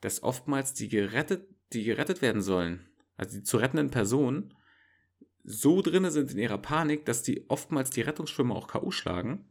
dass 0.00 0.22
oftmals 0.22 0.72
die 0.72 0.88
gerettet, 0.88 1.46
die 1.72 1.84
gerettet 1.84 2.22
werden 2.22 2.40
sollen, 2.40 2.86
also 3.16 3.36
die 3.36 3.42
zu 3.42 3.58
rettenden 3.58 3.90
Personen, 3.90 4.54
so 5.42 5.82
drinne 5.82 6.10
sind 6.10 6.30
in 6.32 6.38
ihrer 6.38 6.58
Panik, 6.58 7.04
dass 7.04 7.22
die 7.22 7.48
oftmals 7.50 7.90
die 7.90 8.00
Rettungsschwimmer 8.00 8.56
auch 8.56 8.68
K.O. 8.68 8.90
schlagen. 8.90 9.46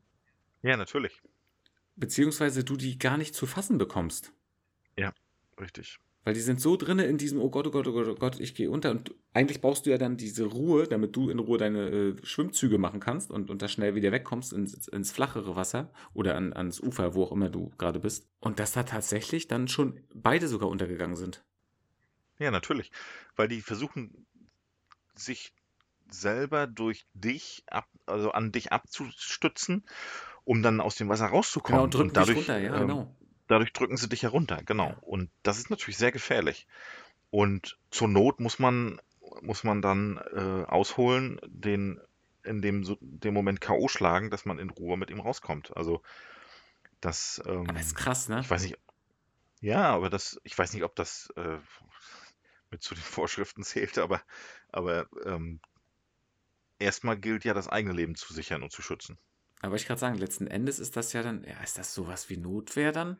Ja, 0.63 0.77
natürlich. 0.77 1.21
Beziehungsweise 1.95 2.63
du 2.63 2.75
die 2.75 2.97
gar 2.97 3.17
nicht 3.17 3.35
zu 3.35 3.45
fassen 3.45 3.77
bekommst. 3.77 4.33
Ja, 4.97 5.13
richtig. 5.59 5.99
Weil 6.25 6.33
die 6.33 6.39
sind 6.39 6.61
so 6.61 6.77
drinne 6.77 7.03
in 7.05 7.17
diesem, 7.17 7.41
oh 7.41 7.49
Gott, 7.49 7.67
oh 7.67 7.71
Gott, 7.71 7.85
oh 7.85 7.91
Gott, 7.91 8.07
oh 8.07 8.15
Gott, 8.15 8.39
ich 8.39 8.55
gehe 8.55 8.69
unter. 8.69 8.91
Und 8.91 9.13
eigentlich 9.33 9.59
brauchst 9.59 9.85
du 9.85 9.89
ja 9.89 9.97
dann 9.97 10.15
diese 10.15 10.45
Ruhe, 10.45 10.87
damit 10.87 11.15
du 11.15 11.29
in 11.29 11.39
Ruhe 11.39 11.57
deine 11.57 11.89
äh, 11.89 12.15
Schwimmzüge 12.23 12.77
machen 12.77 13.01
kannst 13.01 13.29
und, 13.29 13.49
und 13.49 13.61
da 13.61 13.67
schnell 13.67 13.93
wieder 13.95 14.13
wegkommst 14.13 14.53
ins, 14.53 14.87
ins 14.87 15.11
flachere 15.11 15.57
Wasser 15.57 15.91
oder 16.13 16.35
an, 16.35 16.53
ans 16.53 16.79
Ufer, 16.79 17.13
wo 17.13 17.23
auch 17.23 17.33
immer 17.33 17.49
du 17.49 17.71
gerade 17.77 17.99
bist. 17.99 18.29
Und 18.39 18.59
dass 18.59 18.71
da 18.71 18.83
tatsächlich 18.83 19.49
dann 19.49 19.67
schon 19.67 19.99
beide 20.13 20.47
sogar 20.47 20.69
untergegangen 20.69 21.17
sind. 21.17 21.43
Ja, 22.39 22.51
natürlich. 22.51 22.91
Weil 23.35 23.49
die 23.49 23.61
versuchen, 23.61 24.25
sich 25.15 25.53
selber 26.09 26.67
durch 26.67 27.05
dich 27.13 27.63
ab, 27.67 27.87
also 28.05 28.31
an 28.31 28.53
dich 28.53 28.71
abzustützen, 28.71 29.83
um 30.45 30.63
dann 30.63 30.79
aus 30.79 30.95
dem 30.95 31.09
Wasser 31.09 31.25
rauszukommen. 31.25 31.77
Genau, 31.77 31.83
und 31.83 31.93
drücken 31.93 32.07
und 32.07 32.17
dadurch, 32.17 32.37
dich 32.37 32.49
runter, 32.49 32.59
ja, 32.59 32.75
ähm, 32.75 32.87
genau. 32.87 33.15
Dadurch 33.47 33.73
drücken 33.73 33.97
sie 33.97 34.09
dich 34.09 34.23
herunter, 34.23 34.61
genau. 34.65 34.95
Und 35.01 35.29
das 35.43 35.57
ist 35.57 35.69
natürlich 35.69 35.97
sehr 35.97 36.11
gefährlich. 36.11 36.67
Und 37.31 37.77
zur 37.91 38.07
Not 38.07 38.39
muss 38.39 38.59
man, 38.59 39.01
muss 39.41 39.63
man 39.63 39.81
dann 39.81 40.17
äh, 40.33 40.65
ausholen, 40.65 41.39
den 41.47 41.99
in 42.43 42.61
dem, 42.61 42.83
so- 42.83 42.97
dem 43.01 43.33
Moment 43.33 43.61
K.O. 43.61 43.87
schlagen, 43.87 44.29
dass 44.29 44.45
man 44.45 44.59
in 44.59 44.69
Ruhe 44.69 44.97
mit 44.97 45.09
ihm 45.09 45.21
rauskommt. 45.21 45.75
Also 45.77 46.01
das, 47.01 47.41
ähm, 47.45 47.67
Aber 47.67 47.79
ist 47.79 47.95
krass, 47.95 48.29
ne? 48.29 48.39
ich 48.41 48.49
weiß 48.49 48.63
nicht, 48.63 48.77
ja, 49.61 49.83
aber 49.93 50.09
das, 50.09 50.39
ich 50.43 50.57
weiß 50.57 50.73
nicht, 50.73 50.83
ob 50.83 50.95
das 50.95 51.31
äh, 51.37 51.57
mit 52.71 52.83
zu 52.83 52.95
den 52.95 53.03
Vorschriften 53.03 53.63
zählt, 53.63 53.97
aber, 53.97 54.21
aber 54.71 55.07
ähm, 55.25 55.59
erstmal 56.77 57.17
gilt 57.17 57.45
ja, 57.45 57.55
das 57.55 57.67
eigene 57.67 57.95
Leben 57.95 58.13
zu 58.15 58.31
sichern 58.31 58.61
und 58.61 58.71
zu 58.71 58.83
schützen. 58.83 59.17
Aber 59.61 59.75
ich 59.77 59.87
gerade 59.87 59.99
sagen, 59.99 60.15
letzten 60.17 60.45
Endes 60.47 60.77
ist 60.79 60.95
das 60.95 61.13
ja 61.13 61.23
dann, 61.23 61.43
ja, 61.43 61.59
ist 61.63 61.77
das 61.79 61.93
sowas 61.95 62.29
wie 62.29 62.37
Notwehr 62.37 62.91
dann? 62.91 63.17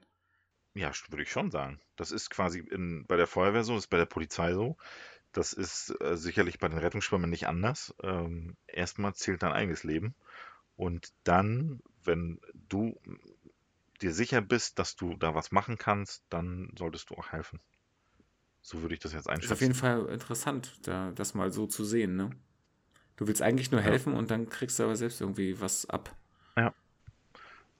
Ja, 0.76 0.91
würde 1.09 1.24
ich 1.24 1.32
schon 1.32 1.51
sagen. 1.51 1.80
Das 1.95 2.11
ist 2.11 2.30
quasi 2.30 2.59
in, 2.59 3.05
bei 3.07 3.15
der 3.15 3.28
Feuerwehr 3.28 3.63
so, 3.63 3.74
das 3.76 3.84
ist 3.86 3.89
bei 3.89 3.97
der 3.97 4.05
Polizei 4.05 4.53
so. 4.53 4.78
Das 5.34 5.53
ist 5.53 5.95
äh, 6.01 6.17
sicherlich 6.17 6.59
bei 6.59 6.67
den 6.69 6.80
Rettungsschwimmern 6.80 7.30
nicht 7.30 7.47
anders. 7.47 7.95
Ähm, 8.03 8.57
erstmal 8.67 9.15
zählt 9.15 9.43
dein 9.43 9.51
eigenes 9.53 9.84
Leben. 9.84 10.15
Und 10.78 11.13
dann, 11.24 11.82
wenn 12.03 12.39
du 12.69 12.99
dir 14.01 14.13
sicher 14.13 14.41
bist, 14.41 14.78
dass 14.80 14.95
du 14.95 15.15
da 15.17 15.34
was 15.34 15.51
machen 15.51 15.78
kannst, 15.80 16.24
dann 16.30 16.71
solltest 16.78 17.09
du 17.09 17.15
auch 17.15 17.32
helfen. 17.32 17.59
So 18.61 18.82
würde 18.82 18.95
ich 18.95 18.99
das 19.01 19.13
jetzt 19.13 19.30
Ist 19.39 19.51
auf 19.51 19.61
jeden 19.61 19.74
einschätzen. 19.74 19.76
Fall 19.76 20.05
interessant, 20.07 20.80
da, 20.84 21.11
das 21.11 21.34
mal 21.34 21.51
so 21.51 21.67
zu 21.67 21.84
sehen, 21.86 22.15
ne? 22.15 22.32
Du 23.17 23.28
willst 23.28 23.41
eigentlich 23.41 23.71
nur 23.71 23.82
Ja. 23.82 23.88
helfen 23.91 24.13
und 24.13 24.32
dann 24.32 24.49
kriegst 24.49 24.80
du 24.80 24.84
aber 24.84 24.95
selbst 24.95 25.21
irgendwie 25.21 25.59
was 25.61 25.89
ab. 25.89 26.15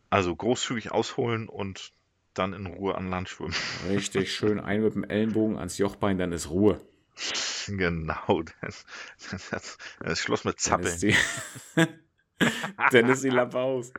Also 0.09 0.33
großzügig 0.33 0.91
ausholen 0.91 1.49
und 1.49 1.91
dann 2.34 2.53
in 2.53 2.65
Ruhe 2.65 2.95
an 2.95 3.09
Land 3.09 3.29
schwimmen. 3.29 3.53
Richtig 3.89 4.34
schön 4.34 4.59
ein 4.59 4.81
mit 4.81 4.95
dem 4.95 5.03
Ellenbogen 5.03 5.57
ans 5.57 5.77
Jochbein, 5.77 6.17
dann 6.17 6.31
ist 6.31 6.49
Ruhe. 6.49 6.81
Genau. 7.67 8.43
Das, 8.61 8.86
das, 9.51 9.77
das, 9.99 10.19
Schluss 10.19 10.43
mit 10.43 10.55
Dann 10.67 10.81
ist 10.81 10.99
Zappeln. 10.99 11.15
die, 11.75 11.88
dann 12.91 13.09
ist 13.09 13.23
die 13.23 13.29
Lampe 13.29 13.59
aus. 13.59 13.93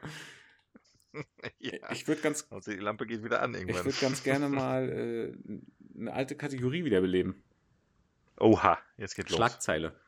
Ja. 1.61 1.91
Ich 1.93 2.09
würde 2.09 2.20
ganz, 2.22 2.47
Also 2.51 2.72
die 2.72 2.78
Lampe 2.78 3.07
geht 3.07 3.22
wieder 3.22 3.41
an 3.41 3.55
ich 3.55 3.61
irgendwann. 3.61 3.85
würd 3.85 4.01
ganz 4.01 4.22
gerne 4.24 4.49
mal 4.49 4.89
äh, 4.89 5.61
eine 5.99 6.12
alte 6.12 6.35
Kategorie 6.37 6.85
wiederbeleben. 6.85 7.43
Oha, 8.39 8.78
jetzt 8.97 9.14
geht 9.14 9.30
los. 9.30 9.37
Schlagzeile. 9.37 9.99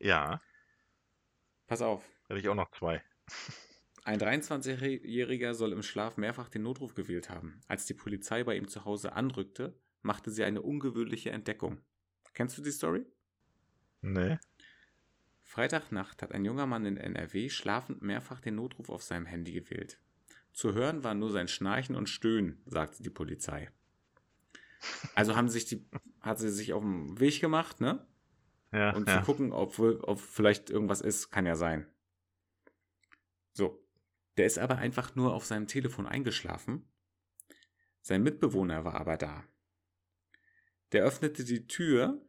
Ja, 0.00 0.40
Pass 1.68 1.82
auf. 1.82 2.04
hätte 2.28 2.40
ich 2.40 2.48
auch 2.48 2.54
noch 2.54 2.70
zwei. 2.72 3.02
Ein 4.06 4.20
23-Jähriger 4.20 5.52
soll 5.54 5.72
im 5.72 5.82
Schlaf 5.82 6.16
mehrfach 6.16 6.48
den 6.48 6.62
Notruf 6.62 6.94
gewählt 6.94 7.28
haben. 7.28 7.60
Als 7.66 7.86
die 7.86 7.94
Polizei 7.94 8.44
bei 8.44 8.56
ihm 8.56 8.68
zu 8.68 8.84
Hause 8.84 9.14
anrückte, 9.14 9.76
machte 10.02 10.30
sie 10.30 10.44
eine 10.44 10.62
ungewöhnliche 10.62 11.30
Entdeckung. 11.30 11.80
Kennst 12.32 12.56
du 12.56 12.62
die 12.62 12.70
Story? 12.70 13.04
Nee. 14.02 14.38
Freitagnacht 15.42 16.22
hat 16.22 16.30
ein 16.30 16.44
junger 16.44 16.66
Mann 16.66 16.86
in 16.86 16.98
NRW 16.98 17.48
schlafend 17.48 18.00
mehrfach 18.00 18.38
den 18.38 18.54
Notruf 18.54 18.90
auf 18.90 19.02
seinem 19.02 19.26
Handy 19.26 19.50
gewählt. 19.50 19.98
Zu 20.52 20.72
hören 20.72 21.02
war 21.02 21.14
nur 21.14 21.32
sein 21.32 21.48
Schnarchen 21.48 21.96
und 21.96 22.08
Stöhnen, 22.08 22.62
sagte 22.64 23.02
die 23.02 23.10
Polizei. 23.10 23.72
Also 25.16 25.34
haben 25.34 25.48
sich 25.48 25.64
die, 25.64 25.84
hat 26.20 26.38
sie 26.38 26.50
sich 26.50 26.74
auf 26.74 26.82
den 26.84 27.18
Weg 27.18 27.40
gemacht, 27.40 27.80
ne? 27.80 28.06
Ja, 28.70 28.94
Und 28.94 29.08
ja. 29.08 29.18
zu 29.18 29.24
gucken, 29.24 29.50
ob, 29.50 29.76
ob 29.80 30.20
vielleicht 30.20 30.70
irgendwas 30.70 31.00
ist, 31.00 31.32
kann 31.32 31.44
ja 31.44 31.56
sein. 31.56 31.88
So. 33.52 33.82
Der 34.36 34.46
ist 34.46 34.58
aber 34.58 34.78
einfach 34.78 35.14
nur 35.14 35.34
auf 35.34 35.44
seinem 35.44 35.66
Telefon 35.66 36.06
eingeschlafen. 36.06 36.88
Sein 38.02 38.22
Mitbewohner 38.22 38.84
war 38.84 38.94
aber 38.94 39.16
da. 39.16 39.44
Der 40.92 41.04
öffnete 41.04 41.44
die 41.44 41.66
Tür. 41.66 42.22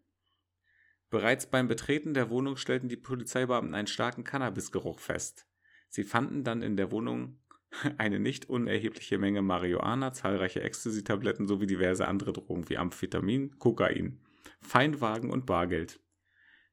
Bereits 1.09 1.49
beim 1.49 1.67
Betreten 1.67 2.13
der 2.13 2.29
Wohnung 2.29 2.57
stellten 2.57 2.89
die 2.89 2.97
Polizeibeamten 2.97 3.75
einen 3.75 3.87
starken 3.87 4.23
Cannabisgeruch 4.23 4.99
fest. 4.99 5.47
Sie 5.89 6.03
fanden 6.03 6.43
dann 6.43 6.61
in 6.61 6.75
der 6.75 6.91
Wohnung 6.91 7.39
eine 7.97 8.19
nicht 8.19 8.49
unerhebliche 8.49 9.17
Menge 9.17 9.41
Marihuana, 9.41 10.11
zahlreiche 10.13 10.61
Ecstasy-Tabletten 10.61 11.47
sowie 11.47 11.67
diverse 11.67 12.07
andere 12.07 12.33
Drogen 12.33 12.67
wie 12.69 12.77
Amphetamin, 12.77 13.57
Kokain, 13.59 14.21
Feinwagen 14.61 15.29
und 15.29 15.45
Bargeld. 15.45 15.99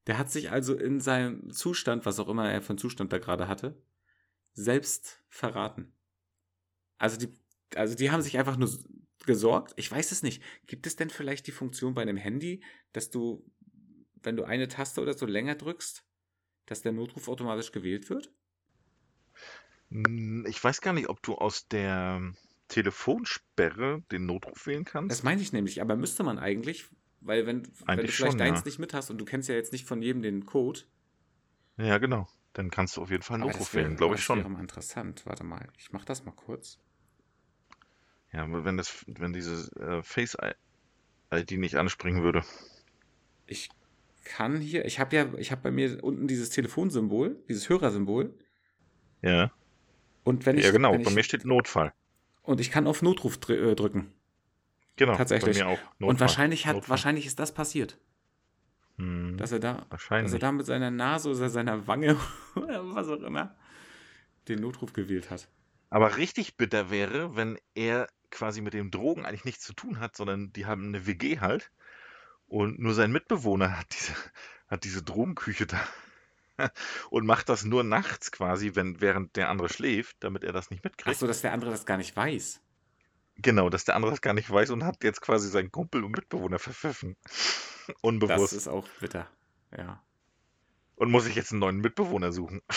Der 0.06 0.18
hat 0.18 0.30
sich 0.30 0.50
also 0.50 0.74
in 0.74 1.00
seinem 1.00 1.50
Zustand, 1.50 2.06
was 2.06 2.18
auch 2.20 2.28
immer 2.28 2.50
er 2.50 2.62
für 2.62 2.70
einen 2.70 2.78
Zustand 2.78 3.12
da 3.12 3.18
gerade 3.18 3.48
hatte, 3.48 3.80
selbst 4.54 5.22
verraten. 5.28 5.92
Also 6.98 7.18
die, 7.18 7.28
also 7.74 7.94
die 7.94 8.10
haben 8.10 8.22
sich 8.22 8.38
einfach 8.38 8.56
nur 8.56 8.70
gesorgt. 9.26 9.72
Ich 9.76 9.90
weiß 9.90 10.12
es 10.12 10.22
nicht. 10.22 10.42
Gibt 10.66 10.86
es 10.86 10.96
denn 10.96 11.10
vielleicht 11.10 11.46
die 11.46 11.52
Funktion 11.52 11.94
bei 11.94 12.02
einem 12.02 12.16
Handy, 12.16 12.62
dass 12.92 13.10
du, 13.10 13.44
wenn 14.22 14.36
du 14.36 14.44
eine 14.44 14.68
Taste 14.68 15.00
oder 15.00 15.14
so 15.14 15.26
länger 15.26 15.54
drückst, 15.54 16.04
dass 16.66 16.82
der 16.82 16.92
Notruf 16.92 17.28
automatisch 17.28 17.72
gewählt 17.72 18.08
wird? 18.10 18.32
Hm, 19.90 20.46
Ich 20.48 20.62
weiß 20.62 20.80
gar 20.80 20.92
nicht, 20.92 21.08
ob 21.08 21.22
du 21.22 21.34
aus 21.34 21.68
der 21.68 22.22
Telefonsperre 22.68 24.02
den 24.10 24.26
Notruf 24.26 24.66
wählen 24.66 24.84
kannst. 24.84 25.10
Das 25.10 25.22
meine 25.22 25.42
ich 25.42 25.52
nämlich, 25.52 25.80
aber 25.80 25.96
müsste 25.96 26.22
man 26.22 26.38
eigentlich, 26.38 26.86
weil 27.20 27.46
wenn, 27.46 27.66
wenn 27.86 27.98
du 27.98 28.08
vielleicht 28.08 28.14
schon, 28.14 28.38
deins 28.38 28.60
ja. 28.60 28.64
nicht 28.64 28.78
mit 28.78 28.94
hast 28.94 29.10
und 29.10 29.18
du 29.18 29.24
kennst 29.24 29.48
ja 29.48 29.54
jetzt 29.54 29.72
nicht 29.72 29.86
von 29.86 30.02
jedem 30.02 30.22
den 30.22 30.46
Code. 30.46 30.80
Ja, 31.76 31.98
genau. 31.98 32.28
Dann 32.54 32.70
kannst 32.70 32.96
du 32.96 33.02
auf 33.02 33.10
jeden 33.10 33.22
Fall 33.22 33.34
einen 33.34 33.42
aber 33.42 33.52
Notruf 33.52 33.66
das 33.68 33.74
wäre- 33.74 33.84
wählen, 33.86 33.96
glaube 33.96 34.14
ich 34.14 34.20
Das 34.20 34.24
schon. 34.24 34.38
wäre 34.38 34.48
mal 34.48 34.60
interessant. 34.60 35.22
Warte 35.26 35.44
mal, 35.44 35.68
ich 35.78 35.92
mach 35.92 36.04
das 36.04 36.24
mal 36.24 36.32
kurz. 36.32 36.78
Ja, 38.32 38.46
wenn 38.64 38.76
das, 38.76 39.04
wenn 39.06 39.32
diese 39.32 39.70
äh, 39.80 40.02
Face-ID 40.02 41.52
nicht 41.58 41.76
anspringen 41.76 42.22
würde. 42.22 42.42
Ich 43.46 43.68
kann 44.24 44.60
hier, 44.60 44.84
ich 44.86 44.98
habe 44.98 45.14
ja, 45.14 45.32
ich 45.36 45.52
habe 45.52 45.62
bei 45.62 45.70
mir 45.70 46.02
unten 46.02 46.26
dieses 46.26 46.50
Telefonsymbol, 46.50 47.36
dieses 47.48 47.68
Hörersymbol. 47.68 48.34
Ja, 49.22 49.52
Und 50.24 50.46
wenn 50.46 50.58
ich, 50.58 50.64
ja 50.64 50.70
genau. 50.70 50.92
Bei 50.92 51.00
ich, 51.00 51.14
mir 51.14 51.22
steht 51.22 51.44
Notfall. 51.44 51.92
und 52.42 52.60
ich 52.60 52.70
kann 52.70 52.86
auf 52.86 53.02
Notruf 53.02 53.38
äh, 53.48 53.74
drücken. 53.74 54.12
Genau, 54.96 55.16
Tatsächlich. 55.16 55.58
bei 55.58 55.64
mir 55.64 55.70
auch. 55.70 55.78
Notfall. 55.98 56.08
Und 56.08 56.20
wahrscheinlich 56.20 56.66
hat, 56.66 56.74
Notfall. 56.74 56.90
wahrscheinlich 56.90 57.26
ist 57.26 57.38
das 57.38 57.52
passiert, 57.52 57.98
Hm, 58.96 59.36
dass 59.36 59.52
er 59.52 59.58
da, 59.58 59.74
dass 59.74 59.90
wahrscheinlich. 59.90 60.32
er 60.32 60.38
da 60.38 60.52
mit 60.52 60.66
seiner 60.66 60.90
Nase 60.90 61.30
oder 61.30 61.48
seiner 61.48 61.86
Wange 61.86 62.16
oder 62.54 62.94
was 62.94 63.08
auch 63.08 63.22
immer 63.22 63.54
den 64.48 64.60
Notruf 64.60 64.92
gewählt 64.92 65.30
hat. 65.30 65.48
Aber 65.90 66.16
richtig 66.16 66.56
bitter 66.56 66.90
wäre, 66.90 67.36
wenn 67.36 67.58
er 67.74 68.08
quasi 68.30 68.60
mit 68.60 68.74
dem 68.74 68.90
Drogen 68.90 69.24
eigentlich 69.24 69.44
nichts 69.44 69.64
zu 69.64 69.72
tun 69.72 70.00
hat, 70.00 70.16
sondern 70.16 70.52
die 70.52 70.66
haben 70.66 70.88
eine 70.88 71.06
WG 71.06 71.40
halt 71.40 71.70
und 72.46 72.78
nur 72.78 72.94
sein 72.94 73.12
Mitbewohner 73.12 73.78
hat 73.78 73.86
diese, 73.92 74.12
hat 74.68 74.84
diese 74.84 75.02
Drogenküche 75.02 75.66
da 75.66 75.80
und 77.10 77.26
macht 77.26 77.48
das 77.48 77.64
nur 77.64 77.84
nachts 77.84 78.32
quasi, 78.32 78.74
wenn, 78.74 79.00
während 79.00 79.36
der 79.36 79.48
andere 79.48 79.68
schläft, 79.68 80.16
damit 80.20 80.44
er 80.44 80.52
das 80.52 80.70
nicht 80.70 80.84
mitkriegt. 80.84 81.18
so, 81.18 81.26
dass 81.26 81.42
der 81.42 81.52
andere 81.52 81.70
das 81.70 81.86
gar 81.86 81.96
nicht 81.96 82.14
weiß. 82.14 82.60
Genau, 83.36 83.68
dass 83.68 83.84
der 83.84 83.96
andere 83.96 84.12
das 84.12 84.20
gar 84.20 84.32
nicht 84.34 84.50
weiß 84.50 84.70
und 84.70 84.84
hat 84.84 85.02
jetzt 85.04 85.20
quasi 85.20 85.48
seinen 85.48 85.72
Kumpel 85.72 86.04
und 86.04 86.12
Mitbewohner 86.12 86.58
verpfiffen. 86.58 87.16
Das 87.86 87.96
Unbewusst. 88.00 88.54
ist 88.54 88.66
auch 88.66 88.88
bitter. 88.98 89.28
Ja. 89.76 90.02
Und 90.96 91.10
muss 91.10 91.26
ich 91.26 91.34
jetzt 91.34 91.50
einen 91.52 91.60
neuen 91.60 91.78
Mitbewohner 91.80 92.32
suchen. 92.32 92.62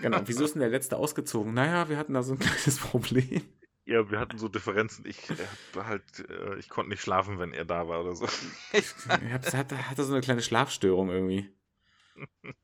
Genau. 0.00 0.20
Wieso 0.24 0.44
ist 0.44 0.54
denn 0.54 0.60
der 0.60 0.70
letzte 0.70 0.96
ausgezogen? 0.96 1.54
Naja, 1.54 1.88
wir 1.88 1.96
hatten 1.98 2.14
da 2.14 2.22
so 2.24 2.32
ein 2.32 2.38
kleines 2.40 2.78
Problem. 2.78 3.42
Ja, 3.84 4.10
wir 4.10 4.18
hatten 4.18 4.38
so 4.38 4.48
Differenzen. 4.48 5.04
Ich 5.06 5.30
äh, 5.30 5.36
halt, 5.76 6.28
äh, 6.28 6.56
ich 6.58 6.68
konnte 6.68 6.90
nicht 6.90 7.00
schlafen, 7.00 7.38
wenn 7.38 7.52
er 7.52 7.64
da 7.64 7.86
war 7.88 8.00
oder 8.00 8.14
so. 8.16 8.26
Ich 8.72 8.86
hab- 9.08 9.22
hatte, 9.52 9.88
hatte 9.90 10.04
so 10.04 10.12
eine 10.12 10.20
kleine 10.20 10.42
Schlafstörung 10.42 11.10
irgendwie. 11.10 11.48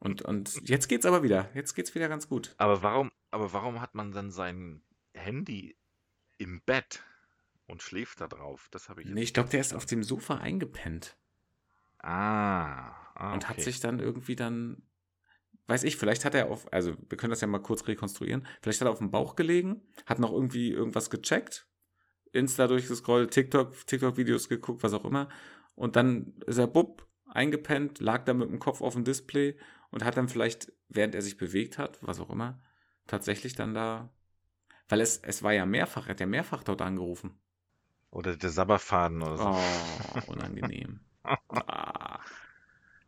Und, 0.01 0.23
und 0.23 0.69
jetzt 0.69 0.89
geht's 0.89 1.07
aber 1.07 1.23
wieder. 1.23 1.49
Jetzt 1.55 1.75
geht's 1.75 1.95
wieder 1.95 2.09
ganz 2.09 2.29
gut. 2.29 2.55
Aber 2.59 2.83
warum, 2.83 3.13
aber 3.31 3.53
warum 3.53 3.81
hat 3.81 3.95
man 3.95 4.11
dann 4.13 4.31
sein 4.33 4.83
Handy 5.15 5.77
im 6.39 6.63
Bett 6.63 7.03
und 7.67 7.83
schläft 7.83 8.21
da 8.21 8.29
drauf? 8.29 8.69
Das 8.71 8.89
habe 8.89 9.03
ich 9.03 9.09
jetzt. 9.09 9.15
Nee, 9.15 9.23
ich 9.23 9.35
glaube, 9.35 9.51
der 9.51 9.61
ist 9.61 9.75
auf 9.75 9.87
dem 9.87 10.03
Sofa 10.03 10.37
eingepennt. 10.37 11.17
Ah, 11.99 13.05
Ah, 13.15 13.33
und 13.33 13.49
hat 13.49 13.61
sich 13.61 13.81
dann 13.81 14.01
irgendwie 14.01 14.35
dann, 14.35 14.83
weiß 15.69 15.85
ich, 15.85 15.97
vielleicht 15.97 16.25
hat 16.25 16.35
er 16.35 16.51
auf, 16.51 16.73
also 16.73 16.97
wir 17.09 17.17
können 17.17 17.31
das 17.31 17.41
ja 17.41 17.47
mal 17.47 17.61
kurz 17.61 17.87
rekonstruieren, 17.87 18.47
vielleicht 18.61 18.81
hat 18.81 18.89
er 18.89 18.93
auf 18.93 18.99
dem 18.99 19.13
Bauch 19.13 19.37
gelegen, 19.37 19.83
hat 20.05 20.19
noch 20.19 20.33
irgendwie 20.33 20.71
irgendwas 20.71 21.11
gecheckt, 21.11 21.69
Insta 22.33 22.67
durchgescrollt, 22.67 23.31
TikTok, 23.31 23.87
TikTok-Videos 23.87 24.49
geguckt, 24.49 24.83
was 24.83 24.93
auch 24.93 25.05
immer. 25.05 25.29
Und 25.77 25.95
dann 25.95 26.35
ist 26.47 26.59
er 26.59 26.67
bupp, 26.67 27.07
eingepennt, 27.27 28.01
lag 28.01 28.25
da 28.25 28.35
mit 28.35 28.51
dem 28.51 28.59
Kopf 28.59 28.81
auf 28.81 28.95
dem 28.95 29.05
Display 29.05 29.57
und 29.91 30.05
hat 30.05 30.17
dann 30.17 30.29
vielleicht, 30.29 30.73
während 30.89 31.15
er 31.15 31.23
sich 31.23 31.37
bewegt 31.37 31.79
hat, 31.79 31.99
was 32.03 32.19
auch 32.19 32.31
immer, 32.31 32.61
tatsächlich 33.07 33.55
dann 33.55 33.75
da, 33.75 34.13
weil 34.89 35.01
es, 35.01 35.19
es 35.19 35.43
war 35.43 35.53
ja 35.53 35.67
mehrfach, 35.67 36.07
er 36.07 36.11
hat 36.11 36.21
ja 36.21 36.27
mehrfach 36.27 36.63
dort 36.63 36.83
angerufen. 36.83 37.39
Oder 38.11 38.37
der 38.37 38.51
Sabberfaden 38.51 39.23
oder 39.23 39.37
so. 39.37 39.49
Oh, 39.49 40.33
unangenehm. 40.33 41.01
ah. 41.25 42.21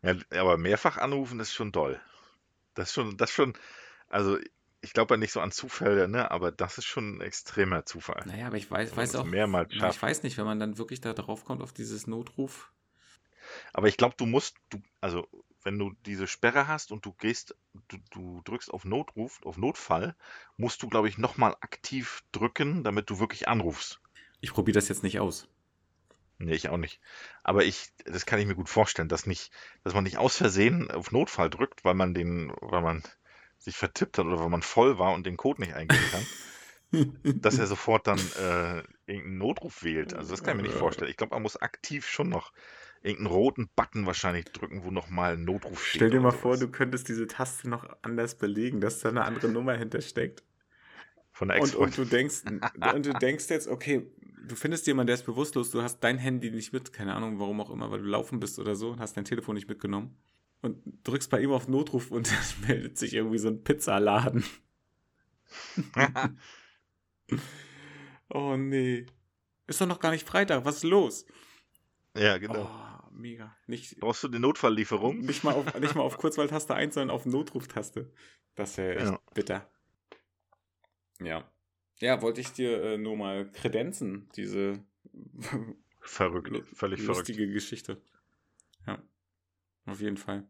Ja, 0.02 0.14
aber 0.40 0.56
mehrfach 0.56 0.98
anrufen 0.98 1.40
ist 1.40 1.52
schon 1.52 1.72
doll. 1.72 2.00
Das 2.74 2.88
ist 2.88 2.94
schon, 2.94 3.16
das 3.16 3.30
schon, 3.30 3.54
also 4.08 4.38
ich 4.80 4.92
glaube 4.92 5.14
ja 5.14 5.18
nicht 5.18 5.32
so 5.32 5.40
an 5.40 5.50
Zufälle, 5.52 6.08
ne? 6.08 6.30
aber 6.30 6.52
das 6.52 6.78
ist 6.78 6.84
schon 6.84 7.16
ein 7.16 7.20
extremer 7.20 7.86
Zufall. 7.86 8.22
Naja, 8.26 8.46
aber 8.48 8.56
ich 8.56 8.70
weiß, 8.70 8.96
weiß 8.96 9.16
auch, 9.16 9.24
mehrmals 9.24 9.72
ich 9.72 10.02
weiß 10.02 10.22
nicht, 10.22 10.38
wenn 10.38 10.44
man 10.44 10.60
dann 10.60 10.78
wirklich 10.78 11.00
da 11.00 11.12
drauf 11.12 11.44
kommt 11.44 11.62
auf 11.62 11.72
dieses 11.72 12.06
Notruf. 12.06 12.72
Aber 13.72 13.88
ich 13.88 13.96
glaube, 13.96 14.14
du 14.16 14.26
musst, 14.26 14.56
du, 14.70 14.82
also 15.00 15.28
wenn 15.66 15.80
du 15.80 15.94
diese 16.06 16.28
Sperre 16.28 16.68
hast 16.68 16.92
und 16.92 17.04
du 17.04 17.12
gehst, 17.12 17.56
du, 17.88 17.98
du 18.10 18.40
drückst 18.44 18.72
auf 18.72 18.84
Notruf, 18.84 19.40
auf 19.44 19.56
Notfall, 19.56 20.14
musst 20.56 20.80
du, 20.80 20.88
glaube 20.88 21.08
ich, 21.08 21.18
nochmal 21.18 21.56
aktiv 21.60 22.22
drücken, 22.30 22.84
damit 22.84 23.10
du 23.10 23.18
wirklich 23.18 23.48
anrufst. 23.48 24.00
Ich 24.40 24.52
probiere 24.52 24.76
das 24.76 24.88
jetzt 24.88 25.02
nicht 25.02 25.18
aus. 25.18 25.48
Nee, 26.38 26.54
ich 26.54 26.68
auch 26.68 26.76
nicht. 26.76 27.00
Aber 27.42 27.64
ich, 27.64 27.88
das 28.04 28.26
kann 28.26 28.38
ich 28.38 28.46
mir 28.46 28.54
gut 28.54 28.68
vorstellen, 28.68 29.08
dass 29.08 29.26
nicht, 29.26 29.50
dass 29.82 29.92
man 29.92 30.04
nicht 30.04 30.18
aus 30.18 30.36
Versehen 30.36 30.88
auf 30.88 31.10
Notfall 31.10 31.50
drückt, 31.50 31.84
weil 31.84 31.94
man 31.94 32.14
den, 32.14 32.52
weil 32.60 32.82
man 32.82 33.02
sich 33.58 33.76
vertippt 33.76 34.18
hat 34.18 34.26
oder 34.26 34.38
weil 34.38 34.50
man 34.50 34.62
voll 34.62 34.98
war 34.98 35.14
und 35.14 35.26
den 35.26 35.36
Code 35.36 35.62
nicht 35.62 35.74
eingeben 35.74 36.04
kann, 36.12 37.12
dass 37.40 37.58
er 37.58 37.66
sofort 37.66 38.06
dann 38.06 38.18
äh, 38.18 38.84
irgendeinen 39.06 39.38
Notruf 39.38 39.82
wählt. 39.82 40.14
Also 40.14 40.30
das 40.30 40.44
kann 40.44 40.56
ich 40.56 40.62
mir 40.62 40.68
nicht 40.68 40.78
vorstellen. 40.78 41.10
Ich 41.10 41.16
glaube, 41.16 41.34
man 41.34 41.42
muss 41.42 41.56
aktiv 41.56 42.06
schon 42.06 42.28
noch 42.28 42.52
irgendeinen 43.06 43.34
roten 43.34 43.68
Button 43.76 44.06
wahrscheinlich 44.06 44.46
drücken, 44.46 44.82
wo 44.84 44.90
nochmal 44.90 45.34
ein 45.34 45.44
Notruf 45.44 45.84
steht. 45.84 46.00
Stell 46.00 46.10
dir 46.10 46.20
mal 46.20 46.32
vor, 46.32 46.56
du 46.56 46.68
könntest 46.68 47.08
diese 47.08 47.26
Taste 47.26 47.68
noch 47.68 47.88
anders 48.02 48.36
belegen, 48.36 48.80
dass 48.80 49.00
da 49.00 49.08
eine 49.08 49.24
andere 49.24 49.48
Nummer 49.48 49.74
hintersteckt. 49.74 50.42
Von 51.32 51.48
der 51.48 51.60
und, 51.60 51.74
und 51.74 51.96
du 51.96 52.04
denkst, 52.04 52.42
und 52.94 53.06
du 53.06 53.12
denkst 53.12 53.48
jetzt, 53.50 53.68
okay, 53.68 54.10
du 54.46 54.56
findest 54.56 54.86
jemanden, 54.86 55.08
der 55.08 55.14
ist 55.14 55.26
bewusstlos, 55.26 55.70
du 55.70 55.82
hast 55.82 56.00
dein 56.00 56.18
Handy 56.18 56.50
nicht 56.50 56.72
mit, 56.72 56.92
keine 56.92 57.14
Ahnung, 57.14 57.38
warum 57.38 57.60
auch 57.60 57.70
immer, 57.70 57.90
weil 57.90 58.00
du 58.00 58.06
laufen 58.06 58.40
bist 58.40 58.58
oder 58.58 58.74
so, 58.74 58.98
hast 58.98 59.16
dein 59.16 59.24
Telefon 59.24 59.54
nicht 59.54 59.68
mitgenommen 59.68 60.16
und 60.62 60.78
drückst 61.04 61.30
bei 61.30 61.40
ihm 61.40 61.52
auf 61.52 61.68
Notruf 61.68 62.10
und 62.10 62.30
dann 62.30 62.68
meldet 62.68 62.98
sich 62.98 63.14
irgendwie 63.14 63.38
so 63.38 63.48
ein 63.48 63.62
Pizzaladen. 63.62 64.44
oh 68.30 68.56
nee. 68.56 69.06
Ist 69.66 69.80
doch 69.80 69.86
noch 69.86 70.00
gar 70.00 70.12
nicht 70.12 70.26
Freitag, 70.26 70.64
was 70.64 70.76
ist 70.76 70.84
los? 70.84 71.26
Ja, 72.16 72.38
genau. 72.38 72.64
Oh, 72.64 72.95
mega. 73.16 73.56
Nicht, 73.66 73.98
Brauchst 73.98 74.22
du 74.22 74.28
die 74.28 74.38
Notfalllieferung? 74.38 75.20
Nicht 75.20 75.44
mal 75.44 75.54
auf, 75.54 75.78
nicht 75.78 75.94
mal 75.94 76.02
auf 76.02 76.18
Kurzwahltaste 76.18 76.74
1, 76.74 76.94
sondern 76.94 77.14
auf 77.14 77.26
Notruftaste. 77.26 78.12
Das 78.54 78.76
wäre 78.78 78.96
echt 78.96 79.06
ja. 79.06 79.20
bitter. 79.34 79.70
Ja. 81.20 81.50
Ja, 81.98 82.20
wollte 82.22 82.40
ich 82.40 82.52
dir 82.52 82.82
äh, 82.82 82.98
nur 82.98 83.16
mal 83.16 83.50
kredenzen, 83.52 84.28
diese 84.36 84.84
verrückt, 86.00 86.50
völlig 86.74 87.02
lustige 87.02 87.38
verrückt. 87.38 87.54
Geschichte. 87.54 88.02
Ja, 88.86 89.02
auf 89.86 90.00
jeden 90.00 90.18
Fall. 90.18 90.46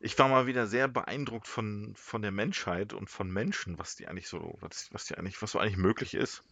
Ich 0.00 0.18
war 0.18 0.28
mal 0.28 0.46
wieder 0.46 0.66
sehr 0.66 0.88
beeindruckt 0.88 1.46
von, 1.46 1.92
von 1.94 2.22
der 2.22 2.30
Menschheit 2.30 2.92
und 2.94 3.10
von 3.10 3.30
Menschen, 3.30 3.78
was 3.78 3.96
die 3.96 4.08
eigentlich 4.08 4.28
so, 4.28 4.56
was, 4.60 4.88
was 4.92 5.04
die 5.04 5.16
eigentlich, 5.16 5.40
was 5.42 5.52
so 5.52 5.58
eigentlich 5.58 5.76
möglich 5.76 6.14
ist. 6.14 6.42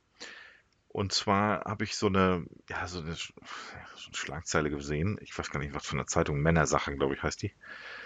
Und 0.88 1.12
zwar 1.12 1.64
habe 1.64 1.84
ich 1.84 1.96
so 1.96 2.06
eine, 2.06 2.46
ja, 2.68 2.88
so 2.88 3.00
eine, 3.00 3.14
so 3.14 3.32
eine 3.36 4.14
Schlagzeile 4.14 4.70
gesehen. 4.70 5.18
Ich 5.20 5.38
weiß 5.38 5.50
gar 5.50 5.60
nicht, 5.60 5.74
was 5.74 5.86
von 5.86 5.98
der 5.98 6.06
Zeitung 6.06 6.40
Männersachen, 6.40 6.96
glaube 6.96 7.14
ich, 7.14 7.22
heißt 7.22 7.42
die. 7.42 7.52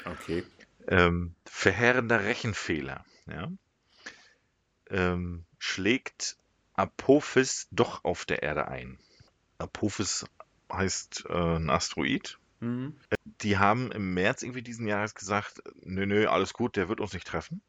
Okay. 0.05 0.45
Ähm, 0.89 1.35
verheerender 1.45 2.24
Rechenfehler. 2.24 3.05
Ja 3.26 3.49
ähm, 4.93 5.45
schlägt 5.59 6.37
Apophis 6.74 7.66
doch 7.70 8.05
auf 8.05 8.24
der 8.24 8.43
Erde 8.43 8.68
ein. 8.68 8.99
Apophis 9.59 10.26
heißt 10.70 11.24
äh, 11.28 11.57
ein 11.57 11.70
Asteroid. 11.70 12.39
Mhm. 12.61 12.97
Die 13.24 13.59
haben 13.59 13.91
im 13.91 14.14
März 14.14 14.43
irgendwie 14.43 14.62
diesen 14.62 14.87
Jahres 14.87 15.14
gesagt, 15.14 15.62
nö, 15.83 16.07
nö, 16.07 16.28
alles 16.28 16.53
gut, 16.53 16.76
der 16.76 16.89
wird 16.89 17.01
uns 17.01 17.12
nicht 17.12 17.26
treffen. 17.26 17.62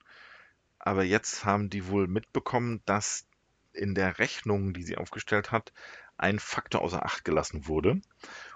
Aber 0.80 1.04
jetzt 1.04 1.46
haben 1.46 1.70
die 1.70 1.88
wohl 1.88 2.08
mitbekommen, 2.08 2.82
dass 2.86 3.26
in 3.74 3.96
der 3.96 4.20
Rechnung, 4.20 4.74
die 4.74 4.84
sie 4.84 4.98
aufgestellt 4.98 5.52
hat, 5.52 5.74
ein 6.18 6.40
Faktor 6.40 6.82
außer 6.82 7.06
Acht 7.06 7.26
gelassen 7.26 7.68
wurde. 7.68 8.02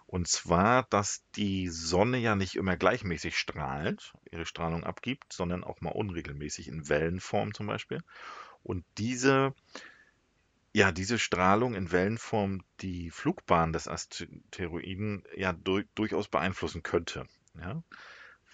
Und 0.05 0.27
zwar, 0.27 0.83
dass 0.83 1.23
die 1.35 1.67
Sonne 1.67 2.17
ja 2.17 2.35
nicht 2.35 2.55
immer 2.55 2.77
gleichmäßig 2.77 3.37
strahlt, 3.37 4.13
ihre 4.31 4.45
Strahlung 4.45 4.83
abgibt, 4.83 5.33
sondern 5.33 5.63
auch 5.63 5.81
mal 5.81 5.89
unregelmäßig 5.89 6.69
in 6.69 6.87
Wellenform 6.87 7.53
zum 7.53 7.67
Beispiel 7.67 8.01
und 8.67 8.83
diese, 8.97 9.53
ja, 10.73 10.91
diese 10.91 11.19
Strahlung 11.19 11.73
in 11.73 11.91
Wellenform 11.91 12.63
die 12.81 13.09
Flugbahn 13.11 13.71
des 13.71 13.87
Asteroiden 13.87 15.23
ja 15.35 15.53
du 15.53 15.83
durchaus 15.95 16.27
beeinflussen 16.27 16.83
könnte. 16.83 17.27
Ja? 17.55 17.81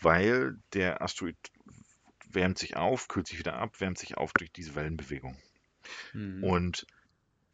Weil 0.01 0.59
der 0.73 1.01
Asteroid 1.01 1.37
wärmt 2.29 2.59
sich 2.59 2.75
auf, 2.75 3.07
kühlt 3.07 3.27
sich 3.27 3.39
wieder 3.39 3.55
ab, 3.55 3.79
wärmt 3.81 3.97
sich 3.97 4.17
auf 4.17 4.33
durch 4.33 4.51
diese 4.51 4.75
Wellenbewegung. 4.75 5.35
Mhm. 6.13 6.43
Und 6.43 6.87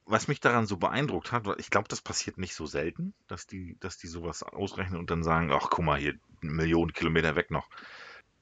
was 0.06 0.28
mich 0.28 0.40
daran 0.40 0.66
so 0.66 0.78
beeindruckt 0.78 1.32
hat, 1.32 1.46
ich 1.60 1.70
glaube, 1.70 1.88
das 1.88 2.02
passiert 2.02 2.38
nicht 2.38 2.56
so 2.56 2.66
selten, 2.66 3.14
dass 3.28 3.46
die, 3.46 3.78
dass 3.80 3.98
die 3.98 4.08
sowas 4.08 4.42
ausrechnen 4.44 5.00
und 5.00 5.12
dann 5.12 5.24
sagen, 5.24 5.52
ach 5.52 5.70
guck 5.70 5.86
mal, 5.86 6.00
hier 6.00 6.16
Millionen 6.42 6.94
Kilometer 6.94 7.36
weg 7.36 7.52
noch 7.52 7.70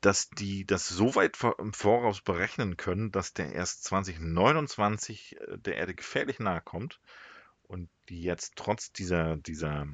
dass 0.01 0.29
die 0.29 0.65
das 0.65 0.87
so 0.87 1.15
weit 1.15 1.37
im 1.57 1.73
Voraus 1.73 2.21
berechnen 2.21 2.77
können, 2.77 3.11
dass 3.11 3.33
der 3.33 3.51
erst 3.53 3.83
2029 3.85 5.37
äh, 5.39 5.57
der 5.57 5.75
Erde 5.75 5.95
gefährlich 5.95 6.39
nahe 6.39 6.61
kommt 6.61 6.99
und 7.63 7.89
die 8.09 8.21
jetzt 8.21 8.55
trotz 8.55 8.91
dieser, 8.91 9.37
dieser 9.37 9.87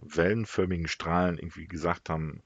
wellenförmigen 0.00 0.88
Strahlen 0.88 1.38
irgendwie 1.38 1.66
gesagt 1.66 2.10
haben, 2.10 2.42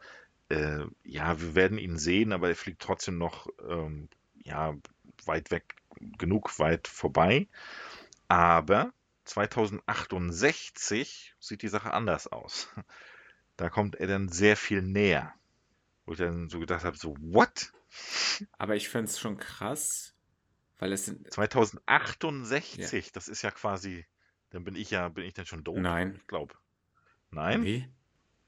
äh, 0.51 0.85
ja, 1.03 1.41
wir 1.41 1.55
werden 1.55 1.79
ihn 1.79 1.99
sehen, 1.99 2.33
aber 2.33 2.49
er 2.49 2.57
fliegt 2.57 2.83
trotzdem 2.83 3.19
noch 3.19 3.49
ähm, 3.69 4.09
ja, 4.45 4.77
weit 5.25 5.51
weg, 5.51 5.77
genug 6.01 6.59
weit 6.59 6.89
vorbei. 6.89 7.49
Aber 8.29 8.93
2068 9.25 11.35
sieht 11.39 11.63
die 11.63 11.69
Sache 11.69 11.93
anders 11.93 12.27
aus. 12.27 12.69
Da 13.57 13.71
kommt 13.71 13.97
er 13.97 14.07
dann 14.07 14.29
sehr 14.29 14.57
viel 14.57 14.83
näher. 14.83 15.35
Wo 16.07 16.13
ich 16.13 16.19
dann 16.19 16.49
so 16.49 16.61
gedacht 16.61 16.85
habe, 16.85 16.97
so, 16.97 17.17
what? 17.19 17.73
Aber 18.57 18.77
ich 18.77 18.89
finde 18.89 19.11
es 19.11 19.19
schon 19.19 19.37
krass, 19.37 20.15
weil 20.79 20.93
es 20.93 21.07
sind. 21.07 21.29
2068, 21.33 23.07
ja. 23.07 23.11
das 23.13 23.27
ist 23.27 23.43
ja 23.43 23.51
quasi, 23.51 24.07
dann 24.51 24.63
bin 24.63 24.77
ich 24.77 24.93
ja, 24.93 25.09
bin 25.09 25.25
ich 25.25 25.35
dann 25.35 25.47
schon 25.47 25.65
doof. 25.65 25.77
Nein. 25.77 26.15
Ich 26.21 26.27
glaube. 26.29 26.55
Nein? 27.31 27.65
Wie? 27.65 27.89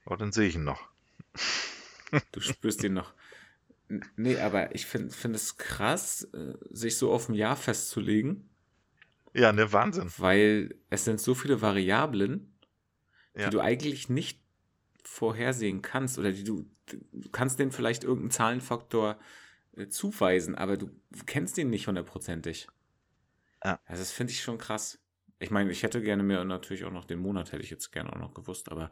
Oh, 0.05 0.15
dann 0.15 0.31
sehe 0.31 0.47
ich 0.47 0.55
ihn 0.55 0.63
noch. 0.63 0.87
Du 2.31 2.39
spürst 2.39 2.83
ihn 2.83 2.93
noch. 2.93 3.13
Nee, 4.15 4.37
aber 4.37 4.73
ich 4.73 4.85
finde 4.85 5.13
find 5.13 5.35
es 5.35 5.57
krass, 5.57 6.23
äh, 6.33 6.53
sich 6.69 6.97
so 6.97 7.11
auf 7.11 7.29
ein 7.29 7.33
Jahr 7.33 7.55
festzulegen. 7.55 8.49
Ja, 9.33 9.51
ne, 9.51 9.71
Wahnsinn. 9.73 10.11
Weil 10.17 10.75
es 10.89 11.05
sind 11.05 11.19
so 11.19 11.35
viele 11.35 11.61
Variablen, 11.61 12.53
die 13.35 13.41
ja. 13.41 13.49
du 13.49 13.59
eigentlich 13.59 14.09
nicht 14.09 14.41
vorhersehen 15.03 15.81
kannst 15.81 16.19
oder 16.19 16.31
die 16.31 16.43
du, 16.43 16.69
du 16.85 17.29
kannst 17.31 17.59
denen 17.59 17.71
vielleicht 17.71 18.03
irgendeinen 18.03 18.31
Zahlenfaktor 18.31 19.19
äh, 19.75 19.87
zuweisen, 19.87 20.55
aber 20.55 20.77
du 20.77 20.89
kennst 21.25 21.57
den 21.57 21.69
nicht 21.69 21.87
hundertprozentig. 21.87 22.67
Ja. 23.63 23.79
Also 23.85 24.01
das 24.01 24.11
finde 24.11 24.31
ich 24.31 24.41
schon 24.41 24.57
krass. 24.57 24.99
Ich 25.39 25.51
meine, 25.51 25.71
ich 25.71 25.83
hätte 25.83 26.01
gerne 26.01 26.23
mir 26.23 26.43
natürlich 26.45 26.85
auch 26.85 26.91
noch 26.91 27.05
den 27.05 27.19
Monat 27.19 27.51
hätte 27.51 27.63
ich 27.63 27.69
jetzt 27.69 27.91
gerne 27.91 28.13
auch 28.13 28.19
noch 28.19 28.33
gewusst, 28.33 28.69
aber 28.69 28.91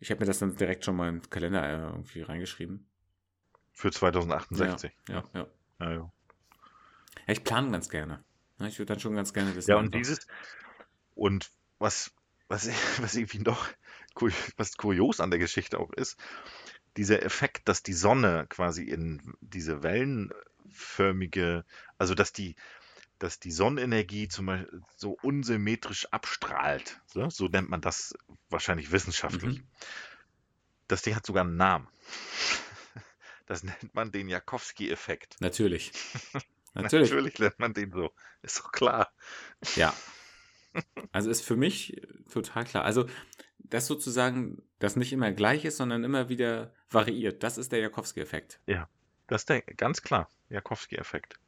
ich 0.00 0.10
habe 0.10 0.20
mir 0.20 0.26
das 0.26 0.38
dann 0.38 0.56
direkt 0.56 0.84
schon 0.84 0.96
mal 0.96 1.08
im 1.08 1.28
Kalender 1.28 1.62
äh, 1.68 1.90
irgendwie 1.90 2.22
reingeschrieben. 2.22 2.87
Für 3.78 3.92
2068. 3.92 4.90
Ja, 5.08 5.22
ja, 5.34 5.46
ja. 5.78 5.86
ja, 5.86 6.10
ich 7.28 7.44
plane 7.44 7.70
ganz 7.70 7.88
gerne. 7.88 8.24
Ich 8.58 8.76
würde 8.80 8.92
dann 8.92 8.98
schon 8.98 9.14
ganz 9.14 9.32
gerne 9.32 9.54
wissen. 9.54 9.70
Ja, 9.70 9.76
und 9.76 9.94
dieses, 9.94 10.26
und 11.14 11.48
was, 11.78 12.10
was, 12.48 12.68
was 13.00 13.14
irgendwie 13.14 13.38
noch 13.38 13.68
was 14.56 14.76
kurios 14.76 15.20
an 15.20 15.30
der 15.30 15.38
Geschichte 15.38 15.78
auch 15.78 15.92
ist, 15.92 16.16
dieser 16.96 17.22
Effekt, 17.22 17.68
dass 17.68 17.84
die 17.84 17.92
Sonne 17.92 18.46
quasi 18.48 18.82
in 18.82 19.36
diese 19.40 19.84
wellenförmige, 19.84 21.64
also 21.98 22.16
dass 22.16 22.32
die, 22.32 22.56
dass 23.20 23.38
die 23.38 23.52
Sonnenenergie 23.52 24.26
zum 24.26 24.46
Beispiel 24.46 24.82
so 24.96 25.16
unsymmetrisch 25.22 26.06
abstrahlt. 26.06 27.00
So, 27.06 27.30
so 27.30 27.46
nennt 27.46 27.70
man 27.70 27.80
das 27.80 28.12
wahrscheinlich 28.50 28.90
wissenschaftlich. 28.90 29.58
Mhm. 29.58 29.68
das 30.88 31.02
Ding 31.02 31.14
hat 31.14 31.24
sogar 31.24 31.44
einen 31.44 31.56
Namen. 31.56 31.86
Das 33.48 33.62
nennt 33.62 33.94
man 33.94 34.12
den 34.12 34.28
Jakowski-Effekt. 34.28 35.40
Natürlich. 35.40 35.90
Natürlich. 36.74 37.10
Natürlich 37.10 37.38
nennt 37.38 37.58
man 37.58 37.72
den 37.72 37.90
so. 37.90 38.10
Ist 38.42 38.60
doch 38.60 38.72
klar. 38.72 39.10
Ja. 39.74 39.94
Also 41.12 41.30
ist 41.30 41.40
für 41.40 41.56
mich 41.56 41.98
total 42.30 42.64
klar. 42.64 42.84
Also, 42.84 43.06
dass 43.58 43.86
sozusagen 43.86 44.62
das 44.78 44.96
nicht 44.96 45.14
immer 45.14 45.32
gleich 45.32 45.64
ist, 45.64 45.78
sondern 45.78 46.04
immer 46.04 46.28
wieder 46.28 46.74
variiert. 46.90 47.42
Das 47.42 47.56
ist 47.56 47.72
der 47.72 47.80
Jakowski-Effekt. 47.80 48.60
Ja, 48.66 48.86
das 49.28 49.42
ist 49.42 49.48
der, 49.48 49.62
ganz 49.62 50.02
klar. 50.02 50.28
Jakowski-Effekt. 50.50 51.40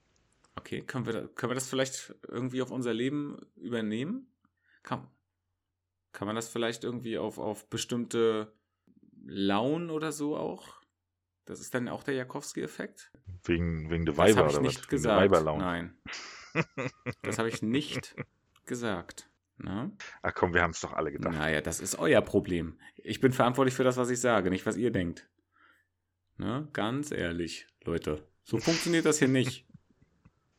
Okay, 0.56 0.80
können 0.80 1.04
wir, 1.04 1.28
können 1.28 1.50
wir 1.50 1.54
das 1.54 1.68
vielleicht 1.68 2.14
irgendwie 2.26 2.62
auf 2.62 2.70
unser 2.70 2.94
Leben 2.94 3.38
übernehmen? 3.56 4.26
Kann, 4.82 5.06
kann 6.12 6.26
man 6.26 6.34
das 6.34 6.48
vielleicht 6.48 6.82
irgendwie 6.82 7.18
auf, 7.18 7.36
auf 7.38 7.68
bestimmte 7.68 8.54
Launen 9.22 9.90
oder 9.90 10.12
so 10.12 10.38
auch? 10.38 10.79
Das 11.44 11.60
ist 11.60 11.74
dann 11.74 11.88
auch 11.88 12.02
der 12.02 12.14
Jakowski-Effekt? 12.14 13.10
Wegen, 13.44 13.90
wegen 13.90 14.04
der 14.06 14.14
Das 14.14 14.18
Weiber 14.18 14.40
habe 14.40 14.50
ich 14.50 14.54
oder 14.56 14.62
nicht 14.66 14.80
was? 14.80 14.88
gesagt. 14.88 15.30
Nein. 15.44 15.96
Das 17.22 17.38
habe 17.38 17.48
ich 17.48 17.62
nicht 17.62 18.16
gesagt. 18.66 19.30
Na? 19.56 19.92
Ach 20.22 20.34
komm, 20.34 20.52
wir 20.52 20.62
haben 20.62 20.70
es 20.72 20.80
doch 20.80 20.92
alle 20.92 21.12
gedacht. 21.12 21.32
Naja, 21.34 21.60
das 21.60 21.78
ist 21.78 21.96
euer 21.98 22.22
Problem. 22.22 22.78
Ich 22.96 23.20
bin 23.20 23.32
verantwortlich 23.32 23.74
für 23.74 23.84
das, 23.84 23.96
was 23.96 24.10
ich 24.10 24.20
sage, 24.20 24.50
nicht 24.50 24.66
was 24.66 24.76
ihr 24.76 24.90
denkt. 24.90 25.28
Ne? 26.38 26.68
Ganz 26.72 27.12
ehrlich, 27.12 27.66
Leute. 27.84 28.26
So 28.42 28.58
funktioniert 28.58 29.04
das 29.04 29.18
hier 29.20 29.28
nicht. 29.28 29.66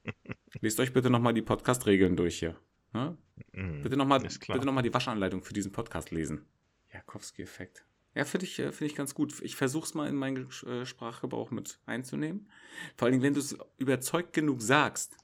Lest 0.61 0.79
euch 0.79 0.93
bitte 0.93 1.09
nochmal 1.09 1.34
die 1.34 1.41
Podcast-Regeln 1.41 2.15
durch 2.15 2.39
hier. 2.39 2.55
Ne? 2.93 3.17
Mhm, 3.53 3.82
Bitte 3.82 3.97
nochmal 3.97 4.21
noch 4.21 4.73
mal 4.73 4.82
die 4.82 4.93
Waschanleitung 4.93 5.43
für 5.43 5.53
diesen 5.53 5.71
Podcast 5.71 6.11
lesen. 6.11 6.45
Jakowski-Effekt. 6.93 7.84
Ja, 8.14 8.26
finde 8.26 8.45
ich, 8.45 8.59
äh, 8.59 8.72
find 8.72 8.91
ich 8.91 8.97
ganz 8.97 9.14
gut. 9.14 9.41
Ich 9.41 9.55
versuche 9.55 9.86
es 9.86 9.93
mal 9.93 10.07
in 10.07 10.16
meinen 10.16 10.49
äh, 10.66 10.86
Sprachgebrauch 10.86 11.51
mit 11.51 11.80
einzunehmen. 11.86 12.49
Vor 12.97 13.07
allem, 13.07 13.22
wenn 13.22 13.34
du 13.34 13.39
es 13.39 13.57
überzeugt 13.78 14.34
genug 14.34 14.62
sagst, 14.62 15.18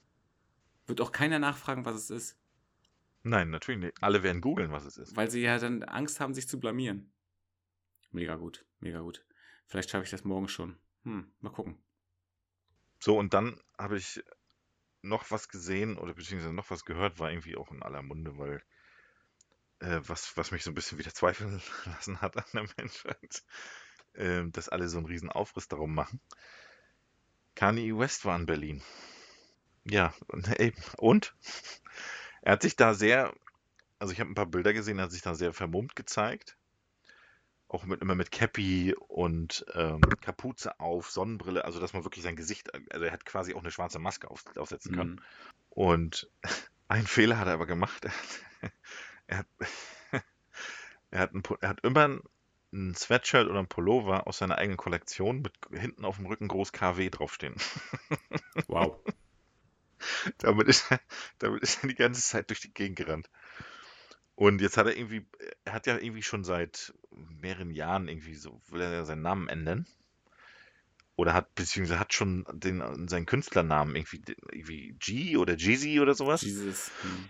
wird 0.86 1.00
auch 1.00 1.12
keiner 1.12 1.38
nachfragen, 1.38 1.84
was 1.84 1.96
es 1.96 2.10
ist. 2.10 2.38
Nein, 3.22 3.50
natürlich 3.50 3.80
nicht. 3.80 4.02
Alle 4.02 4.22
werden 4.22 4.40
googeln, 4.40 4.72
was 4.72 4.86
es 4.86 4.96
ist. 4.96 5.16
Weil 5.16 5.30
sie 5.30 5.42
ja 5.42 5.58
dann 5.58 5.82
Angst 5.82 6.18
haben, 6.20 6.32
sich 6.32 6.48
zu 6.48 6.58
blamieren. 6.58 7.12
Mega 8.10 8.36
gut, 8.36 8.64
mega 8.80 9.00
gut. 9.00 9.24
Vielleicht 9.66 9.90
schaffe 9.90 10.04
ich 10.04 10.10
das 10.10 10.24
morgen 10.24 10.48
schon. 10.48 10.78
Hm, 11.04 11.30
mal 11.40 11.50
gucken. 11.50 11.78
So, 13.00 13.18
und 13.18 13.34
dann 13.34 13.60
habe 13.76 13.98
ich 13.98 14.22
noch 15.02 15.30
was 15.30 15.48
gesehen 15.48 15.98
oder 15.98 16.14
beziehungsweise 16.14 16.54
noch 16.54 16.70
was 16.70 16.84
gehört, 16.84 17.18
war 17.18 17.30
irgendwie 17.30 17.56
auch 17.56 17.70
in 17.70 17.82
aller 17.82 18.02
Munde, 18.02 18.38
weil 18.38 18.62
äh, 19.80 20.00
was, 20.06 20.36
was 20.36 20.50
mich 20.50 20.64
so 20.64 20.70
ein 20.70 20.74
bisschen 20.74 20.98
wieder 20.98 21.14
zweifeln 21.14 21.60
lassen 21.86 22.20
hat 22.20 22.36
an 22.36 22.44
der 22.52 22.66
Menschheit, 22.76 23.42
äh, 24.14 24.44
dass 24.50 24.68
alle 24.68 24.88
so 24.88 24.98
einen 24.98 25.06
riesen 25.06 25.30
Aufriss 25.30 25.68
darum 25.68 25.94
machen. 25.94 26.20
Kanye 27.54 27.96
West 27.98 28.24
war 28.24 28.36
in 28.36 28.46
Berlin. 28.46 28.82
Ja, 29.84 30.14
und, 30.28 30.48
ey, 30.60 30.72
und? 30.98 31.34
Er 32.42 32.52
hat 32.52 32.62
sich 32.62 32.76
da 32.76 32.94
sehr, 32.94 33.34
also 33.98 34.12
ich 34.12 34.20
habe 34.20 34.30
ein 34.30 34.34
paar 34.34 34.46
Bilder 34.46 34.72
gesehen, 34.72 34.98
er 34.98 35.04
hat 35.04 35.12
sich 35.12 35.22
da 35.22 35.34
sehr 35.34 35.52
vermummt 35.52 35.96
gezeigt. 35.96 36.56
Auch 37.68 37.84
mit, 37.84 38.00
immer 38.00 38.14
mit 38.14 38.30
Cappy 38.30 38.94
und 39.08 39.66
ähm, 39.74 40.00
Kapuze 40.22 40.80
auf, 40.80 41.10
Sonnenbrille, 41.10 41.64
also 41.64 41.80
dass 41.80 41.92
man 41.92 42.04
wirklich 42.04 42.24
sein 42.24 42.36
Gesicht, 42.36 42.72
also 42.92 43.04
er 43.04 43.12
hat 43.12 43.26
quasi 43.26 43.54
auch 43.54 43.60
eine 43.60 43.70
schwarze 43.70 43.98
Maske 43.98 44.30
auf, 44.30 44.44
aufsetzen 44.56 44.94
können. 44.94 45.10
Mhm. 45.10 45.20
Und 45.70 46.30
einen 46.88 47.06
Fehler 47.06 47.38
hat 47.38 47.46
er 47.46 47.54
aber 47.54 47.66
gemacht. 47.66 48.06
Er 49.28 49.38
hat, 49.38 49.46
er 51.10 51.20
hat, 51.20 51.34
ein, 51.34 51.42
er 51.60 51.68
hat 51.68 51.84
immer 51.84 52.08
ein, 52.08 52.22
ein 52.72 52.94
Sweatshirt 52.94 53.48
oder 53.48 53.60
ein 53.60 53.68
Pullover 53.68 54.26
aus 54.26 54.38
seiner 54.38 54.58
eigenen 54.58 54.76
Kollektion 54.76 55.42
mit 55.42 55.52
hinten 55.70 56.04
auf 56.04 56.16
dem 56.16 56.26
Rücken 56.26 56.48
groß 56.48 56.72
KW 56.72 57.08
draufstehen. 57.10 57.54
Wow. 58.66 58.98
Damit 60.38 60.68
ist, 60.68 60.90
er, 60.90 61.00
damit 61.38 61.62
ist 61.62 61.82
er 61.82 61.88
die 61.88 61.94
ganze 61.94 62.20
Zeit 62.20 62.50
durch 62.50 62.60
die 62.60 62.74
Gegend 62.74 62.96
gerannt. 62.96 63.30
Und 64.34 64.60
jetzt 64.60 64.76
hat 64.76 64.86
er 64.86 64.96
irgendwie, 64.96 65.26
er 65.64 65.72
hat 65.72 65.86
ja 65.86 65.96
irgendwie 65.96 66.22
schon 66.22 66.44
seit 66.44 66.92
mehreren 67.10 67.70
Jahren 67.70 68.08
irgendwie 68.08 68.34
so, 68.34 68.60
will 68.68 68.80
er 68.80 68.92
ja 68.92 69.04
seinen 69.04 69.22
Namen 69.22 69.48
ändern. 69.48 69.86
Oder 71.16 71.34
hat, 71.34 71.52
beziehungsweise 71.54 71.98
hat 71.98 72.14
schon 72.14 72.44
den, 72.52 73.08
seinen 73.08 73.26
Künstlernamen 73.26 73.96
irgendwie, 73.96 74.22
irgendwie 74.52 74.94
G 75.00 75.36
oder 75.36 75.56
Jeezy 75.56 75.98
oder 75.98 76.14
sowas. 76.14 76.42
Jesus. 76.42 76.92
Hm. 77.02 77.28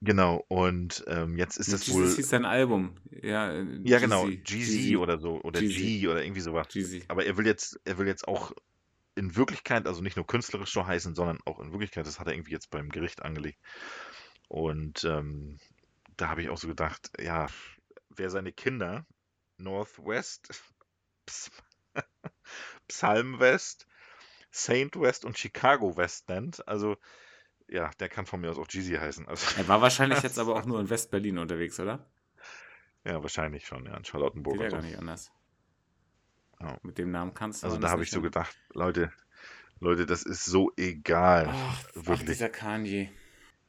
Genau, 0.00 0.44
und 0.46 1.04
ähm, 1.08 1.36
jetzt 1.36 1.56
ist 1.56 1.72
das 1.72 1.86
Jesus 1.86 2.00
wohl, 2.00 2.14
hieß 2.14 2.28
sein 2.28 2.44
Album. 2.44 2.94
Ja, 3.10 3.50
äh, 3.50 3.66
ja 3.82 3.98
genau. 3.98 4.28
Jeezy 4.28 4.96
oder 4.96 5.18
so, 5.18 5.40
oder 5.42 5.60
Jeezy. 5.60 6.00
G 6.00 6.08
oder 6.08 6.22
irgendwie 6.22 6.40
sowas. 6.40 6.68
Jeezy. 6.70 7.04
Aber 7.08 7.24
er 7.24 7.36
will 7.36 7.46
jetzt, 7.46 7.80
er 7.84 7.98
will 7.98 8.06
jetzt 8.06 8.28
auch 8.28 8.52
in 9.16 9.34
Wirklichkeit, 9.34 9.88
also 9.88 10.00
nicht 10.00 10.14
nur 10.14 10.26
künstlerisch 10.26 10.72
so 10.72 10.86
heißen, 10.86 11.16
sondern 11.16 11.40
auch 11.44 11.58
in 11.58 11.72
Wirklichkeit, 11.72 12.06
das 12.06 12.20
hat 12.20 12.28
er 12.28 12.34
irgendwie 12.34 12.52
jetzt 12.52 12.70
beim 12.70 12.90
Gericht 12.90 13.22
angelegt. 13.22 13.58
Und 14.46 15.02
ähm, 15.02 15.58
da 16.16 16.28
habe 16.28 16.42
ich 16.42 16.48
auch 16.48 16.58
so 16.58 16.68
gedacht, 16.68 17.10
ja, 17.20 17.48
wer 18.08 18.30
seine 18.30 18.52
Kinder 18.52 19.04
Northwest, 19.56 20.48
Ps 21.26 21.50
Psalm 22.88 23.40
West, 23.40 23.86
Saint 24.52 24.98
West 24.98 25.24
und 25.24 25.36
Chicago 25.36 25.96
West 25.96 26.28
nennt, 26.28 26.66
also 26.68 26.96
ja, 27.68 27.90
der 28.00 28.08
kann 28.08 28.26
von 28.26 28.40
mir 28.40 28.50
aus 28.50 28.58
auch 28.58 28.66
Jeezy 28.68 28.94
heißen. 28.94 29.26
Also, 29.28 29.46
Er 29.60 29.68
war 29.68 29.80
wahrscheinlich 29.80 30.22
jetzt 30.22 30.38
aber 30.38 30.54
auch 30.56 30.64
nur 30.64 30.80
in 30.80 30.90
West-Berlin 30.90 31.38
unterwegs, 31.38 31.78
oder? 31.80 32.06
ja, 33.04 33.22
wahrscheinlich 33.22 33.66
schon, 33.66 33.86
ja, 33.86 33.96
in 33.96 34.04
Charlottenburg 34.04 34.54
Geht 34.54 34.64
ja 34.64 34.70
so. 34.70 34.76
gar 34.76 34.82
nicht 34.82 34.98
anders. 34.98 35.32
Ja. 36.60 36.76
Mit 36.82 36.98
dem 36.98 37.10
Namen 37.10 37.32
kannst 37.34 37.62
du 37.62 37.66
Also 37.66 37.78
da 37.78 37.88
habe 37.90 38.02
ich 38.02 38.10
so 38.10 38.20
gedacht, 38.20 38.56
Leute, 38.74 39.12
Leute, 39.80 40.06
das 40.06 40.24
ist 40.24 40.44
so 40.44 40.72
egal. 40.76 41.46
Ach, 41.48 41.54
ach, 41.88 42.06
wirklich. 42.06 42.30
dieser 42.30 42.48
Kanye. 42.48 43.10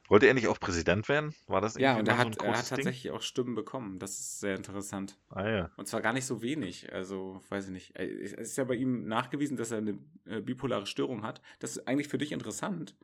Wollte 0.08 0.26
er 0.26 0.34
nicht 0.34 0.48
auch 0.48 0.58
Präsident 0.58 1.08
werden? 1.08 1.36
War 1.46 1.60
das 1.60 1.76
Ja, 1.76 1.92
irgendwie 1.96 2.00
und 2.00 2.08
er 2.08 2.18
hat, 2.18 2.34
so 2.34 2.40
er 2.40 2.48
hat 2.48 2.54
großes 2.56 2.68
Ding? 2.70 2.76
tatsächlich 2.78 3.12
auch 3.12 3.22
Stimmen 3.22 3.54
bekommen. 3.54 4.00
Das 4.00 4.10
ist 4.18 4.40
sehr 4.40 4.56
interessant. 4.56 5.16
Ah 5.28 5.48
ja. 5.48 5.70
Und 5.76 5.86
zwar 5.86 6.00
gar 6.00 6.12
nicht 6.12 6.26
so 6.26 6.42
wenig. 6.42 6.92
Also, 6.92 7.40
weiß 7.48 7.66
ich 7.66 7.70
nicht. 7.70 7.96
Äh, 7.96 8.08
Es 8.24 8.32
ist 8.32 8.56
ja 8.56 8.64
bei 8.64 8.74
ihm 8.74 9.06
nachgewiesen, 9.06 9.56
dass 9.56 9.70
er 9.70 9.78
eine 9.78 9.96
äh, 10.26 10.40
bipolare 10.40 10.86
Störung 10.86 11.22
hat. 11.22 11.40
Das 11.60 11.76
ist 11.76 11.86
eigentlich 11.86 12.08
für 12.08 12.18
dich 12.18 12.32
interessant, 12.32 12.96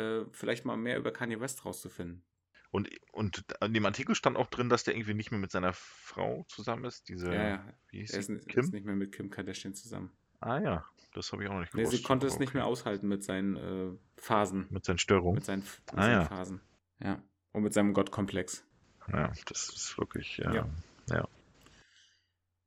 äh, 0.00 0.24
vielleicht 0.32 0.64
mal 0.64 0.76
mehr 0.76 0.96
über 0.98 1.12
Kanye 1.12 1.40
West 1.40 1.64
rauszufinden. 1.64 2.24
Und, 2.72 2.88
und 3.12 3.44
in 3.62 3.74
dem 3.74 3.84
Artikel 3.84 4.14
stand 4.14 4.36
auch 4.36 4.46
drin, 4.48 4.68
dass 4.68 4.84
der 4.84 4.94
irgendwie 4.94 5.14
nicht 5.14 5.30
mehr 5.32 5.40
mit 5.40 5.50
seiner 5.50 5.72
Frau 5.72 6.44
zusammen 6.48 6.84
ist. 6.84 7.08
Diese, 7.08 7.26
Ja, 7.34 7.48
ja. 7.48 7.74
wie 7.88 7.98
hieß 7.98 8.10
Er 8.12 8.20
ist, 8.20 8.26
sie? 8.26 8.34
ist 8.34 8.48
Kim? 8.48 8.64
nicht 8.66 8.86
mehr 8.86 8.94
mit 8.94 9.12
Kim 9.12 9.28
Kardashian 9.30 9.74
zusammen. 9.74 10.12
Ah 10.38 10.58
ja, 10.60 10.84
das 11.12 11.32
habe 11.32 11.42
ich 11.42 11.48
auch 11.50 11.54
noch 11.54 11.60
nicht 11.60 11.74
Nee, 11.74 11.82
gewusst. 11.82 11.96
sie 11.96 12.02
konnte 12.04 12.26
es 12.26 12.34
aber 12.34 12.40
nicht 12.40 12.54
mehr 12.54 12.62
okay. 12.64 12.72
aushalten 12.72 13.08
mit 13.08 13.24
seinen 13.24 13.56
äh, 13.56 13.96
Phasen. 14.16 14.66
Mit 14.70 14.84
seinen 14.84 14.98
Störungen. 14.98 15.34
Mit 15.34 15.44
seinen, 15.44 15.60
mit 15.62 15.68
Ah, 15.94 16.02
seinen 16.02 16.12
ja. 16.12 16.24
Phasen. 16.24 16.60
Ja. 17.00 17.22
Und 17.52 17.62
mit 17.64 17.74
seinem 17.74 17.92
Gottkomplex. 17.92 18.64
Ja, 19.08 19.32
das 19.46 19.68
ist 19.68 19.98
wirklich, 19.98 20.36
ja. 20.38 20.54
Ja. 20.54 20.68
ja. 21.10 21.28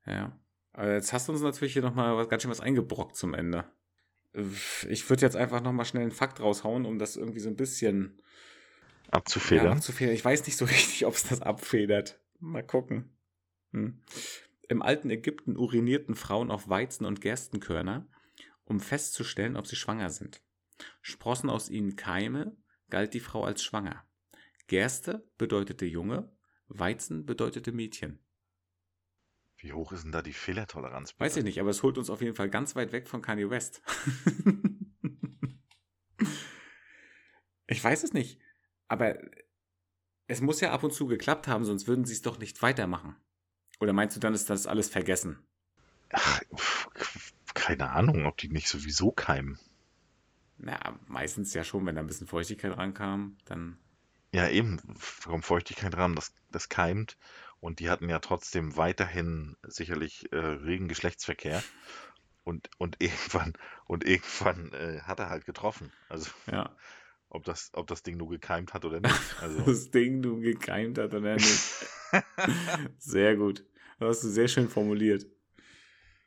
Ja. 0.05 0.39
Aber 0.73 0.91
jetzt 0.93 1.13
hast 1.13 1.27
du 1.27 1.31
uns 1.31 1.41
natürlich 1.41 1.73
hier 1.73 1.81
nochmal 1.81 2.17
was, 2.17 2.27
ganz 2.27 2.41
schön 2.43 2.51
was 2.51 2.59
eingebrockt 2.59 3.15
zum 3.15 3.33
Ende. 3.33 3.63
Ich 4.89 5.09
würde 5.09 5.21
jetzt 5.21 5.35
einfach 5.35 5.61
nochmal 5.61 5.85
schnell 5.85 6.03
einen 6.03 6.11
Fakt 6.11 6.39
raushauen, 6.39 6.85
um 6.85 6.97
das 6.97 7.15
irgendwie 7.17 7.39
so 7.39 7.49
ein 7.49 7.55
bisschen 7.55 8.19
ja, 9.05 9.13
Abzufedern. 9.13 9.73
abzufedern. 9.73 10.15
Ich 10.15 10.25
weiß 10.25 10.45
nicht 10.45 10.57
so 10.57 10.65
richtig, 10.65 11.05
ob 11.05 11.13
es 11.13 11.23
das 11.23 11.41
abfedert. 11.41 12.19
Mal 12.39 12.63
gucken. 12.63 13.15
Hm. 13.71 14.01
Im 14.67 14.81
alten 14.81 15.09
Ägypten 15.09 15.55
urinierten 15.55 16.15
Frauen 16.15 16.49
auf 16.49 16.67
Weizen- 16.67 17.05
und 17.05 17.21
Gerstenkörner, 17.21 18.07
um 18.65 18.79
festzustellen, 18.79 19.55
ob 19.55 19.67
sie 19.67 19.75
schwanger 19.75 20.09
sind. 20.09 20.41
Sprossen 21.01 21.49
aus 21.49 21.69
ihnen 21.69 21.95
Keime, 21.95 22.55
galt 22.89 23.13
die 23.13 23.19
Frau 23.19 23.43
als 23.43 23.63
schwanger. 23.63 24.03
Gerste 24.67 25.27
bedeutete 25.37 25.85
Junge, 25.85 26.31
Weizen 26.67 27.25
bedeutete 27.25 27.71
Mädchen. 27.71 28.19
Wie 29.63 29.71
hoch 29.71 29.93
ist 29.93 30.03
denn 30.03 30.11
da 30.11 30.21
die 30.21 30.33
Fehlertoleranz? 30.33 31.15
Weiß 31.17 31.37
ich 31.37 31.43
nicht, 31.45 31.61
aber 31.61 31.69
es 31.69 31.83
holt 31.83 31.97
uns 31.97 32.09
auf 32.09 32.21
jeden 32.21 32.35
Fall 32.35 32.49
ganz 32.49 32.75
weit 32.75 32.91
weg 32.91 33.07
von 33.07 33.21
Kanye 33.21 33.49
West. 33.49 33.81
ich 37.67 37.81
weiß 37.81 38.03
es 38.03 38.11
nicht. 38.11 38.41
Aber 38.89 39.17
es 40.27 40.41
muss 40.41 40.59
ja 40.59 40.73
ab 40.73 40.83
und 40.83 40.91
zu 40.91 41.07
geklappt 41.07 41.47
haben, 41.47 41.63
sonst 41.63 41.87
würden 41.87 42.03
sie 42.03 42.11
es 42.11 42.21
doch 42.21 42.39
nicht 42.39 42.61
weitermachen. 42.61 43.15
Oder 43.79 43.93
meinst 43.93 44.17
du, 44.17 44.19
dann 44.19 44.33
ist 44.33 44.49
das 44.49 44.67
alles 44.67 44.89
vergessen? 44.89 45.39
Ach, 46.11 46.41
keine 47.53 47.91
Ahnung, 47.91 48.25
ob 48.25 48.35
die 48.35 48.49
nicht 48.49 48.67
sowieso 48.67 49.13
keimen. 49.13 49.59
Na, 50.57 50.99
meistens 51.07 51.53
ja 51.53 51.63
schon, 51.63 51.85
wenn 51.85 51.95
da 51.95 52.01
ein 52.01 52.07
bisschen 52.07 52.27
Feuchtigkeit 52.27 52.77
rankam, 52.77 53.37
dann. 53.45 53.77
Ja, 54.33 54.49
eben, 54.49 54.81
kommt 55.23 55.45
Feuchtigkeit 55.45 55.95
ran, 55.95 56.15
das, 56.15 56.33
das 56.51 56.67
keimt. 56.67 57.17
Und 57.63 57.79
die 57.79 57.89
hatten 57.89 58.09
ja 58.09 58.19
trotzdem 58.19 58.75
weiterhin 58.75 59.55
sicherlich 59.65 60.29
äh, 60.33 60.35
regen 60.35 60.89
Geschlechtsverkehr. 60.89 61.63
Und, 62.43 62.69
und 62.77 62.97
irgendwann, 62.99 63.53
und 63.85 64.03
irgendwann 64.03 64.73
äh, 64.73 64.99
hat 65.03 65.19
er 65.19 65.29
halt 65.29 65.45
getroffen. 65.45 65.89
Also, 66.09 66.29
Ja, 66.51 66.75
ob 67.29 67.45
das, 67.45 67.71
ob 67.71 67.87
das 67.87 68.03
Ding 68.03 68.17
nur 68.17 68.29
gekeimt 68.29 68.73
hat 68.73 68.83
oder 68.83 68.99
nicht. 68.99 69.15
Also, 69.41 69.61
das 69.61 69.91
Ding, 69.91 70.21
du 70.21 70.41
gekeimt 70.41 70.97
hat 70.97 71.13
oder 71.13 71.35
nicht. 71.35 71.87
Sehr 72.97 73.37
gut. 73.37 73.63
Das 73.97 74.17
hast 74.17 74.23
du 74.25 74.27
sehr 74.27 74.49
schön 74.49 74.67
formuliert. 74.67 75.25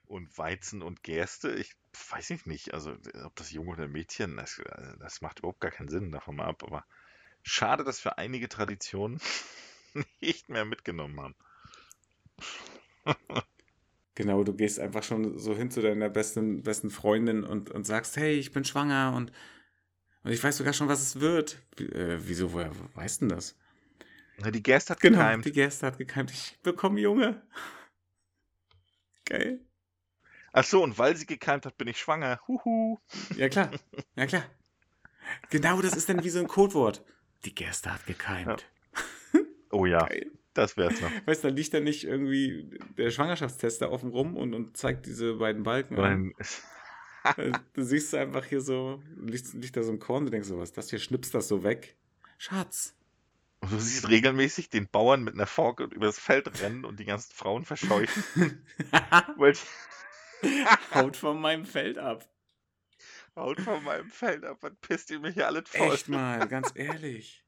Und 0.07 0.39
Weizen 0.39 0.80
und 0.80 1.03
Gerste, 1.03 1.53
ich 1.53 1.74
weiß 2.12 2.30
ich 2.30 2.47
nicht, 2.47 2.72
also 2.72 2.97
ob 3.24 3.37
das 3.37 3.51
Junge 3.51 3.72
oder 3.72 3.89
Mädchen, 3.89 4.39
das, 4.39 4.62
das 5.01 5.20
macht 5.20 5.41
überhaupt 5.41 5.61
gar 5.61 5.70
keinen 5.70 5.89
Sinn 5.89 6.12
davon 6.12 6.37
mal 6.37 6.47
ab, 6.47 6.62
aber 6.62 6.87
schade, 7.43 7.84
dass 7.84 8.03
wir 8.07 8.16
einige 8.16 8.49
Traditionen 8.49 9.20
nicht 10.20 10.49
mehr 10.49 10.64
mitgenommen 10.64 11.20
haben. 11.20 11.34
Genau, 14.14 14.44
du 14.44 14.55
gehst 14.55 14.80
einfach 14.80 15.03
schon 15.03 15.38
so 15.38 15.55
hin 15.55 15.70
zu 15.70 15.82
deiner 15.82 16.09
besten, 16.09 16.62
besten 16.62 16.90
Freundin 16.90 17.44
und, 17.44 17.70
und 17.70 17.86
sagst, 17.86 18.16
hey, 18.16 18.32
ich 18.34 18.51
bin 18.53 18.64
schwanger 18.64 19.12
und, 19.14 19.30
und 20.24 20.32
ich 20.32 20.42
weiß 20.42 20.57
sogar 20.57 20.72
schon, 20.72 20.88
was 20.88 21.03
es 21.03 21.20
wird. 21.20 21.59
Äh, 21.78 22.18
wieso, 22.20 22.53
woher 22.53 22.72
weißt 22.94 23.22
du 23.22 23.26
denn 23.28 23.36
das? 23.36 23.57
Na, 24.38 24.51
die 24.51 24.62
Gerste 24.62 24.94
hat 24.94 25.01
Genau, 25.01 25.18
gekeimt. 25.18 25.44
die 25.44 25.53
Gerste 25.53 25.86
hat 25.86 25.99
gekeimt. 25.99 26.30
Ich 26.30 26.59
bekomme 26.62 27.01
Junge. 27.01 27.42
Geil. 29.24 29.61
Ach 30.53 30.64
so, 30.64 30.82
und 30.82 30.99
weil 30.99 31.16
sie 31.16 31.26
gekeimt 31.26 31.66
hat, 31.66 31.76
bin 31.76 31.88
ich 31.88 31.99
schwanger. 31.99 32.40
Huhu. 32.49 32.99
Ja, 33.36 33.49
klar. 33.49 33.70
Ja, 34.16 34.26
klar. 34.26 34.44
Genau, 35.51 35.82
das 35.82 35.94
ist 35.97 36.09
dann 36.09 36.22
wie 36.24 36.30
so 36.30 36.38
ein 36.38 36.49
Codewort. 36.49 37.05
Die 37.44 37.55
Gerste 37.55 37.92
hat 37.92 38.07
gekeimt. 38.07 38.66
Oh 39.71 39.87
ja, 39.87 40.07
Geil. 40.07 40.31
das 40.55 40.77
wär's 40.77 41.01
noch. 41.01 41.11
Weißt 41.27 41.45
du, 41.45 41.49
da 41.49 41.55
liegt 41.55 41.75
dann 41.75 41.85
nicht 41.85 42.05
irgendwie 42.05 42.79
der 42.97 43.11
Schwangerschaftstester 43.11 43.91
offen 43.91 44.11
rum 44.11 44.37
und, 44.37 44.55
und 44.55 44.77
zeigt 44.77 45.07
diese 45.07 45.35
beiden 45.35 45.62
Balken 45.62 45.99
an. 45.99 46.33
Äh, 46.39 46.45
Du 47.73 47.83
siehst 47.83 48.14
einfach 48.14 48.45
hier 48.45 48.61
so, 48.61 49.03
liegt, 49.17 49.53
liegt 49.55 49.77
da 49.77 49.83
so 49.83 49.91
ein 49.91 49.99
Korn, 49.99 50.27
du 50.27 50.31
denkst 50.31 50.47
so, 50.47 50.59
was 50.59 50.73
das 50.73 50.91
hier, 50.91 51.01
schnippst 51.01 51.35
das 51.35 51.49
so 51.49 51.64
weg. 51.64 51.97
Schatz. 52.39 52.95
und 53.61 53.73
du 53.73 53.81
siehst 53.81 54.09
regelmäßig 54.09 54.71
den 54.71 54.89
Bauern 54.89 55.25
mit 55.25 55.35
einer 55.35 55.47
Forke 55.47 55.85
übers 55.85 56.21
Feld 56.21 56.62
rennen 56.62 56.85
und 56.85 57.01
die 57.01 57.05
ganzen 57.05 57.33
Frauen 57.33 57.64
verscheuchen. 57.64 58.62
Haut 60.95 61.17
von 61.17 61.41
meinem 61.41 61.64
Feld 61.64 61.99
ab. 61.99 62.29
Haut 63.35 63.61
von 63.61 63.83
meinem 63.85 64.11
Feld 64.11 64.45
ab, 64.45 64.59
was 64.61 64.73
pisst 64.81 65.11
ihr 65.11 65.19
mich 65.19 65.35
hier 65.35 65.47
alles 65.47 65.69
voll? 65.69 65.93
Echt 65.93 66.09
mal, 66.09 66.47
ganz 66.49 66.73
ehrlich. 66.75 67.45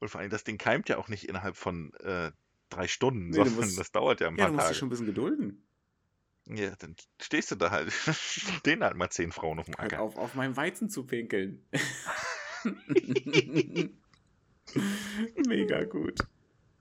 Und 0.00 0.08
vor 0.08 0.20
allem, 0.20 0.30
das 0.30 0.44
Ding 0.44 0.58
keimt 0.58 0.88
ja 0.88 0.98
auch 0.98 1.08
nicht 1.08 1.28
innerhalb 1.28 1.56
von 1.56 1.92
äh, 2.00 2.32
drei 2.70 2.88
Stunden, 2.88 3.28
Nee, 3.30 3.36
sondern 3.36 3.54
musst- 3.54 3.78
das 3.78 3.92
dauert 3.92 4.20
ja 4.20 4.28
ein 4.28 4.36
Ja, 4.36 4.44
paar 4.44 4.48
du 4.48 4.52
musst 4.54 4.64
dich 4.64 4.68
Tage. 4.68 4.78
schon 4.78 4.86
ein 4.86 4.90
bisschen 4.90 5.06
gedulden. 5.06 5.62
Ja, 6.48 6.74
dann 6.76 6.96
stehst 7.20 7.50
du 7.50 7.54
da 7.56 7.70
halt. 7.70 7.92
Stehen 8.12 8.82
halt 8.82 8.96
mal 8.96 9.10
zehn 9.10 9.30
Frauen 9.30 9.58
auf 9.60 9.66
dem 9.66 9.76
Halt 9.76 9.92
Acker. 9.92 10.02
auf, 10.02 10.16
auf 10.16 10.34
meinem 10.34 10.56
Weizen 10.56 10.88
zu 10.90 11.04
pinkeln. 11.06 11.62
Mega 15.46 15.84
gut. 15.84 16.18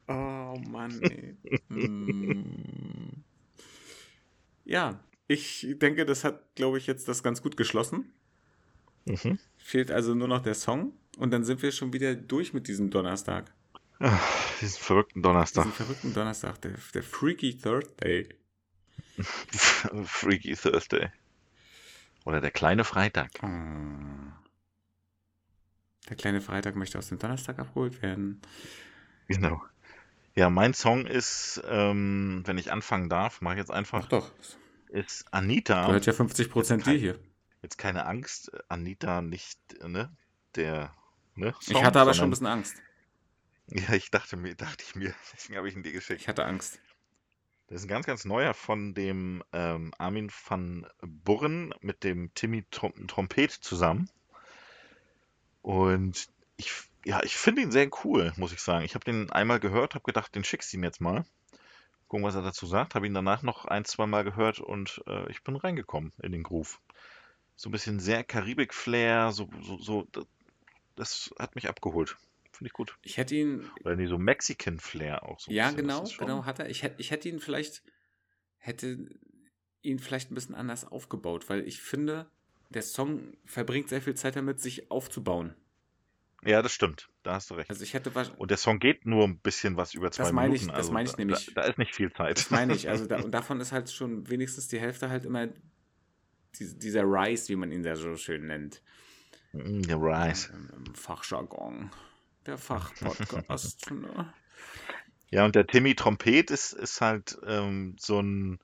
Oh 0.08 0.56
Mann, 0.70 1.00
ey. 1.04 1.36
Hm. 1.70 3.24
Ja, 4.66 5.04
ich 5.28 5.68
denke, 5.80 6.06
das 6.06 6.24
hat, 6.24 6.56
glaube 6.56 6.78
ich, 6.78 6.88
jetzt 6.88 7.08
das 7.08 7.22
ganz 7.24 7.42
gut 7.42 7.58
geschlossen. 7.58 8.12
Mhm. 9.06 9.40
Fehlt 9.58 9.92
also 9.92 10.14
nur 10.16 10.28
noch 10.28 10.42
der 10.42 10.56
Song 10.56 10.94
und 11.20 11.32
dann 11.32 11.44
sind 11.44 11.62
wir 11.62 11.72
schon 11.72 11.94
wieder 11.94 12.16
durch 12.16 12.54
mit 12.54 12.68
diesem 12.68 12.90
Donnerstag. 12.90 13.54
Ah, 14.00 14.18
diesen 14.62 14.80
verrückten 14.80 15.22
Donnerstag. 15.22 15.66
Diesen 15.66 15.76
verrückten 15.76 16.14
Donnerstag, 16.14 16.62
der, 16.62 16.74
der 16.94 17.04
Freaky 17.04 17.58
Thursday. 17.58 18.30
Freaky 20.06 20.56
Thursday. 20.56 21.12
Oder 22.26 22.42
der 22.42 22.52
kleine 22.52 22.84
Freitag. 22.84 23.32
Oh. 23.42 23.48
Der 26.10 26.16
kleine 26.16 26.42
Freitag 26.42 26.76
möchte 26.76 26.98
aus 26.98 27.10
dem 27.10 27.20
Donnerstag 27.20 27.60
abgeholt 27.60 28.02
werden. 28.02 28.42
Genau. 29.28 29.62
Ja, 30.36 30.50
mein 30.50 30.74
Song 30.74 31.06
ist, 31.06 31.62
ähm, 31.68 32.44
wenn 32.46 32.58
ich 32.58 32.72
anfangen 32.72 33.10
darf, 33.10 33.42
mache 33.42 33.56
ich 33.56 33.60
jetzt 33.60 33.72
Ach 33.72 33.76
einfach, 33.76 34.08
doch, 34.08 34.32
ist 34.88 35.26
Anita. 35.32 35.86
gehört 35.86 36.06
ja 36.06 36.14
50% 36.14 36.84
dir 36.86 36.98
hier. 36.98 37.20
Jetzt 37.62 37.78
keine 37.78 38.06
Angst, 38.06 38.52
Anita 38.70 39.22
nicht, 39.22 39.60
ne, 39.86 40.10
der, 40.56 40.96
ne, 41.40 41.54
Ich 41.62 41.68
Song, 41.68 41.84
hatte 41.84 42.00
aber 42.00 42.14
schon 42.14 42.28
ein 42.28 42.32
bisschen 42.32 42.48
Angst. 42.48 42.76
Ja, 43.72 43.94
ich 43.94 44.10
dachte 44.10 44.36
mir, 44.36 44.56
dachte 44.56 44.84
ich 44.84 44.96
mir, 44.96 45.14
deswegen 45.32 45.56
habe 45.58 45.70
ich 45.70 45.76
ihn 45.76 45.84
dir 45.84 45.92
geschickt. 45.92 46.22
Ich 46.22 46.28
hatte 46.28 46.44
Angst. 46.44 46.80
Das 47.68 47.82
ist 47.82 47.86
ein 47.86 47.90
ganz, 47.90 48.08
ganz 48.08 48.26
neuer 48.26 48.56
von 48.56 48.96
dem 48.96 49.44
ähm, 49.54 49.94
Armin 50.00 50.32
van 50.48 50.88
Burren 51.04 51.72
mit 51.82 52.04
dem 52.04 52.34
Timmy 52.34 52.66
Trom 52.72 53.08
Trompet 53.08 53.52
zusammen. 53.52 54.10
Und 55.62 56.30
ich, 56.58 56.72
ja, 57.06 57.22
ich 57.22 57.38
finde 57.38 57.62
ihn 57.62 57.72
sehr 57.72 57.90
cool, 58.04 58.34
muss 58.38 58.54
ich 58.54 58.60
sagen. 58.60 58.86
Ich 58.86 58.96
habe 58.96 59.06
den 59.06 59.32
einmal 59.32 59.60
gehört, 59.60 59.94
habe 59.94 60.04
gedacht, 60.04 60.34
den 60.34 60.44
schickst 60.44 60.74
du 60.74 60.78
ihm 60.78 60.84
jetzt 60.84 61.00
mal. 61.00 61.24
Gucken, 62.08 62.26
was 62.26 62.34
er 62.34 62.42
dazu 62.42 62.66
sagt. 62.66 62.96
Habe 62.96 63.06
ihn 63.06 63.14
danach 63.14 63.44
noch 63.44 63.66
ein, 63.66 63.86
zwei 63.86 64.08
Mal 64.08 64.24
gehört 64.24 64.60
und 64.60 65.04
äh, 65.06 65.30
ich 65.30 65.44
bin 65.44 65.56
reingekommen 65.56 66.12
in 66.24 66.32
den 66.32 66.42
Groove. 66.42 66.80
So 67.56 67.70
ein 67.70 67.72
bisschen 67.72 68.00
sehr 68.00 68.24
Karibik-Flair, 68.24 69.32
so, 69.32 69.48
so, 69.62 69.78
so, 69.78 70.08
das, 71.00 71.34
hat 71.40 71.56
mich 71.56 71.68
abgeholt. 71.70 72.18
Finde 72.52 72.68
ich 72.68 72.74
gut. 72.74 72.98
Ich 73.04 73.18
hätte 73.18 73.36
ihn, 73.36 73.70
Oder 73.84 73.96
nee, 73.96 74.08
so 74.08 74.18
Mexican-Flair 74.18 75.24
auch 75.24 75.40
so. 75.40 75.52
ja 75.52 75.72
genau, 75.72 76.04
genau 76.18 76.46
hat 76.46 76.60
er. 76.60 76.70
Ich 76.70 76.84
hätte, 76.84 77.00
ich 77.00 77.12
hätte 77.12 77.30
ihn 77.30 77.40
vielleicht, 77.40 77.84
hätte 78.58 79.08
ihn 79.82 80.00
vielleicht 80.00 80.32
ein 80.32 80.36
bisschen 80.36 80.56
anders 80.56 80.86
aufgebaut, 80.86 81.50
weil 81.50 81.66
ich 81.68 81.82
finde, 81.82 82.30
der 82.70 82.82
Song 82.82 83.34
verbringt 83.46 83.90
sehr 83.90 84.02
viel 84.02 84.16
Zeit 84.16 84.36
damit, 84.36 84.60
sich 84.60 84.92
aufzubauen. 84.92 85.56
Ja, 86.44 86.62
das 86.62 86.72
stimmt. 86.74 87.10
Da 87.24 87.34
hast 87.36 87.50
du 87.50 87.56
recht. 87.56 87.70
Also 87.70 87.84
ich 87.84 87.94
hätte 87.94 88.16
was, 88.16 88.30
Und 88.30 88.50
der 88.50 88.58
Song 88.58 88.80
geht 88.80 89.06
nur 89.06 89.26
ein 89.26 89.40
bisschen 89.40 89.76
was 89.78 89.94
über 89.94 90.10
zwei 90.12 90.24
Das 90.24 90.32
meine 90.34 90.56
ich- 90.56 90.62
Minuten. 90.62 90.78
das 90.78 90.78
also 90.86 90.94
meine 90.94 91.06
ich 91.08 91.12
da, 91.14 91.18
nämlich. 91.18 91.46
Da, 91.54 91.62
da 91.64 91.68
ist 91.68 91.78
nicht 91.78 91.96
viel 91.96 92.12
Zeit. 92.14 92.38
das 92.38 92.50
meine 92.50 92.74
ich, 92.74 92.88
also 92.90 93.06
da, 93.08 93.22
und 93.22 93.32
davon 93.32 93.60
ist 93.62 93.72
halt 93.72 93.90
schon 93.92 94.30
wenigstens 94.30 94.68
die 94.70 94.80
Hälfte 94.80 95.10
halt 95.10 95.26
immer 95.26 95.48
die, 96.56 96.80
dieser 96.80 97.04
Rise, 97.04 97.50
wie 97.50 97.56
man 97.58 97.72
ihn 97.72 97.84
da 97.84 97.96
so 97.96 98.16
schön 98.16 98.48
nennt. 98.48 98.82
Mm, 99.54 99.82
Der 99.84 99.98
Rise. 99.98 100.52
Im, 100.54 100.86
im 100.86 100.96
Fachjargon. 100.96 101.92
Der 102.46 102.58
Fachpodcast. 102.58 103.92
ne? 103.92 104.34
Ja, 105.30 105.46
und 105.46 105.56
der 105.56 105.68
Timmy 105.68 105.96
Trompet 105.96 106.50
ist, 106.52 106.74
ist 106.74 107.02
halt 107.02 107.38
ähm, 107.46 107.96
so 108.00 108.20
ein, 108.20 108.60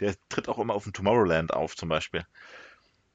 der 0.00 0.14
tritt 0.28 0.48
auch 0.48 0.58
immer 0.58 0.74
auf 0.74 0.84
dem 0.84 0.92
Tomorrowland 0.92 1.52
auf, 1.52 1.76
zum 1.76 1.88
Beispiel. 1.88 2.26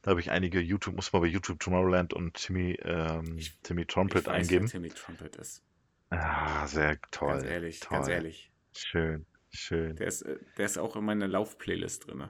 Da 0.01 0.11
habe 0.11 0.19
ich 0.19 0.31
einige 0.31 0.59
YouTube, 0.59 0.95
muss 0.95 1.11
man 1.13 1.21
bei 1.21 1.27
YouTube 1.27 1.59
Tomorrowland 1.59 2.13
und 2.13 2.35
Timmy, 2.35 2.73
ähm, 2.83 3.37
Ich- 3.37 3.57
Timmy 3.61 3.85
Trumpet 3.85 4.21
ich 4.21 4.27
weiß, 4.27 4.33
eingeben. 4.43 4.65
wer 4.65 4.71
Timmy 4.71 4.89
Trumpet 4.89 5.35
ist. 5.35 5.63
Ah, 6.11 6.65
sehr 6.67 6.99
toll. 7.11 7.29
ganz 7.33 7.43
ehrlich, 7.43 7.79
toll. 7.79 7.97
ganz 7.97 8.07
ehrlich. 8.07 8.51
Schön, 8.75 9.25
schön. 9.51 9.95
Der 9.95 10.07
ist, 10.07 10.21
äh, 10.21 10.37
der 10.57 10.65
ist 10.65 10.77
auch 10.77 10.95
in 10.95 11.03
meiner 11.05 11.27
Laufplaylist 11.27 12.07
drin. 12.07 12.27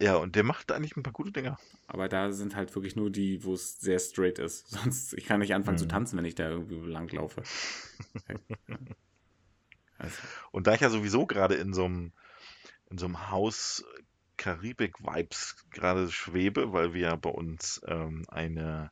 Ja, 0.00 0.16
und 0.16 0.36
der 0.36 0.44
macht 0.44 0.70
eigentlich 0.72 0.96
ein 0.96 1.02
paar 1.02 1.12
gute 1.12 1.32
Dinger. 1.32 1.58
Aber 1.86 2.08
da 2.08 2.32
sind 2.32 2.54
halt 2.56 2.74
wirklich 2.74 2.96
nur 2.96 3.10
die, 3.10 3.44
wo 3.44 3.54
es 3.54 3.80
sehr 3.80 3.98
straight 3.98 4.38
ist. 4.38 4.68
Sonst, 4.70 5.14
ich 5.14 5.24
kann 5.26 5.40
nicht 5.40 5.54
anfangen 5.54 5.78
zu 5.78 5.84
Mhm. 5.84 5.90
tanzen, 5.90 6.18
wenn 6.18 6.24
ich 6.24 6.34
da 6.34 6.48
irgendwie 6.48 6.76
langlaufe. 6.90 7.42
also, 9.98 10.16
Und 10.50 10.66
da 10.66 10.74
ich 10.74 10.80
ja 10.80 10.90
sowieso 10.90 11.26
gerade 11.26 11.54
in 11.54 11.72
so 11.72 11.84
einem 11.84 12.12
in 12.90 12.98
so 12.98 13.06
einem 13.06 13.30
Haus 13.30 13.84
Karibik-Vibes 14.36 15.64
gerade 15.70 16.10
schwebe, 16.10 16.72
weil 16.72 16.92
wir 16.94 17.00
ja 17.02 17.16
bei 17.16 17.30
uns 17.30 17.80
ähm, 17.86 18.24
eine, 18.28 18.90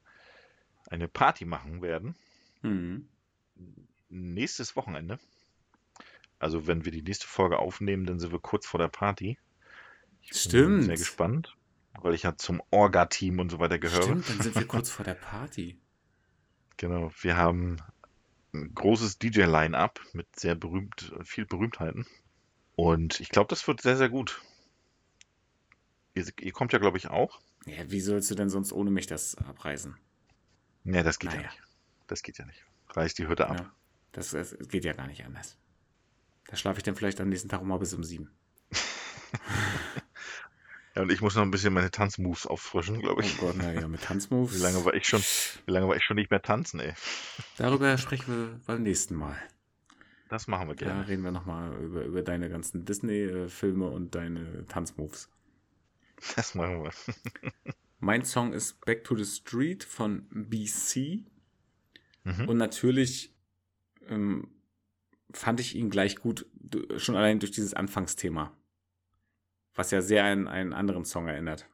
eine 0.89 1.09
Party 1.09 1.45
machen 1.45 1.83
werden, 1.83 2.15
hm. 2.63 3.09
nächstes 4.09 4.77
Wochenende. 4.77 5.19
Also 6.39 6.67
wenn 6.67 6.85
wir 6.85 6.93
die 6.93 7.03
nächste 7.03 7.27
Folge 7.27 7.59
aufnehmen, 7.59 8.07
dann 8.07 8.19
sind 8.19 8.33
wir 8.33 8.39
kurz 8.39 8.67
vor 8.67 8.79
der 8.79 8.89
Party. 8.89 9.39
Ich 10.23 10.31
bin 10.31 10.39
Stimmt. 10.39 10.85
sehr 10.85 10.97
gespannt, 10.97 11.57
weil 12.01 12.15
ich 12.15 12.23
ja 12.23 12.37
zum 12.37 12.63
Orga-Team 12.71 13.39
und 13.39 13.51
so 13.51 13.59
weiter 13.59 13.79
gehöre. 13.79 14.03
Stimmt, 14.03 14.29
dann 14.29 14.41
sind 14.41 14.55
wir 14.55 14.67
kurz 14.69 14.91
vor 14.91 15.05
der 15.05 15.15
Party. 15.15 15.79
Genau, 16.77 17.11
wir 17.21 17.37
haben 17.37 17.77
ein 18.53 18.75
großes 18.75 19.19
DJ-Line-Up 19.19 20.01
mit 20.13 20.27
sehr 20.39 20.55
berühmt, 20.55 21.13
viel 21.25 21.47
Berühmtheiten. 21.47 22.07
Und 22.77 23.21
ich 23.21 23.29
glaube, 23.29 23.49
das 23.49 23.67
wird 23.69 23.81
sehr, 23.83 23.97
sehr 23.97 24.09
gut. 24.09 24.41
Ihr, 26.15 26.27
ihr 26.41 26.53
kommt 26.53 26.73
ja, 26.73 26.79
glaube 26.79 26.99
ich, 26.99 27.09
auch. 27.09 27.41
Ja, 27.67 27.91
wie 27.91 28.01
sollst 28.01 28.31
du 28.31 28.35
denn 28.35 28.49
sonst 28.49 28.73
ohne 28.73 28.91
mich 28.91 29.07
das 29.07 29.37
abreißen? 29.37 29.97
Nee, 30.85 31.03
das 31.03 31.19
geht 31.19 31.33
ja 31.33 31.37
Naja. 31.39 31.51
nicht. 31.51 31.63
Das 32.07 32.23
geht 32.23 32.39
ja 32.39 32.47
nicht. 32.47 32.65
Reiß 32.89 33.15
die 33.15 33.29
Hütte 33.29 33.49
ab. 33.49 33.61
Ja, 33.61 33.73
das, 34.13 34.31
das 34.31 34.57
geht 34.69 34.85
ja 34.85 34.95
gar 34.95 35.07
nicht 35.07 35.25
anders. 35.25 35.59
Da 36.47 36.57
schlafe 36.57 36.79
ich 36.79 36.83
dann 36.83 36.97
vielleicht 36.97 37.21
am 37.21 37.29
nächsten 37.29 37.49
Tag 37.49 37.61
auch 37.61 37.65
mal 37.65 37.79
bis 37.79 37.93
um 37.95 38.03
sieben. 38.03 38.31
Ja, 41.01 41.05
und 41.05 41.13
ich 41.13 41.23
muss 41.23 41.35
noch 41.35 41.43
ein 41.43 41.51
bisschen 41.51 41.73
meine 41.73 41.91
Tanzmoves 41.91 42.47
auffrischen, 42.47 43.01
glaube 43.01 43.23
Oh 43.23 43.25
ich. 43.25 43.39
Gott, 43.39 43.57
naja, 43.57 43.89
mit 43.89 44.03
Tanzmoves. 44.03 44.55
Wie 44.59 44.63
lange 44.63 44.85
war 44.85 44.93
ich 44.93 45.07
schon, 45.09 45.23
wie 45.65 45.73
lange 45.73 45.89
war 45.89 45.97
ich 45.97 46.05
schon 46.05 46.17
nicht 46.17 46.31
mehr 46.31 46.43
tanzen, 46.43 46.79
ey? 46.79 46.93
Darüber 47.57 47.97
sprechen 47.97 48.27
wir 48.37 48.61
beim 48.67 48.83
nächsten 48.83 49.15
Mal. 49.15 49.35
Das 50.29 50.47
machen 50.47 50.69
wir 50.69 50.75
Da 50.75 50.85
gerne. 50.85 51.09
reden 51.09 51.23
wir 51.25 51.31
nochmal 51.31 51.73
über, 51.83 52.05
über 52.05 52.21
deine 52.21 52.51
ganzen 52.51 52.85
Disney-Filme 52.85 53.89
und 53.89 54.15
deine 54.15 54.67
Tanzmoves. 54.67 55.31
Das 56.37 56.55
machen 56.55 56.83
wir. 56.85 56.93
Mein 57.99 58.23
Song 58.27 58.53
ist 58.53 58.85
Back 58.85 59.03
to 59.05 59.17
the 59.17 59.25
Street 59.25 59.83
von 59.85 60.27
BC. 60.31 61.25
Mhm. 62.25 62.47
Und 62.47 62.59
natürlich 62.59 63.35
ähm, 64.07 64.49
fand 65.33 65.61
ich 65.61 65.77
ihn 65.77 65.89
gleich 65.89 66.17
gut, 66.17 66.45
schon 66.99 67.17
allein 67.17 67.39
durch 67.41 67.53
dieses 67.53 67.73
Anfangsthema. 67.73 68.53
Was 69.81 69.93
ja 69.93 70.03
sehr 70.03 70.27
an 70.27 70.47
einen 70.47 70.75
anderen 70.75 71.07
Song 71.07 71.27
erinnert. 71.27 71.67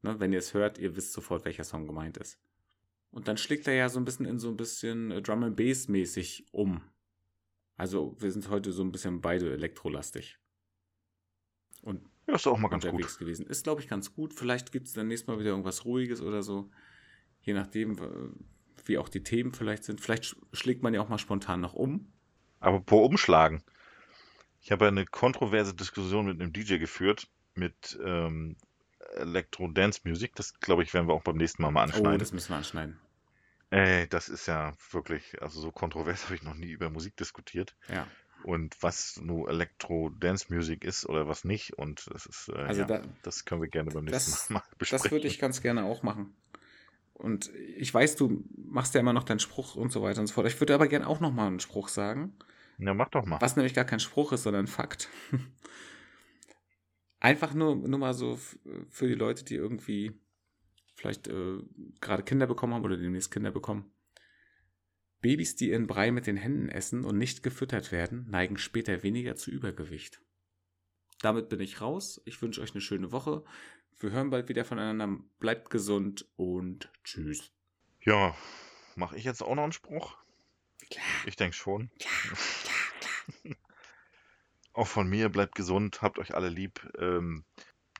Ne, 0.00 0.18
wenn 0.18 0.32
ihr 0.32 0.40
es 0.40 0.52
hört, 0.52 0.78
ihr 0.78 0.96
wisst 0.96 1.12
sofort, 1.12 1.44
welcher 1.44 1.62
Song 1.62 1.86
gemeint 1.86 2.16
ist. 2.16 2.40
Und 3.12 3.28
dann 3.28 3.36
schlägt 3.36 3.68
er 3.68 3.74
ja 3.74 3.88
so 3.88 4.00
ein 4.00 4.04
bisschen 4.04 4.26
in 4.26 4.40
so 4.40 4.48
ein 4.48 4.56
bisschen 4.56 5.12
äh, 5.12 5.22
Drum 5.22 5.44
and 5.44 5.56
Bass 5.56 5.86
mäßig 5.86 6.48
um. 6.50 6.80
Also 7.76 8.16
wir 8.18 8.32
sind 8.32 8.48
heute 8.48 8.72
so 8.72 8.82
ein 8.82 8.90
bisschen 8.90 9.20
beide 9.20 9.52
elektrolastig. 9.52 10.40
Und 11.82 12.00
ja, 12.26 12.34
ist 12.34 12.48
auch 12.48 12.58
mal 12.58 12.66
ganz 12.66 12.84
gut 12.84 13.16
gewesen. 13.16 13.46
Ist, 13.46 13.62
glaube 13.62 13.80
ich, 13.80 13.86
ganz 13.86 14.12
gut. 14.12 14.34
Vielleicht 14.34 14.72
gibt 14.72 14.88
es 14.88 14.94
dann 14.94 15.06
nächstes 15.06 15.28
Mal 15.28 15.38
wieder 15.38 15.50
irgendwas 15.50 15.84
Ruhiges 15.84 16.20
oder 16.20 16.42
so. 16.42 16.68
Je 17.42 17.54
nachdem, 17.54 17.96
wie 18.86 18.98
auch 18.98 19.08
die 19.08 19.22
Themen 19.22 19.52
vielleicht 19.52 19.84
sind. 19.84 20.00
Vielleicht 20.00 20.34
schlägt 20.52 20.82
man 20.82 20.94
ja 20.94 21.00
auch 21.00 21.08
mal 21.08 21.18
spontan 21.18 21.60
noch 21.60 21.74
um. 21.74 22.12
Aber 22.58 22.80
pro 22.80 23.04
Umschlagen. 23.04 23.62
Ich 24.62 24.70
habe 24.70 24.86
eine 24.86 25.04
kontroverse 25.04 25.74
Diskussion 25.74 26.26
mit 26.26 26.40
einem 26.40 26.52
DJ 26.52 26.78
geführt 26.78 27.28
mit 27.54 27.98
ähm, 28.02 28.56
Elektro-Dance-Music. 29.16 30.36
Das, 30.36 30.54
glaube 30.60 30.84
ich, 30.84 30.94
werden 30.94 31.08
wir 31.08 31.14
auch 31.14 31.22
beim 31.22 31.36
nächsten 31.36 31.62
Mal 31.62 31.72
mal 31.72 31.82
anschneiden. 31.82 32.14
Oh, 32.14 32.16
das 32.16 32.32
müssen 32.32 32.50
wir 32.50 32.56
anschneiden. 32.56 32.98
Ey, 33.70 34.06
das 34.08 34.28
ist 34.28 34.46
ja 34.46 34.72
wirklich, 34.92 35.42
also 35.42 35.60
so 35.60 35.72
kontrovers 35.72 36.24
habe 36.24 36.36
ich 36.36 36.44
noch 36.44 36.54
nie 36.54 36.70
über 36.70 36.90
Musik 36.90 37.16
diskutiert. 37.16 37.74
Ja. 37.88 38.06
Und 38.44 38.80
was 38.80 39.20
nur 39.20 39.48
Elektro-Dance-Music 39.48 40.84
ist 40.84 41.06
oder 41.06 41.26
was 41.26 41.44
nicht. 41.44 41.72
Und 41.74 42.08
das 42.12 42.26
ist, 42.26 42.48
äh, 42.48 42.58
also 42.58 42.82
ja, 42.82 42.86
da, 42.86 43.02
das 43.24 43.44
können 43.44 43.62
wir 43.62 43.68
gerne 43.68 43.90
beim 43.90 44.04
nächsten 44.04 44.30
das, 44.30 44.50
Mal 44.50 44.62
besprechen. 44.78 45.02
Das 45.02 45.10
würde 45.10 45.26
ich 45.26 45.40
ganz 45.40 45.60
gerne 45.60 45.84
auch 45.84 46.04
machen. 46.04 46.36
Und 47.14 47.52
ich 47.54 47.92
weiß, 47.92 48.14
du 48.14 48.44
machst 48.56 48.94
ja 48.94 49.00
immer 49.00 49.12
noch 49.12 49.24
deinen 49.24 49.40
Spruch 49.40 49.74
und 49.74 49.90
so 49.90 50.02
weiter 50.02 50.20
und 50.20 50.28
so 50.28 50.34
fort. 50.34 50.46
Ich 50.46 50.60
würde 50.60 50.74
aber 50.74 50.86
gerne 50.86 51.06
auch 51.08 51.18
noch 51.18 51.32
mal 51.32 51.48
einen 51.48 51.60
Spruch 51.60 51.88
sagen. 51.88 52.34
Ja, 52.84 52.94
mach 52.94 53.10
doch 53.10 53.24
mal. 53.24 53.40
Was 53.40 53.56
nämlich 53.56 53.74
gar 53.74 53.84
kein 53.84 54.00
Spruch 54.00 54.32
ist, 54.32 54.42
sondern 54.42 54.64
ein 54.64 54.68
Fakt. 54.68 55.08
Einfach 57.20 57.54
nur, 57.54 57.76
nur 57.76 57.98
mal 57.98 58.14
so 58.14 58.36
für 58.90 59.06
die 59.06 59.14
Leute, 59.14 59.44
die 59.44 59.54
irgendwie 59.54 60.20
vielleicht 60.94 61.28
äh, 61.28 61.58
gerade 62.00 62.24
Kinder 62.24 62.46
bekommen 62.46 62.74
haben 62.74 62.84
oder 62.84 62.96
demnächst 62.96 63.30
Kinder 63.30 63.52
bekommen. 63.52 63.92
Babys, 65.20 65.54
die 65.54 65.70
ihren 65.70 65.86
Brei 65.86 66.10
mit 66.10 66.26
den 66.26 66.36
Händen 66.36 66.68
essen 66.68 67.04
und 67.04 67.16
nicht 67.16 67.44
gefüttert 67.44 67.92
werden, 67.92 68.26
neigen 68.28 68.58
später 68.58 69.04
weniger 69.04 69.36
zu 69.36 69.52
Übergewicht. 69.52 70.20
Damit 71.20 71.48
bin 71.48 71.60
ich 71.60 71.80
raus. 71.80 72.20
Ich 72.24 72.42
wünsche 72.42 72.60
euch 72.60 72.72
eine 72.72 72.80
schöne 72.80 73.12
Woche. 73.12 73.44
Wir 74.00 74.10
hören 74.10 74.30
bald 74.30 74.48
wieder 74.48 74.64
voneinander. 74.64 75.22
Bleibt 75.38 75.70
gesund 75.70 76.26
und 76.34 76.90
tschüss. 77.04 77.52
Ja, 78.00 78.34
mache 78.96 79.16
ich 79.16 79.22
jetzt 79.22 79.42
auch 79.42 79.54
noch 79.54 79.62
einen 79.62 79.70
Spruch? 79.70 80.21
Klar. 80.90 81.04
Ich 81.26 81.36
denke 81.36 81.56
schon. 81.56 81.90
Klar, 81.98 82.12
klar, 82.62 83.36
klar. 83.42 83.56
auch 84.72 84.86
von 84.86 85.08
mir, 85.08 85.28
bleibt 85.28 85.54
gesund, 85.54 86.02
habt 86.02 86.18
euch 86.18 86.34
alle 86.34 86.48
lieb. 86.48 86.88
Ähm, 86.98 87.44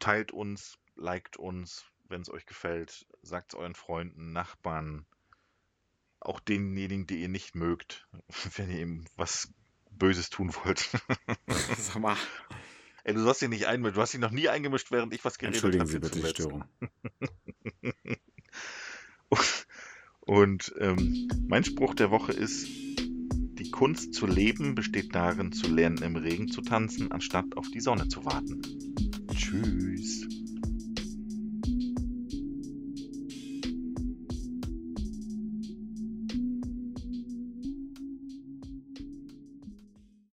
teilt 0.01 0.33
uns, 0.33 0.79
liked 0.97 1.37
uns, 1.37 1.85
wenn 2.09 2.23
es 2.23 2.31
euch 2.31 2.47
gefällt. 2.47 3.07
Sagt 3.23 3.53
es 3.53 3.59
euren 3.59 3.75
Freunden, 3.75 4.33
Nachbarn, 4.33 5.07
auch 6.21 6.41
denjenigen, 6.41 7.07
die 7.07 7.23
ihr 7.23 7.29
nicht 7.29 7.55
mögt, 7.55 8.07
wenn 8.57 8.71
ihr 8.71 8.81
ihm 8.81 9.07
was 9.17 9.53
Böses 9.91 10.31
tun 10.31 10.55
wollt. 10.65 10.91
Sag 11.77 12.01
mal. 12.01 12.17
Ey, 13.05 13.15
du 13.15 13.27
hast 13.27 13.43
dich 13.43 13.49
nicht 13.49 13.67
einmischt. 13.67 13.97
Du 13.97 14.01
hast 14.01 14.13
dich 14.13 14.21
noch 14.21 14.31
nie 14.31 14.49
eingemischt, 14.49 14.91
während 14.91 15.13
ich 15.13 15.25
was 15.25 15.39
geredet 15.39 15.63
habe. 15.63 15.77
Entschuldigen 15.77 15.87
Sie 15.87 15.99
bitte 15.99 16.21
die 16.21 16.29
Störung. 16.29 16.65
Und 20.27 20.73
ähm, 20.79 21.29
mein 21.49 21.65
Spruch 21.65 21.95
der 21.95 22.11
Woche 22.11 22.33
ist, 22.33 22.67
die 22.67 23.71
Kunst 23.71 24.15
zu 24.15 24.27
leben 24.27 24.75
besteht 24.75 25.15
darin, 25.15 25.53
zu 25.53 25.73
lernen, 25.73 26.03
im 26.03 26.17
Regen 26.17 26.49
zu 26.49 26.63
tanzen, 26.63 27.11
anstatt 27.13 27.57
auf 27.57 27.69
die 27.69 27.81
Sonne 27.81 28.09
zu 28.09 28.25
warten. 28.25 28.63
Tschüss. 29.35 29.92